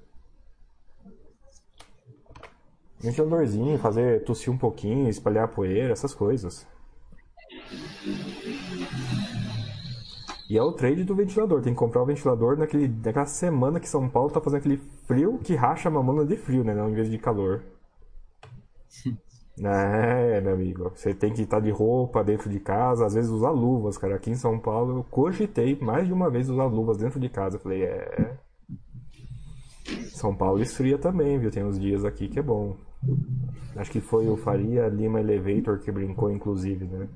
Ventiladorzinho, 3.01 3.78
fazer 3.78 4.22
tossir 4.24 4.53
um 4.53 4.59
pouquinho, 4.59 5.09
espalhar 5.09 5.48
poeira, 5.48 5.92
essas 5.92 6.14
coisas. 6.14 6.66
E 10.48 10.59
é 10.59 10.62
o 10.62 10.72
trade 10.72 11.05
do 11.05 11.14
ventilador. 11.14 11.62
Tem 11.62 11.72
que 11.72 11.78
comprar 11.78 12.03
o 12.03 12.07
ventilador 12.07 12.59
naquele, 12.59 12.88
naquela 12.88 13.24
semana 13.24 13.78
que 13.78 13.88
São 13.88 14.09
Paulo 14.09 14.30
tá 14.30 14.40
fazendo 14.40 14.59
aquele 14.59 14.76
frio 15.07 15.38
que 15.38 15.55
racha 15.55 15.88
a 15.88 15.92
mamona 15.92 16.24
de 16.24 16.36
frio, 16.36 16.64
né? 16.64 16.78
Ao 16.78 16.90
invés 16.90 17.11
de 17.11 17.18
calor. 17.18 17.62
É, 19.62 20.40
meu 20.40 20.55
amigo. 20.55 20.90
Você 20.94 21.12
tem 21.12 21.34
que 21.34 21.42
estar 21.42 21.61
de 21.61 21.70
roupa 21.70 22.24
dentro 22.24 22.48
de 22.48 22.59
casa, 22.59 23.05
às 23.05 23.12
vezes 23.12 23.30
usar 23.30 23.51
luvas, 23.51 23.98
cara. 23.98 24.14
Aqui 24.14 24.30
em 24.30 24.34
São 24.34 24.59
Paulo 24.59 25.01
eu 25.01 25.05
cogitei 25.05 25.78
mais 25.78 26.07
de 26.07 26.14
uma 26.14 26.30
vez 26.30 26.48
usar 26.48 26.64
luvas 26.64 26.96
dentro 26.96 27.20
de 27.20 27.28
casa. 27.28 27.57
Eu 27.57 27.61
falei, 27.61 27.82
é. 27.82 28.38
São 30.14 30.34
Paulo 30.34 30.62
esfria 30.62 30.96
também, 30.96 31.38
viu? 31.38 31.51
Tem 31.51 31.62
uns 31.62 31.78
dias 31.78 32.07
aqui 32.07 32.26
que 32.26 32.38
é 32.38 32.42
bom. 32.42 32.74
Acho 33.76 33.90
que 33.90 34.01
foi 34.01 34.28
o 34.28 34.36
Faria 34.36 34.88
Lima 34.88 35.20
Elevator 35.20 35.78
que 35.78 35.90
brincou, 35.90 36.30
inclusive, 36.30 36.86
né? 36.86 37.09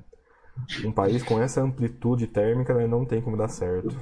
Um 0.85 0.91
país 0.91 1.21
com 1.21 1.39
essa 1.39 1.61
amplitude 1.61 2.27
térmica 2.27 2.73
né, 2.73 2.87
não 2.87 3.05
tem 3.05 3.21
como 3.21 3.35
dar 3.35 3.49
certo. 3.49 3.95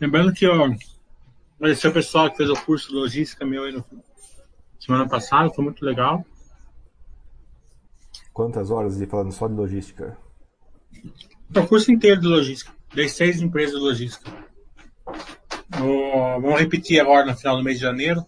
Lembrando 0.00 0.32
que, 0.32 0.46
ó, 0.46 0.68
Agradecer 1.62 1.86
o 1.86 1.92
pessoal 1.92 2.28
que 2.28 2.38
fez 2.38 2.50
o 2.50 2.56
curso 2.64 2.88
de 2.88 2.94
logística 2.96 3.46
meu 3.46 3.62
aí 3.62 3.72
no, 3.72 3.84
semana 4.80 5.08
passada, 5.08 5.48
foi 5.54 5.62
muito 5.62 5.84
legal. 5.84 6.26
Quantas 8.32 8.68
horas 8.68 8.98
de 8.98 9.06
falando 9.06 9.30
só 9.30 9.46
de 9.46 9.54
logística? 9.54 10.18
O 11.54 11.66
curso 11.68 11.92
inteiro 11.92 12.20
de 12.20 12.26
logística. 12.26 12.72
Dei 12.92 13.08
seis 13.08 13.40
empresas 13.40 13.76
de 13.76 13.80
logística. 13.80 14.28
No, 15.78 16.40
vamos 16.40 16.60
repetir 16.60 17.00
agora 17.00 17.26
no 17.26 17.36
final 17.36 17.56
do 17.56 17.64
mês 17.64 17.78
de 17.78 17.82
janeiro. 17.82 18.24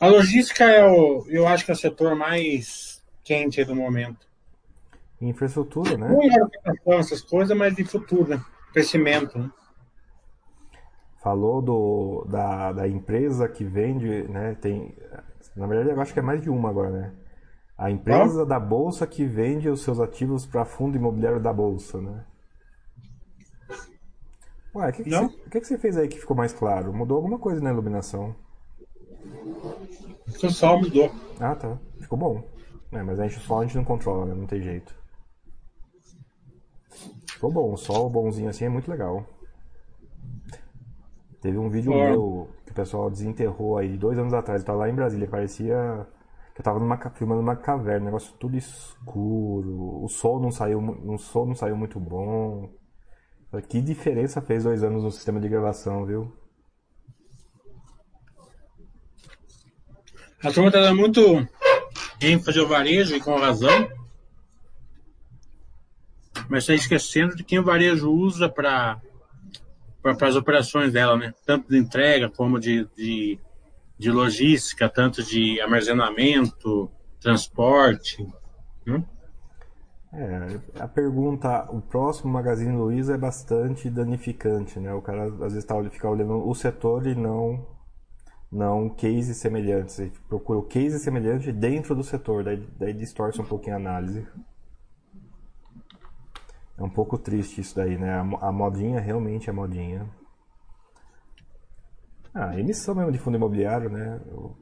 A 0.00 0.06
logística 0.06 0.64
é 0.64 0.84
o, 0.84 1.24
eu 1.28 1.46
acho 1.46 1.64
que 1.64 1.70
é 1.70 1.74
o 1.74 1.76
setor 1.76 2.14
mais 2.14 3.02
quente 3.24 3.64
do 3.64 3.74
momento. 3.74 4.26
Infraestrutura, 5.20 5.96
né? 5.96 6.08
Não 6.08 6.94
é 6.94 6.98
essas 6.98 7.22
coisas, 7.22 7.56
mas 7.56 7.74
de 7.74 7.84
futuro, 7.84 8.28
né? 8.28 8.44
Crescimento, 8.72 9.38
né? 9.38 9.50
falou 11.26 11.60
do, 11.60 12.24
da, 12.30 12.70
da 12.70 12.86
empresa 12.86 13.48
que 13.48 13.64
vende, 13.64 14.06
né? 14.28 14.54
Tem, 14.60 14.94
na 15.56 15.66
verdade, 15.66 15.90
eu 15.90 16.00
acho 16.00 16.12
que 16.12 16.20
é 16.20 16.22
mais 16.22 16.40
de 16.40 16.48
uma 16.48 16.70
agora, 16.70 16.88
né? 16.88 17.12
A 17.76 17.90
empresa 17.90 18.42
ah? 18.42 18.44
da 18.44 18.60
bolsa 18.60 19.08
que 19.08 19.24
vende 19.24 19.68
os 19.68 19.82
seus 19.82 19.98
ativos 19.98 20.46
para 20.46 20.64
fundo 20.64 20.96
imobiliário 20.96 21.40
da 21.40 21.52
bolsa, 21.52 22.00
né? 22.00 22.24
Ué, 24.76 24.90
o 24.90 24.92
que, 24.92 25.04
que, 25.04 25.10
você, 25.10 25.28
que, 25.50 25.60
que 25.60 25.66
você 25.66 25.78
fez 25.78 25.96
aí 25.96 26.06
que 26.06 26.20
ficou 26.20 26.36
mais 26.36 26.52
claro? 26.52 26.92
Mudou 26.92 27.16
alguma 27.16 27.38
coisa 27.38 27.62
na 27.62 27.72
iluminação? 27.72 28.36
O 30.42 30.50
sol 30.50 30.80
mudou. 30.80 31.10
Ah, 31.40 31.54
tá. 31.54 31.78
Ficou 31.98 32.18
bom. 32.18 32.44
É, 32.92 33.02
mas 33.02 33.18
a 33.18 33.26
gente, 33.26 33.38
o 33.38 33.40
sol 33.40 33.60
a 33.60 33.62
gente 33.64 33.76
não 33.76 33.84
controla, 33.84 34.26
né? 34.26 34.34
Não 34.34 34.46
tem 34.46 34.60
jeito. 34.60 34.94
Ficou 37.26 37.50
bom. 37.50 37.72
O 37.72 37.76
sol 37.78 38.10
bonzinho 38.10 38.50
assim 38.50 38.66
é 38.66 38.68
muito 38.68 38.90
legal. 38.90 39.24
Teve 41.40 41.56
um 41.56 41.70
vídeo 41.70 41.92
meu 41.92 42.50
que 42.66 42.72
o 42.72 42.74
pessoal 42.74 43.10
desenterrou 43.10 43.78
aí 43.78 43.96
dois 43.96 44.18
anos 44.18 44.34
atrás. 44.34 44.60
Eu 44.60 44.66
tava 44.66 44.80
lá 44.80 44.90
em 44.90 44.94
Brasília, 44.94 45.26
parecia 45.26 46.06
que 46.54 46.60
eu 46.60 46.64
tava 46.64 46.78
numa, 46.78 46.98
filmando 47.10 47.40
uma 47.40 47.56
caverna, 47.56 48.06
negócio 48.06 48.34
tudo 48.38 48.58
escuro. 48.58 50.04
O 50.04 50.08
sol 50.08 50.38
não 50.38 50.50
saiu, 50.50 50.80
o 50.80 51.16
sol 51.16 51.46
não 51.46 51.54
saiu 51.54 51.76
muito 51.76 51.98
bom. 51.98 52.68
Que 53.68 53.80
diferença 53.80 54.42
fez 54.42 54.64
dois 54.64 54.82
anos 54.82 55.02
no 55.02 55.10
sistema 55.10 55.40
de 55.40 55.48
gravação, 55.48 56.04
viu? 56.04 56.32
A 60.42 60.52
turma 60.52 60.70
tá 60.70 60.80
dando 60.80 60.96
muito 60.96 61.20
ênfase 62.20 62.58
ao 62.58 62.68
varejo 62.68 63.16
e 63.16 63.20
com 63.20 63.36
razão. 63.36 63.88
Mas 66.48 66.64
está 66.64 66.74
esquecendo 66.74 67.34
de 67.34 67.42
quem 67.42 67.58
o 67.58 67.64
varejo 67.64 68.10
usa 68.10 68.48
para 68.48 69.00
para 70.14 70.28
as 70.28 70.36
operações 70.36 70.92
dela, 70.92 71.16
né? 71.16 71.34
Tanto 71.44 71.68
de 71.68 71.76
entrega 71.76 72.30
como 72.30 72.60
de, 72.60 72.86
de, 72.96 73.40
de 73.98 74.10
logística, 74.12 74.88
tanto 74.88 75.20
de 75.20 75.60
armazenamento, 75.60 76.88
transporte. 77.20 78.24
Né? 78.86 79.04
É, 80.18 80.80
a 80.80 80.88
pergunta, 80.88 81.70
o 81.70 81.82
próximo 81.82 82.32
Magazine 82.32 82.74
Luiza 82.74 83.14
é 83.14 83.18
bastante 83.18 83.90
danificante, 83.90 84.80
né? 84.80 84.94
O 84.94 85.02
cara 85.02 85.26
às 85.26 85.52
vezes 85.52 85.64
tá, 85.64 85.74
fica 85.90 86.08
olhando 86.08 86.48
o 86.48 86.54
setor 86.54 87.06
e 87.06 87.14
não 87.14 87.66
não 88.50 88.88
cases 88.88 89.36
semelhantes. 89.36 89.98
Ele 89.98 90.12
procura 90.26 90.58
o 90.58 90.62
case 90.62 90.98
semelhante 91.00 91.52
dentro 91.52 91.94
do 91.94 92.02
setor, 92.02 92.44
daí, 92.44 92.66
daí 92.78 92.94
distorce 92.94 93.42
um 93.42 93.44
pouquinho 93.44 93.76
a 93.76 93.78
análise. 93.78 94.26
É 96.78 96.82
um 96.82 96.88
pouco 96.88 97.18
triste 97.18 97.60
isso 97.60 97.76
daí, 97.76 97.98
né? 97.98 98.14
A, 98.14 98.48
a 98.48 98.52
modinha 98.52 99.00
realmente 99.00 99.50
é 99.50 99.52
modinha. 99.52 100.08
Ah, 102.32 102.58
emissão 102.58 102.94
mesmo 102.94 103.12
de 103.12 103.18
fundo 103.18 103.36
imobiliário, 103.36 103.90
né? 103.90 104.18
O, 104.32 104.56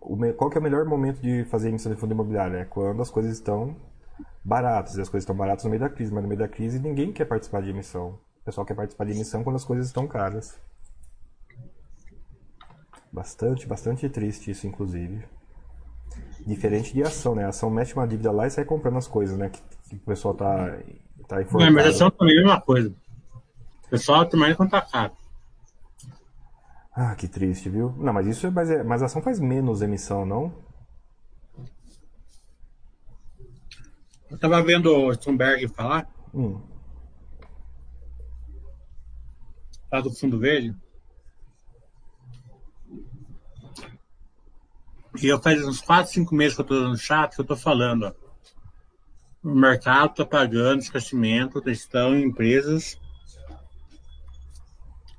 o, 0.00 0.34
qual 0.34 0.48
que 0.48 0.56
é 0.56 0.60
o 0.60 0.64
melhor 0.64 0.86
momento 0.86 1.20
de 1.20 1.44
fazer 1.44 1.68
emissão 1.68 1.92
de 1.92 2.00
fundo 2.00 2.14
imobiliário? 2.14 2.56
É 2.56 2.64
quando 2.64 3.02
as 3.02 3.10
coisas 3.10 3.32
estão 3.34 3.76
baratas. 4.44 4.96
E 4.96 5.00
as 5.00 5.08
coisas 5.08 5.22
estão 5.24 5.36
baratas 5.36 5.64
no 5.64 5.70
meio 5.70 5.80
da 5.80 5.88
crise, 5.88 6.12
mas 6.12 6.22
no 6.22 6.28
meio 6.28 6.38
da 6.38 6.48
crise 6.48 6.78
ninguém 6.78 7.12
quer 7.12 7.24
participar 7.24 7.62
de 7.62 7.70
emissão. 7.70 8.18
O 8.42 8.44
pessoal 8.44 8.66
quer 8.66 8.74
participar 8.74 9.04
de 9.04 9.12
emissão 9.12 9.42
quando 9.42 9.56
as 9.56 9.64
coisas 9.64 9.86
estão 9.86 10.06
caras. 10.06 10.58
Bastante, 13.10 13.66
bastante 13.66 14.08
triste 14.08 14.50
isso, 14.50 14.66
inclusive. 14.66 15.24
Diferente 16.46 16.92
de 16.92 17.02
ação, 17.02 17.34
né? 17.34 17.44
A 17.44 17.48
ação 17.48 17.70
mete 17.70 17.94
uma 17.94 18.06
dívida 18.06 18.30
lá 18.30 18.46
e 18.46 18.50
sai 18.50 18.64
comprando 18.64 18.98
as 18.98 19.06
coisas, 19.06 19.38
né? 19.38 19.48
Que, 19.48 19.62
que 19.88 19.96
o 19.96 20.00
pessoal 20.00 20.34
tá 20.34 20.76
Tá 21.28 21.36
Não, 21.40 21.72
mas 21.72 21.86
ação 21.86 22.10
também 22.10 22.36
é 22.36 22.40
a 22.40 22.42
mesma 22.42 22.60
coisa. 22.60 22.94
O 23.86 23.88
pessoal 23.88 24.26
também 24.26 24.54
quando 24.54 24.70
tá 24.70 24.82
caro. 24.82 25.12
Ah, 26.94 27.14
que 27.14 27.26
triste, 27.26 27.68
viu? 27.68 27.92
Não, 27.98 28.12
mas 28.12 28.26
isso 28.26 28.46
é, 28.46 28.50
mas, 28.50 28.70
é, 28.70 28.82
mas 28.82 29.02
a 29.02 29.06
ação 29.06 29.22
faz 29.22 29.40
menos 29.40 29.82
emissão, 29.82 30.24
não? 30.24 30.52
Tava 34.48 34.62
vendo 34.62 34.94
o 34.94 35.12
Stumberg 35.14 35.68
falar. 35.68 36.08
Hum. 36.34 36.60
Lá 39.90 40.00
do 40.00 40.10
Fundo 40.10 40.38
Verde. 40.38 40.74
E 45.22 45.26
eu 45.26 45.40
faz 45.40 45.64
uns 45.64 45.80
4, 45.80 46.12
5 46.12 46.34
meses 46.34 46.56
que 46.56 46.62
eu 46.62 46.66
tô 46.66 46.88
no 46.88 46.96
chat 46.96 47.34
que 47.34 47.40
eu 47.40 47.44
tô 47.44 47.56
falando, 47.56 48.06
ó 48.06 48.24
o 49.44 49.54
mercado 49.54 50.12
está 50.12 50.24
pagando 50.24 50.80
esquecimento, 50.80 51.62
estão 51.68 52.16
em 52.16 52.24
empresas 52.24 52.98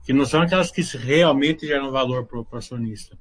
que 0.03 0.11
não 0.11 0.25
são 0.25 0.41
aquelas 0.41 0.71
que 0.71 0.81
realmente 0.97 1.67
geram 1.67 1.91
valor 1.91 2.25
para 2.25 2.39
o 2.39 2.47
acionista. 2.57 3.17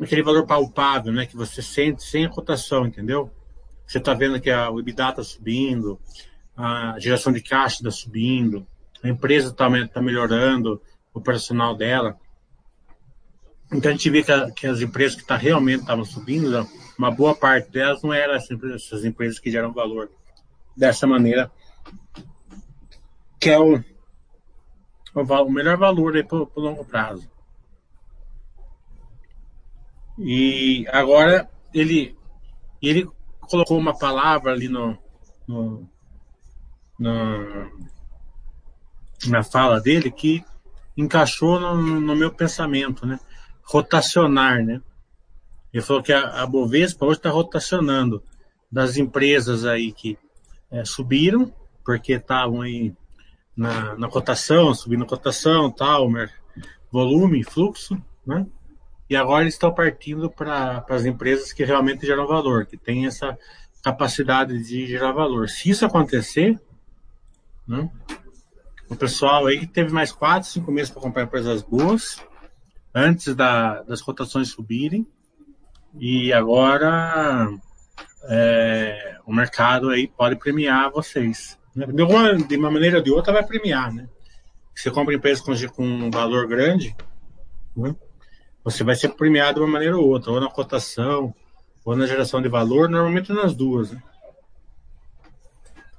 Aquele 0.00 0.22
valor 0.22 0.46
palpável, 0.46 1.12
né, 1.12 1.26
que 1.26 1.36
você 1.36 1.62
sente 1.62 2.02
sem 2.02 2.26
a 2.26 2.28
cotação, 2.28 2.86
entendeu? 2.86 3.32
Você 3.88 3.96
está 3.96 4.12
vendo 4.12 4.38
que 4.38 4.50
a, 4.50 4.68
EBITDA 4.68 5.08
está 5.08 5.24
subindo, 5.24 5.98
a 6.54 6.96
geração 6.98 7.32
de 7.32 7.40
caixa 7.40 7.76
está 7.76 7.90
subindo, 7.90 8.66
a 9.02 9.08
empresa 9.08 9.48
está 9.48 9.66
tá 9.88 10.02
melhorando 10.02 10.82
o 11.14 11.18
operacional 11.18 11.74
dela. 11.74 12.20
Então 13.72 13.90
a 13.90 13.94
gente 13.94 14.10
vê 14.10 14.22
que, 14.22 14.30
a, 14.30 14.50
que 14.50 14.66
as 14.66 14.82
empresas 14.82 15.18
que 15.18 15.26
tá, 15.26 15.36
realmente 15.36 15.80
estavam 15.80 16.04
subindo, 16.04 16.68
uma 16.98 17.10
boa 17.10 17.34
parte 17.34 17.70
delas 17.70 18.02
não 18.02 18.12
eram 18.12 18.34
essas 18.34 19.06
empresas 19.06 19.38
que 19.38 19.50
geram 19.50 19.72
valor 19.72 20.10
dessa 20.76 21.06
maneira, 21.06 21.50
que 23.40 23.48
é 23.48 23.58
o, 23.58 23.82
o, 25.14 25.20
o 25.22 25.50
melhor 25.50 25.78
valor 25.78 26.12
para 26.26 26.36
o 26.36 26.50
longo 26.60 26.84
prazo. 26.84 27.26
E 30.18 30.86
agora 30.88 31.48
ele, 31.72 32.14
ele 32.82 33.08
colocou 33.48 33.78
uma 33.78 33.96
palavra 33.96 34.52
ali 34.52 34.68
no, 34.68 34.96
no, 35.46 35.88
no 36.98 37.88
na 39.26 39.42
fala 39.42 39.80
dele 39.80 40.10
que 40.10 40.44
encaixou 40.96 41.58
no, 41.58 42.00
no 42.00 42.16
meu 42.16 42.32
pensamento, 42.32 43.06
né? 43.06 43.18
Rotacionar, 43.62 44.64
né? 44.64 44.80
Ele 45.72 45.82
falou 45.82 46.02
que 46.02 46.12
a, 46.12 46.42
a 46.42 46.46
Bovespa 46.46 47.04
hoje 47.04 47.18
está 47.18 47.30
rotacionando 47.30 48.22
das 48.70 48.96
empresas 48.96 49.64
aí 49.64 49.92
que 49.92 50.18
é, 50.70 50.84
subiram, 50.84 51.52
porque 51.84 52.14
estavam 52.14 52.62
aí 52.62 52.94
na, 53.56 53.96
na 53.96 54.08
cotação, 54.08 54.74
subindo 54.74 55.04
a 55.04 55.08
cotação, 55.08 55.70
tal, 55.70 56.08
volume, 56.90 57.44
fluxo, 57.44 58.00
né? 58.26 58.46
E 59.08 59.16
agora 59.16 59.42
eles 59.42 59.54
estão 59.54 59.72
partindo 59.72 60.30
para 60.30 60.84
as 60.88 61.04
empresas 61.04 61.52
que 61.52 61.64
realmente 61.64 62.06
geram 62.06 62.26
valor, 62.26 62.66
que 62.66 62.76
têm 62.76 63.06
essa 63.06 63.38
capacidade 63.82 64.62
de 64.62 64.86
gerar 64.86 65.12
valor. 65.12 65.48
Se 65.48 65.70
isso 65.70 65.86
acontecer, 65.86 66.60
né, 67.66 67.88
o 68.88 68.96
pessoal 68.96 69.46
aí 69.46 69.60
que 69.60 69.66
teve 69.66 69.92
mais 69.92 70.12
quatro, 70.12 70.48
cinco 70.48 70.70
meses 70.70 70.90
para 70.90 71.02
comprar 71.02 71.22
empresas 71.22 71.62
boas, 71.62 72.22
antes 72.94 73.34
da, 73.34 73.82
das 73.82 74.02
cotações 74.02 74.48
subirem, 74.48 75.06
e 75.98 76.32
agora 76.32 77.50
é, 78.24 79.18
o 79.26 79.32
mercado 79.32 79.88
aí 79.90 80.06
pode 80.06 80.36
premiar 80.36 80.90
vocês. 80.90 81.58
De 81.74 82.02
uma, 82.02 82.34
de 82.34 82.56
uma 82.56 82.70
maneira 82.70 82.98
ou 82.98 83.02
de 83.02 83.10
outra 83.10 83.32
vai 83.32 83.46
premiar, 83.46 83.92
né? 83.92 84.08
Você 84.74 84.90
compra 84.90 85.14
empresas 85.14 85.42
com, 85.42 85.54
com 85.68 85.84
um 85.84 86.10
valor 86.10 86.46
grande, 86.46 86.94
né? 87.76 87.94
Você 88.64 88.84
vai 88.84 88.94
ser 88.94 89.10
premiado 89.10 89.60
de 89.60 89.60
uma 89.60 89.72
maneira 89.72 89.96
ou 89.96 90.06
outra, 90.06 90.30
ou 90.30 90.40
na 90.40 90.50
cotação, 90.50 91.34
ou 91.84 91.96
na 91.96 92.06
geração 92.06 92.42
de 92.42 92.48
valor, 92.48 92.88
normalmente 92.88 93.32
nas 93.32 93.54
duas. 93.54 93.92
Né? 93.92 94.02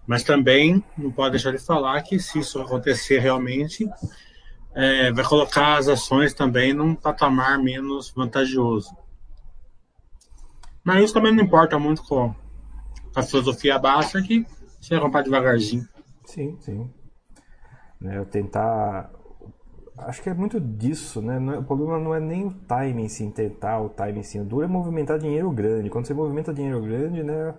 Mas 0.06 0.24
também 0.24 0.84
não 0.98 1.12
pode 1.12 1.32
deixar 1.32 1.52
de 1.52 1.60
falar 1.60 2.02
que 2.02 2.20
se 2.20 2.40
isso 2.40 2.60
acontecer 2.60 3.20
realmente, 3.20 3.88
é, 4.74 5.12
vai 5.12 5.24
colocar 5.24 5.78
as 5.78 5.88
ações 5.88 6.34
também 6.34 6.74
num 6.74 6.96
patamar 6.96 7.60
menos 7.60 8.10
vantajoso. 8.12 8.96
Mas 10.84 11.04
isso 11.04 11.14
também 11.14 11.34
não 11.34 11.44
importa 11.44 11.78
muito 11.78 12.04
com 12.04 12.34
a 13.16 13.22
filosofia 13.22 13.78
baixa 13.78 14.22
que 14.22 14.46
você 14.80 14.96
vai 14.96 15.04
comprar 15.04 15.22
devagarzinho. 15.22 15.88
Sim, 16.26 16.58
sim. 16.60 16.90
Né, 18.00 18.18
eu 18.18 18.26
tentar. 18.26 19.12
Acho 20.06 20.22
que 20.22 20.30
é 20.30 20.34
muito 20.34 20.60
disso, 20.60 21.22
né? 21.22 21.36
É, 21.56 21.60
o 21.60 21.64
problema 21.64 22.00
não 22.00 22.16
é 22.16 22.20
nem 22.20 22.46
o 22.46 22.54
timing, 22.54 23.10
sim, 23.10 23.30
tentar 23.32 23.82
o 23.82 23.90
timing, 23.90 24.24
sim. 24.24 24.42
O 24.42 24.46
duro 24.46 24.64
é 24.64 24.68
movimentar 24.68 25.20
dinheiro 25.20 25.52
grande. 25.52 25.90
Quando 25.90 26.06
você 26.06 26.14
movimenta 26.14 26.54
dinheiro 26.54 26.82
grande, 26.82 27.24
né? 27.24 27.54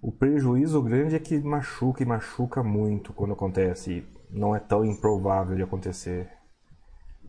O 0.00 0.10
prejuízo 0.10 0.80
grande 0.82 1.16
é 1.16 1.18
que 1.18 1.38
machuca 1.38 2.02
e 2.02 2.06
machuca 2.06 2.62
muito 2.62 3.12
quando 3.12 3.32
acontece. 3.32 4.04
Não 4.30 4.54
é 4.54 4.60
tão 4.60 4.84
improvável 4.84 5.56
de 5.56 5.62
acontecer. 5.62 6.30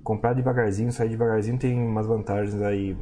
Comprar 0.03 0.33
devagarzinho, 0.33 0.91
sair 0.91 1.09
devagarzinho 1.09 1.57
tem 1.57 1.79
umas 1.79 2.07
vantagens 2.07 2.61
aí 2.61 2.97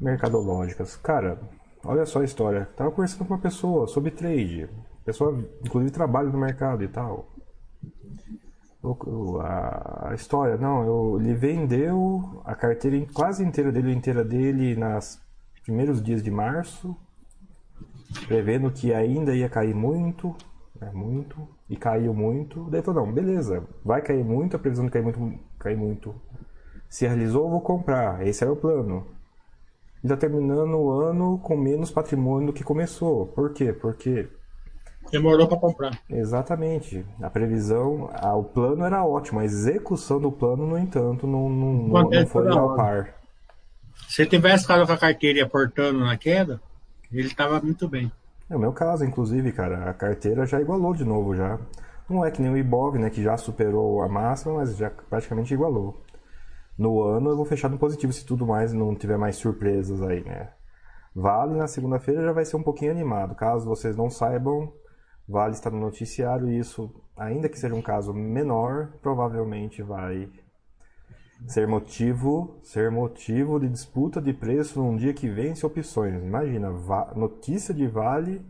mercadológicas. 0.00 0.96
Cara, 0.96 1.40
olha 1.84 2.04
só 2.04 2.20
a 2.20 2.24
história. 2.24 2.68
Tava 2.76 2.90
conversando 2.90 3.26
com 3.26 3.34
uma 3.34 3.40
pessoa 3.40 3.86
sobre 3.86 4.10
trade. 4.10 4.68
Pessoa, 5.04 5.38
inclusive, 5.64 5.92
trabalha 5.92 6.28
no 6.28 6.38
mercado 6.38 6.82
e 6.82 6.88
tal. 6.88 7.28
A, 9.42 10.12
história, 10.14 10.56
não, 10.56 10.84
eu, 10.84 11.20
ele 11.20 11.34
vendeu 11.34 12.42
a 12.44 12.54
carteira 12.54 13.06
quase 13.14 13.44
inteira 13.44 13.72
dele, 13.72 13.92
inteira 13.92 14.24
dele, 14.24 14.76
nas 14.76 15.20
primeiros 15.62 16.02
dias 16.02 16.22
de 16.22 16.30
março 16.30 16.96
prevendo 18.26 18.70
que 18.70 18.92
ainda 18.92 19.34
ia 19.34 19.48
cair 19.48 19.74
muito, 19.74 20.34
né, 20.80 20.90
muito, 20.94 21.48
e 21.68 21.76
caiu 21.76 22.14
muito. 22.14 22.68
Daí 22.70 22.82
falou, 22.82 23.06
não, 23.06 23.12
beleza, 23.12 23.64
vai 23.84 24.00
cair 24.00 24.24
muito, 24.24 24.56
a 24.56 24.58
previsão 24.58 24.84
de 24.86 24.90
cair 24.90 25.02
muito, 25.02 25.38
cair 25.58 25.76
muito 25.76 26.14
se 26.88 27.06
realizou, 27.06 27.44
eu 27.44 27.50
vou 27.50 27.60
comprar. 27.60 28.24
Esse 28.26 28.44
era 28.44 28.52
o 28.52 28.56
plano. 28.56 29.04
E 30.02 30.08
tá 30.08 30.16
terminando 30.16 30.76
o 30.76 30.90
ano 30.92 31.38
com 31.38 31.56
menos 31.56 31.90
patrimônio 31.90 32.48
do 32.48 32.52
que 32.52 32.62
começou. 32.62 33.26
Por 33.26 33.52
quê? 33.52 33.72
Porque 33.72 34.28
demorou 35.10 35.46
para 35.46 35.58
comprar. 35.58 35.98
Exatamente. 36.08 37.04
A 37.20 37.30
previsão, 37.30 38.10
a, 38.14 38.34
o 38.34 38.44
plano 38.44 38.84
era 38.84 39.04
ótimo, 39.04 39.40
a 39.40 39.44
execução 39.44 40.20
do 40.20 40.32
plano, 40.32 40.66
no 40.66 40.78
entanto, 40.78 41.26
não, 41.26 41.48
não, 41.48 41.72
não, 41.72 42.02
não 42.02 42.26
foi 42.26 42.48
ao 42.48 42.76
par. 42.76 43.14
Se 44.08 44.26
tivesse 44.26 44.62
ficado 44.62 44.86
com 44.86 44.92
a 44.92 44.98
carteira 44.98 45.44
aportando 45.44 46.00
na 46.00 46.16
queda, 46.16 46.60
ele 47.12 47.28
estava 47.28 47.60
muito 47.60 47.88
bem. 47.88 48.10
É 48.48 48.56
o 48.56 48.60
meu 48.60 48.72
caso, 48.72 49.04
inclusive, 49.04 49.52
cara. 49.52 49.90
A 49.90 49.94
carteira 49.94 50.46
já 50.46 50.60
igualou 50.60 50.94
de 50.94 51.04
novo 51.04 51.34
já. 51.34 51.58
Não 52.08 52.24
é 52.24 52.30
que 52.30 52.42
nem 52.42 52.50
o 52.50 52.56
Ibov, 52.56 52.98
né, 52.98 53.08
que 53.08 53.22
já 53.22 53.36
superou 53.36 54.02
a 54.02 54.08
máxima, 54.08 54.54
mas 54.56 54.76
já 54.76 54.90
praticamente 54.90 55.54
igualou. 55.54 56.02
No 56.76 57.02
ano 57.02 57.30
eu 57.30 57.36
vou 57.36 57.44
fechar 57.44 57.70
no 57.70 57.78
positivo 57.78 58.12
se 58.12 58.26
tudo 58.26 58.46
mais 58.46 58.72
não 58.72 58.94
tiver 58.94 59.16
mais 59.16 59.36
surpresas 59.36 60.02
aí, 60.02 60.22
né? 60.22 60.50
Vale 61.14 61.56
na 61.56 61.68
segunda-feira 61.68 62.24
já 62.24 62.32
vai 62.32 62.44
ser 62.44 62.56
um 62.56 62.62
pouquinho 62.62 62.90
animado. 62.90 63.34
Caso 63.36 63.66
vocês 63.66 63.96
não 63.96 64.10
saibam, 64.10 64.72
Vale 65.26 65.54
está 65.54 65.70
no 65.70 65.80
noticiário 65.80 66.50
e 66.50 66.58
isso, 66.58 66.94
ainda 67.16 67.48
que 67.48 67.58
seja 67.58 67.74
um 67.74 67.82
caso 67.82 68.12
menor, 68.12 68.92
provavelmente 69.00 69.82
vai 69.82 70.30
ser 71.46 71.66
motivo, 71.66 72.58
ser 72.62 72.90
motivo 72.90 73.58
de 73.58 73.68
disputa 73.68 74.20
de 74.20 74.32
preço 74.32 74.80
num 74.80 74.96
dia 74.96 75.14
que 75.14 75.28
vence 75.28 75.64
opções. 75.64 76.22
Imagina, 76.22 76.70
notícia 77.14 77.74
de 77.74 77.86
Vale 77.86 78.44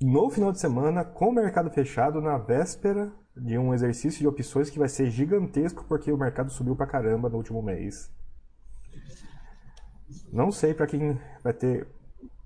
no 0.00 0.28
final 0.30 0.52
de 0.52 0.60
semana 0.60 1.04
com 1.04 1.28
o 1.28 1.32
mercado 1.32 1.70
fechado 1.70 2.20
na 2.20 2.36
véspera 2.36 3.10
de 3.36 3.58
um 3.58 3.72
exercício 3.74 4.20
de 4.20 4.28
opções 4.28 4.70
que 4.70 4.78
vai 4.78 4.88
ser 4.88 5.10
gigantesco 5.10 5.84
porque 5.84 6.10
o 6.10 6.18
mercado 6.18 6.50
subiu 6.50 6.74
pra 6.74 6.86
caramba 6.86 7.28
no 7.28 7.36
último 7.36 7.62
mês. 7.62 8.10
Não 10.32 10.50
sei 10.50 10.72
para 10.72 10.86
quem 10.86 11.18
vai 11.42 11.52
ter 11.52 11.86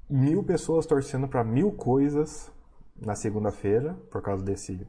mil 0.09 0.43
pessoas 0.43 0.87
torcendo 0.87 1.29
para 1.29 1.45
mil 1.45 1.73
coisas 1.73 2.53
na 3.01 3.15
segunda-feira 3.15 3.95
por 4.11 4.23
causa 4.23 4.45
desse 4.45 4.87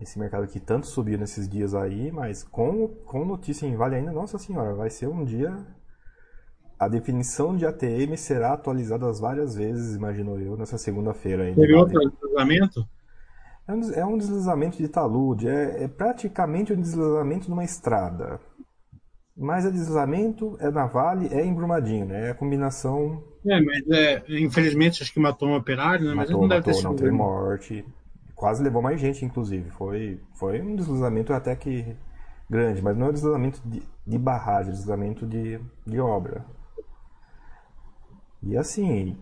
esse 0.00 0.18
mercado 0.18 0.46
que 0.46 0.60
tanto 0.60 0.86
subiu 0.86 1.18
nesses 1.18 1.48
dias 1.48 1.74
aí, 1.74 2.12
mas 2.12 2.44
com, 2.44 2.88
com 2.88 3.24
notícia 3.24 3.66
em 3.66 3.74
Vale 3.74 3.96
ainda, 3.96 4.12
nossa 4.12 4.38
senhora, 4.38 4.74
vai 4.74 4.88
ser 4.88 5.08
um 5.08 5.24
dia. 5.24 5.56
A 6.78 6.88
definição 6.88 7.56
de 7.56 7.66
ATM 7.66 8.16
será 8.16 8.52
atualizada 8.52 9.10
várias 9.12 9.54
vezes, 9.56 9.96
imagino 9.96 10.38
eu, 10.38 10.56
nessa 10.56 10.78
segunda-feira 10.78 11.42
ainda. 11.42 11.60
Teve 11.60 11.74
outro 11.74 11.98
deslizamento? 11.98 12.88
É 13.66 13.72
um, 13.72 13.92
é 13.92 14.06
um 14.06 14.16
deslizamento 14.16 14.78
de 14.78 14.88
talude, 14.88 15.48
é, 15.48 15.84
é 15.84 15.88
praticamente 15.88 16.72
um 16.72 16.80
deslizamento 16.80 17.50
numa 17.50 17.64
estrada. 17.64 18.40
Mas 19.36 19.66
é 19.66 19.70
deslizamento, 19.70 20.56
é 20.60 20.70
na 20.70 20.86
Vale, 20.86 21.28
é 21.32 21.44
em 21.44 21.52
Brumadinho, 21.52 22.06
né? 22.06 22.28
É 22.28 22.30
a 22.30 22.34
combinação. 22.34 23.22
É, 23.46 23.60
mas 23.60 23.88
é, 23.90 24.22
infelizmente 24.28 25.02
acho 25.02 25.12
que 25.12 25.20
matou 25.20 25.48
um 25.48 25.54
operário, 25.54 26.04
né? 26.04 26.14
Matou, 26.14 26.16
mas 26.16 26.30
não 26.30 26.48
deve 26.48 26.60
matou, 26.60 26.72
ter 26.72 26.74
sido. 26.74 26.88
Não 26.88 26.96
teve 26.96 27.10
morte 27.10 27.84
quase 28.40 28.62
levou 28.62 28.80
mais 28.80 28.98
gente, 28.98 29.22
inclusive. 29.22 29.68
Foi, 29.72 30.18
foi 30.32 30.62
um 30.62 30.74
deslizamento 30.74 31.30
até 31.30 31.54
que 31.54 31.94
grande, 32.48 32.80
mas 32.80 32.96
não 32.96 33.08
é 33.08 33.10
um 33.10 33.12
deslizamento 33.12 33.60
de, 33.66 33.82
de 34.06 34.18
barragem, 34.18 34.68
é 34.68 34.70
um 34.70 34.76
deslizamento 34.76 35.26
de, 35.26 35.60
de 35.86 36.00
obra. 36.00 36.46
E 38.42 38.56
assim, 38.56 39.18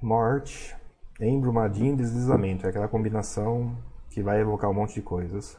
morte, 0.00 0.76
embrumadinho 1.20 1.94
e 1.94 1.96
deslizamento. 1.96 2.64
É 2.64 2.70
aquela 2.70 2.86
combinação 2.86 3.76
que 4.10 4.22
vai 4.22 4.40
evocar 4.40 4.70
um 4.70 4.74
monte 4.74 4.94
de 4.94 5.02
coisas. 5.02 5.58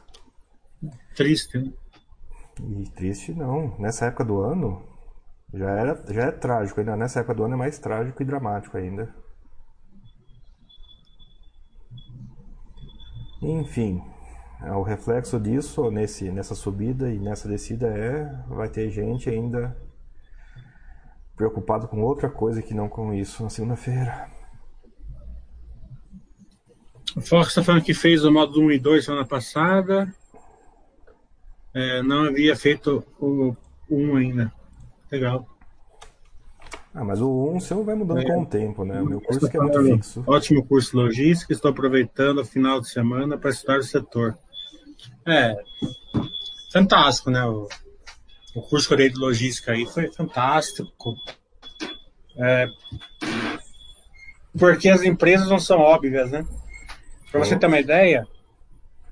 Triste, 1.14 1.58
né? 1.58 1.70
E 2.58 2.84
triste 2.88 3.34
não. 3.34 3.76
Nessa 3.78 4.06
época 4.06 4.24
do 4.24 4.40
ano, 4.40 4.82
já 5.52 5.70
era 5.70 6.04
já 6.08 6.22
é 6.24 6.30
trágico. 6.30 6.80
Ainda 6.80 6.96
nessa 6.96 7.20
época 7.20 7.34
do 7.34 7.44
ano 7.44 7.54
é 7.54 7.58
mais 7.58 7.78
trágico 7.78 8.22
e 8.22 8.26
dramático 8.26 8.76
ainda. 8.76 9.14
Enfim, 13.42 14.02
é, 14.62 14.72
o 14.72 14.82
reflexo 14.82 15.40
disso 15.40 15.90
nesse, 15.90 16.30
nessa 16.30 16.54
subida 16.54 17.10
e 17.10 17.18
nessa 17.18 17.48
descida 17.48 17.86
é 17.88 18.24
vai 18.48 18.68
ter 18.68 18.90
gente 18.90 19.30
ainda 19.30 19.76
preocupado 21.34 21.88
com 21.88 22.02
outra 22.02 22.28
coisa 22.28 22.60
que 22.60 22.74
não 22.74 22.86
com 22.86 23.14
isso 23.14 23.42
na 23.42 23.48
segunda-feira. 23.48 24.28
O 27.16 27.20
Fox 27.22 27.48
está 27.48 27.64
falando 27.64 27.82
que 27.82 27.94
fez 27.94 28.24
o 28.24 28.30
modo 28.30 28.60
1 28.60 28.72
e 28.72 28.78
2 28.78 29.04
semana 29.04 29.26
passada. 29.26 30.14
É, 31.72 32.02
não 32.02 32.24
havia 32.24 32.54
feito 32.54 33.02
o 33.18 33.56
1 33.90 34.16
ainda. 34.16 34.59
Legal. 35.10 35.46
Ah, 36.92 37.04
mas 37.04 37.20
o 37.20 37.52
1 37.52 37.60
seu 37.60 37.84
vai 37.84 37.94
mudando 37.94 38.20
é. 38.20 38.24
com 38.24 38.42
o 38.42 38.46
tempo, 38.46 38.84
né? 38.84 39.00
O 39.00 39.06
meu 39.06 39.20
curso 39.20 39.48
que 39.48 39.56
é 39.56 39.60
muito 39.60 39.82
fixo. 39.82 40.24
Ótimo 40.26 40.66
curso 40.66 40.90
de 40.90 40.96
logística, 40.96 41.52
estou 41.52 41.70
aproveitando 41.70 42.38
o 42.38 42.44
final 42.44 42.80
de 42.80 42.88
semana 42.88 43.38
para 43.38 43.50
estudar 43.50 43.78
o 43.78 43.82
setor. 43.82 44.36
É, 45.26 45.56
fantástico, 46.72 47.30
né? 47.30 47.44
O, 47.44 47.68
o 48.54 48.62
curso 48.62 48.88
que 48.88 48.94
eu 48.94 48.98
dei 48.98 49.08
de 49.08 49.18
logística 49.18 49.72
aí 49.72 49.86
foi 49.86 50.12
fantástico. 50.12 51.16
É, 52.36 52.66
porque 54.58 54.88
as 54.88 55.02
empresas 55.02 55.48
não 55.48 55.60
são 55.60 55.78
óbvias, 55.78 56.30
né? 56.30 56.44
Para 57.30 57.40
você 57.40 57.56
ter 57.56 57.66
uma 57.66 57.78
ideia, 57.78 58.26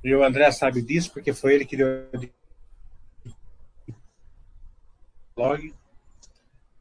e 0.02 0.12
o 0.12 0.24
André 0.24 0.50
sabe 0.50 0.82
disso, 0.82 1.12
porque 1.12 1.32
foi 1.32 1.54
ele 1.54 1.64
que 1.64 1.76
deu 1.76 2.08
blog 5.36 5.72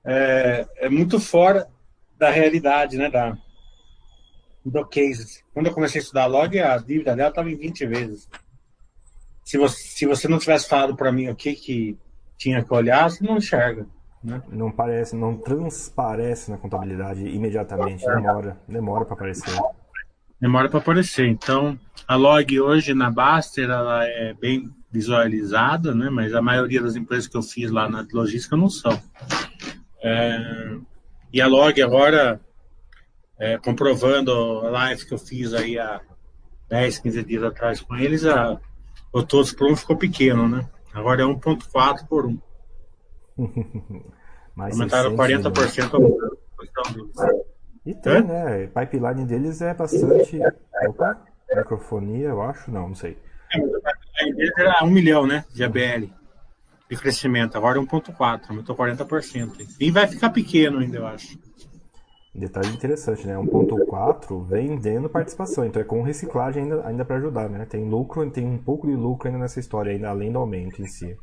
é, 0.07 0.65
é 0.77 0.89
muito 0.89 1.19
fora 1.19 1.67
da 2.17 2.29
realidade, 2.29 2.97
né, 2.97 3.09
da, 3.09 3.37
do 4.65 4.85
case. 4.85 5.43
Quando 5.53 5.67
eu 5.67 5.73
comecei 5.73 5.99
a 5.99 6.03
estudar 6.03 6.25
log, 6.27 6.57
a 6.57 6.77
dívida 6.77 7.13
dela 7.13 7.29
estava 7.29 7.51
em 7.51 7.57
20 7.57 7.85
vezes. 7.85 8.29
Se 9.43 9.57
você, 9.57 9.77
se 9.77 10.05
você 10.05 10.27
não 10.27 10.39
tivesse 10.39 10.67
falado 10.67 10.95
para 10.95 11.11
mim 11.11 11.27
o 11.27 11.35
que, 11.35 11.53
que 11.53 11.97
tinha 12.37 12.63
que 12.63 12.73
olhar, 12.73 13.09
você 13.09 13.23
não 13.23 13.37
enxerga. 13.37 13.85
Né? 14.23 14.41
Não 14.49 14.71
parece, 14.71 15.15
não 15.15 15.37
transparece 15.37 16.51
na 16.51 16.57
contabilidade 16.57 17.27
imediatamente, 17.27 18.05
demora, 18.05 18.57
demora 18.67 19.05
para 19.05 19.13
aparecer. 19.13 19.59
demora 20.39 20.69
para 20.69 20.79
aparecer. 20.79 21.27
Então, 21.27 21.77
a 22.07 22.15
log 22.15 22.59
hoje 22.59 22.93
na 22.93 23.11
Baster 23.11 23.69
ela 23.69 24.05
é 24.05 24.33
bem 24.33 24.73
visualizada, 24.91 25.93
né? 25.93 26.09
Mas 26.09 26.33
a 26.33 26.41
maioria 26.41 26.81
das 26.81 26.95
empresas 26.95 27.27
que 27.27 27.37
eu 27.37 27.43
fiz 27.43 27.69
lá 27.71 27.89
na 27.89 28.05
logística 28.11 28.57
não 28.57 28.69
são. 28.69 28.99
É, 30.01 30.77
e 31.31 31.41
a 31.41 31.47
log 31.47 31.81
agora, 31.81 32.39
é, 33.39 33.57
comprovando 33.57 34.31
a 34.31 34.69
live 34.69 35.05
que 35.05 35.13
eu 35.13 35.17
fiz 35.17 35.53
aí 35.53 35.77
há 35.77 36.01
10, 36.69 36.99
15 36.99 37.23
dias 37.23 37.43
atrás 37.43 37.81
com 37.81 37.95
eles, 37.95 38.25
a, 38.25 38.59
o 39.11 39.23
todos 39.23 39.51
por 39.53 39.71
um 39.71 39.75
ficou 39.75 39.97
pequeno, 39.97 40.47
né? 40.47 40.67
Agora 40.93 41.21
é 41.21 41.25
1.4 41.25 42.07
por 42.07 42.25
1. 42.27 42.39
Aumentaram 44.57 45.15
40% 45.15 45.99
né? 47.15 47.43
E 47.85 47.93
tem, 47.93 48.15
é? 48.15 48.21
né? 48.21 48.67
Pipeline 48.67 49.25
deles 49.25 49.61
é 49.61 49.73
bastante. 49.73 50.39
Opa, 50.87 51.21
microfonia, 51.55 52.29
eu 52.29 52.41
acho? 52.41 52.71
Não, 52.71 52.89
não 52.89 52.95
sei. 52.95 53.17
É, 53.53 53.59
a 53.59 53.61
pipeline 53.61 54.35
deles 54.35 54.53
era 54.57 54.83
1 54.83 54.87
milhão, 54.89 55.27
né? 55.27 55.45
De 55.53 55.63
ABL 55.63 56.16
de 56.89 56.97
crescimento. 56.97 57.57
Agora 57.57 57.79
é 57.79 57.81
1,4, 57.81 58.49
aumentou 58.49 58.75
40%. 58.75 59.67
E 59.79 59.91
vai 59.91 60.07
ficar 60.07 60.29
pequeno 60.29 60.79
ainda, 60.79 60.97
eu 60.97 61.07
acho. 61.07 61.37
Detalhe 62.33 62.69
interessante, 62.69 63.25
né? 63.25 63.35
1.4 63.35 64.45
vendendo 64.45 65.09
participação, 65.09 65.65
então 65.65 65.81
é 65.81 65.85
com 65.85 66.03
reciclagem 66.03 66.63
ainda, 66.63 66.87
ainda 66.87 67.03
para 67.03 67.15
ajudar, 67.15 67.49
né? 67.49 67.65
Tem 67.65 67.83
lucro, 67.83 68.29
tem 68.29 68.45
um 68.45 68.59
pouco 68.59 68.85
de 68.85 68.93
lucro 68.93 69.27
ainda 69.27 69.39
nessa 69.39 69.59
história, 69.59 69.91
ainda 69.91 70.09
além 70.09 70.31
do 70.31 70.37
aumento 70.37 70.79
em 70.79 70.85
si. 70.85 71.17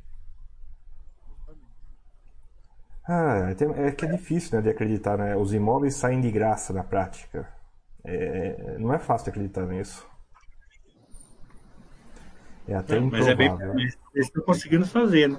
Ah, 3.06 3.54
é, 3.56 3.88
é 3.88 3.92
que 3.92 4.06
é 4.06 4.08
difícil 4.08 4.56
né, 4.56 4.62
de 4.62 4.70
acreditar, 4.70 5.16
né? 5.16 5.36
Os 5.36 5.54
imóveis 5.54 5.94
saem 5.94 6.20
de 6.20 6.30
graça 6.32 6.72
na 6.72 6.82
prática. 6.82 7.48
É, 8.04 8.76
não 8.78 8.92
é 8.92 8.98
fácil 8.98 9.30
acreditar 9.30 9.66
nisso. 9.66 10.04
É 12.66 12.74
até 12.74 12.98
não, 12.98 13.06
improvável. 13.06 13.36
Mas 13.36 13.56
é 13.58 13.74
bem, 13.74 13.84
eles 14.14 14.26
estão 14.26 14.42
conseguindo 14.42 14.86
fazer, 14.86 15.28
né? 15.28 15.38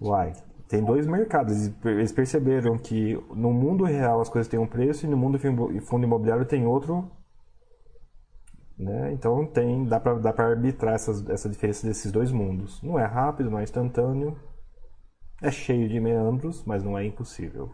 Uai, 0.00 0.32
tem 0.68 0.84
dois 0.84 1.06
mercados. 1.06 1.70
Eles 1.84 2.12
perceberam 2.12 2.78
que 2.78 3.14
no 3.34 3.52
mundo 3.52 3.84
real 3.84 4.20
as 4.20 4.28
coisas 4.28 4.48
têm 4.48 4.60
um 4.60 4.66
preço 4.66 5.06
e 5.06 5.08
no 5.08 5.16
mundo 5.16 5.38
fundo 5.82 6.04
imobiliário 6.04 6.44
tem 6.44 6.66
outro. 6.66 7.10
Né? 8.78 9.12
Então 9.12 9.46
tem, 9.46 9.84
dá 9.84 10.00
para 10.00 10.18
dá 10.18 10.34
arbitrar 10.36 10.94
essas, 10.94 11.28
essa 11.28 11.48
diferença 11.48 11.86
desses 11.86 12.10
dois 12.10 12.32
mundos. 12.32 12.82
Não 12.82 12.98
é 12.98 13.04
rápido, 13.04 13.50
não 13.50 13.58
é 13.58 13.62
instantâneo. 13.62 14.36
É 15.42 15.50
cheio 15.50 15.88
de 15.88 16.00
meandros, 16.00 16.64
mas 16.64 16.82
não 16.82 16.96
é 16.96 17.04
impossível. 17.04 17.70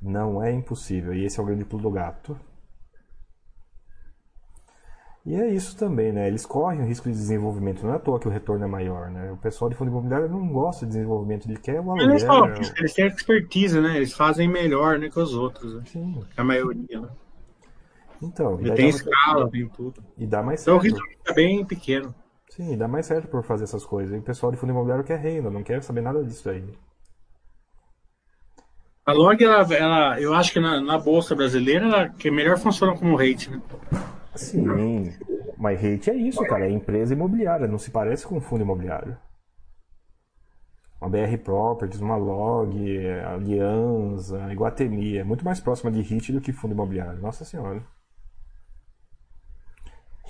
Não 0.00 0.42
é 0.42 0.52
impossível. 0.52 1.14
E 1.14 1.24
esse 1.24 1.40
é 1.40 1.42
o 1.42 1.46
grande 1.46 1.64
pulo 1.64 1.82
do 1.82 1.90
gato. 1.90 2.38
E 5.26 5.34
é 5.34 5.48
isso 5.48 5.74
também, 5.76 6.12
né? 6.12 6.28
Eles 6.28 6.44
correm 6.44 6.82
o 6.82 6.84
risco 6.84 7.08
de 7.08 7.14
desenvolvimento. 7.14 7.82
Não 7.82 7.94
é 7.94 7.96
à 7.96 7.98
toa 7.98 8.20
que 8.20 8.28
o 8.28 8.30
retorno 8.30 8.64
é 8.64 8.68
maior, 8.68 9.10
né? 9.10 9.32
O 9.32 9.38
pessoal 9.38 9.70
de 9.70 9.76
fundo 9.76 9.90
imobiliário 9.90 10.28
não 10.28 10.46
gosta 10.48 10.84
de 10.84 10.92
desenvolvimento, 10.92 11.48
ele 11.48 11.58
quer 11.58 11.80
o 11.80 11.90
aluguel. 11.90 12.10
Eles, 12.10 12.22
só, 12.22 12.46
eles 12.76 12.92
têm 12.92 13.06
expertise, 13.06 13.80
né? 13.80 13.96
Eles 13.96 14.12
fazem 14.12 14.46
melhor 14.46 14.98
né, 14.98 15.08
que 15.08 15.18
os 15.18 15.34
outros. 15.34 15.76
Né? 15.76 15.82
Sim. 15.86 16.22
A 16.36 16.44
maioria, 16.44 17.00
né? 17.00 17.08
Então, 18.22 18.60
e 18.60 18.70
tem 18.74 18.88
escala, 18.88 19.50
tem 19.50 19.66
tudo. 19.68 20.02
E 20.18 20.26
dá 20.26 20.42
mais 20.42 20.60
certo. 20.60 20.76
Então 20.76 20.90
o 20.90 20.94
risco 20.94 21.20
é 21.26 21.32
bem 21.32 21.64
pequeno. 21.64 22.14
Sim, 22.50 22.76
dá 22.76 22.86
mais 22.86 23.06
certo 23.06 23.26
por 23.26 23.42
fazer 23.42 23.64
essas 23.64 23.84
coisas. 23.84 24.14
E 24.14 24.18
o 24.18 24.22
pessoal 24.22 24.52
de 24.52 24.58
fundo 24.58 24.70
imobiliário 24.70 25.04
quer 25.04 25.18
renda, 25.18 25.50
não 25.50 25.62
quer 25.62 25.82
saber 25.82 26.02
nada 26.02 26.22
disso 26.22 26.50
aí. 26.50 26.64
A 29.06 29.12
log, 29.12 29.42
ela, 29.42 29.74
ela, 29.74 30.20
eu 30.20 30.34
acho 30.34 30.52
que 30.52 30.60
na, 30.60 30.80
na 30.80 30.98
bolsa 30.98 31.34
brasileira, 31.34 31.86
ela 31.86 32.08
que 32.10 32.30
melhor 32.30 32.58
funciona 32.58 32.96
como 32.96 33.16
rate, 33.16 33.50
né? 33.50 33.60
Sim, 34.36 35.12
mas 35.56 35.80
rate 35.80 36.10
é 36.10 36.14
isso, 36.14 36.42
cara. 36.44 36.66
É 36.66 36.70
empresa 36.70 37.14
imobiliária, 37.14 37.66
não 37.66 37.78
se 37.78 37.90
parece 37.90 38.26
com 38.26 38.40
fundo 38.40 38.62
imobiliário. 38.62 39.16
Uma 41.00 41.10
BR 41.10 41.36
Properties, 41.42 42.00
uma 42.00 42.16
Log, 42.16 42.74
Aliança, 43.26 44.52
Iguatemi. 44.52 45.18
É 45.18 45.24
muito 45.24 45.44
mais 45.44 45.60
próxima 45.60 45.90
de 45.90 46.00
HIT 46.00 46.32
do 46.32 46.40
que 46.40 46.52
fundo 46.52 46.72
imobiliário. 46.72 47.20
Nossa 47.20 47.44
Senhora. 47.44 47.82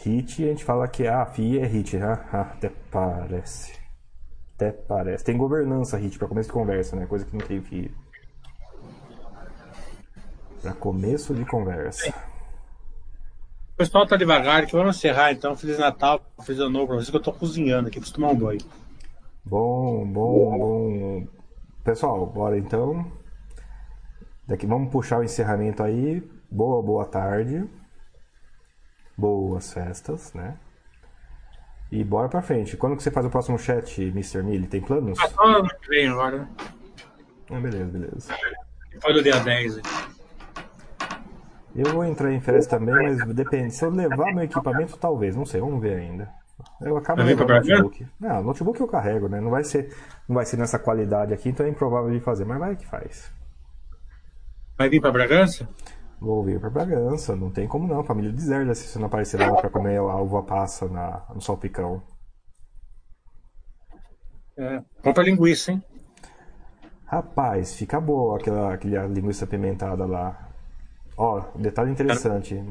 HIT, 0.04 0.44
a 0.44 0.48
gente 0.48 0.64
fala 0.64 0.88
que 0.88 1.06
ah, 1.06 1.22
a 1.22 1.26
FII 1.26 1.60
é 1.60 1.66
HIT. 1.66 1.96
Ah, 1.98 2.28
ah, 2.32 2.40
até 2.40 2.70
parece. 2.90 3.78
Até 4.56 4.72
parece. 4.72 5.24
Tem 5.24 5.36
governança 5.36 5.96
HIT 5.96 6.18
para 6.18 6.28
começo 6.28 6.48
de 6.48 6.52
conversa, 6.52 6.96
né? 6.96 7.06
Coisa 7.06 7.24
que 7.24 7.36
não 7.36 7.46
tem 7.46 7.60
FII. 7.60 7.94
Para 10.60 10.72
começo 10.74 11.34
de 11.34 11.44
conversa. 11.44 12.12
O 13.74 13.76
pessoal 13.76 14.06
tá 14.06 14.16
devagar, 14.16 14.66
que 14.66 14.72
vamos 14.72 14.96
encerrar 14.96 15.32
então. 15.32 15.56
Feliz 15.56 15.78
Natal, 15.80 16.24
feliz 16.44 16.60
ano 16.60 16.70
novo 16.70 16.86
pra 16.86 16.96
vocês, 16.96 17.10
que 17.10 17.16
eu 17.16 17.20
tô 17.20 17.32
cozinhando 17.32 17.88
aqui, 17.88 17.98
preciso 17.98 18.14
tomar 18.14 18.30
um 18.30 18.36
banho. 18.36 18.60
Bom, 19.44 20.06
bom, 20.06 20.58
bom. 20.58 21.26
Pessoal, 21.82 22.24
bora 22.24 22.56
então. 22.56 23.10
Daqui 24.46 24.64
vamos 24.64 24.92
puxar 24.92 25.18
o 25.18 25.24
encerramento 25.24 25.82
aí. 25.82 26.22
Boa, 26.48 26.80
boa 26.80 27.04
tarde. 27.04 27.68
Boas 29.18 29.72
festas, 29.72 30.32
né? 30.34 30.56
E 31.90 32.04
bora 32.04 32.28
pra 32.28 32.42
frente. 32.42 32.76
Quando 32.76 32.96
que 32.96 33.02
você 33.02 33.10
faz 33.10 33.26
o 33.26 33.30
próximo 33.30 33.58
chat, 33.58 34.00
Mr. 34.00 34.44
Millie? 34.44 34.68
Tem 34.68 34.80
planos? 34.80 35.18
Ah, 35.18 35.28
só 35.28 35.42
ano 35.42 35.68
que 35.68 35.88
vem 35.88 36.06
agora. 36.06 36.48
Ah, 37.50 37.60
beleza, 37.60 37.86
beleza. 37.86 38.34
Depois 38.92 39.16
do 39.16 39.22
dia 39.22 39.40
10. 39.40 39.80
Eu 41.74 41.92
vou 41.92 42.04
entrar 42.04 42.32
em 42.32 42.40
férias 42.40 42.66
também, 42.66 42.94
mas 42.94 43.34
depende. 43.34 43.74
Se 43.74 43.84
eu 43.84 43.90
levar 43.90 44.32
meu 44.32 44.44
equipamento, 44.44 44.96
talvez. 44.96 45.34
Não 45.34 45.44
sei, 45.44 45.60
vamos 45.60 45.80
ver 45.80 45.96
ainda. 45.96 46.32
Eu 46.80 46.96
acabo 46.96 47.22
de 47.22 47.28
levar 47.28 47.44
o 47.44 47.48
notebook. 47.48 48.06
Não, 48.20 48.42
notebook 48.42 48.80
eu 48.80 48.86
carrego, 48.86 49.28
né? 49.28 49.40
Não 49.40 49.50
vai 49.50 49.64
ser, 49.64 49.92
não 50.28 50.36
vai 50.36 50.46
ser 50.46 50.56
nessa 50.56 50.78
qualidade 50.78 51.34
aqui, 51.34 51.48
então 51.48 51.66
é 51.66 51.68
improvável 51.68 52.12
de 52.12 52.20
fazer, 52.20 52.44
mas 52.44 52.58
vai 52.58 52.76
que 52.76 52.86
faz. 52.86 53.32
Vai 54.78 54.88
vir 54.88 55.00
para 55.00 55.10
Bragança? 55.10 55.68
Vou 56.20 56.44
vir 56.44 56.60
para 56.60 56.70
Bragança, 56.70 57.34
não 57.34 57.50
tem 57.50 57.66
como 57.66 57.88
não. 57.88 58.04
Família 58.04 58.32
deserta 58.32 58.74
se 58.74 58.86
você 58.88 58.98
não 58.98 59.06
aparecer 59.06 59.40
lá 59.40 59.52
para 59.54 59.68
comer 59.68 59.98
a 59.98 60.16
uva 60.16 60.42
passa 60.42 60.88
na, 60.88 61.24
no 61.34 61.40
salpicão. 61.40 62.02
É, 64.56 64.80
compra 65.02 65.24
linguiça, 65.24 65.72
hein? 65.72 65.82
Rapaz, 67.04 67.74
fica 67.74 68.00
boa 68.00 68.38
aquela, 68.38 68.74
aquela 68.74 69.06
linguiça 69.06 69.46
pimentada 69.46 70.06
lá. 70.06 70.53
Ó, 71.16 71.40
detalhe 71.56 71.90
interessante. 71.90 72.62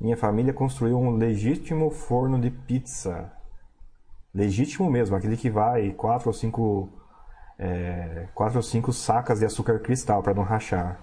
Minha 0.00 0.16
família 0.16 0.52
construiu 0.52 0.98
um 0.98 1.16
legítimo 1.16 1.90
forno 1.90 2.38
de 2.40 2.50
pizza. 2.50 3.32
Legítimo 4.34 4.90
mesmo, 4.90 5.16
aquele 5.16 5.36
que 5.36 5.48
vai 5.48 5.92
quatro 5.92 6.28
ou 6.28 6.32
cinco 6.32 6.90
é, 7.58 8.28
quatro 8.34 8.56
ou 8.56 8.62
cinco 8.62 8.92
sacas 8.92 9.38
de 9.38 9.46
açúcar 9.46 9.78
cristal 9.78 10.22
para 10.22 10.34
não 10.34 10.42
rachar. 10.42 11.00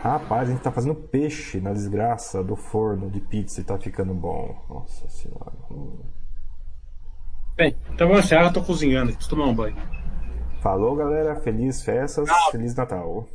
Rapaz, 0.00 0.48
a 0.48 0.52
gente 0.52 0.62
tá 0.62 0.70
fazendo 0.70 0.94
peixe 0.94 1.60
na 1.60 1.72
desgraça 1.72 2.42
do 2.42 2.54
forno 2.54 3.10
de 3.10 3.20
pizza 3.20 3.60
e 3.60 3.64
tá 3.64 3.78
ficando 3.78 4.12
bom. 4.12 4.64
Nossa 4.68 5.08
senhora. 5.08 5.52
Bem, 7.56 7.74
então 7.92 8.06
vamos 8.06 8.24
encerrar, 8.24 8.44
eu 8.44 8.52
tô 8.52 8.62
cozinhando, 8.62 9.12
preciso 9.12 9.30
tomar 9.30 9.46
um 9.46 9.54
banho. 9.54 9.76
Falou, 10.60 10.94
galera. 10.96 11.36
Feliz 11.36 11.82
festas, 11.82 12.28
Feliz 12.50 12.74
Natal. 12.74 13.26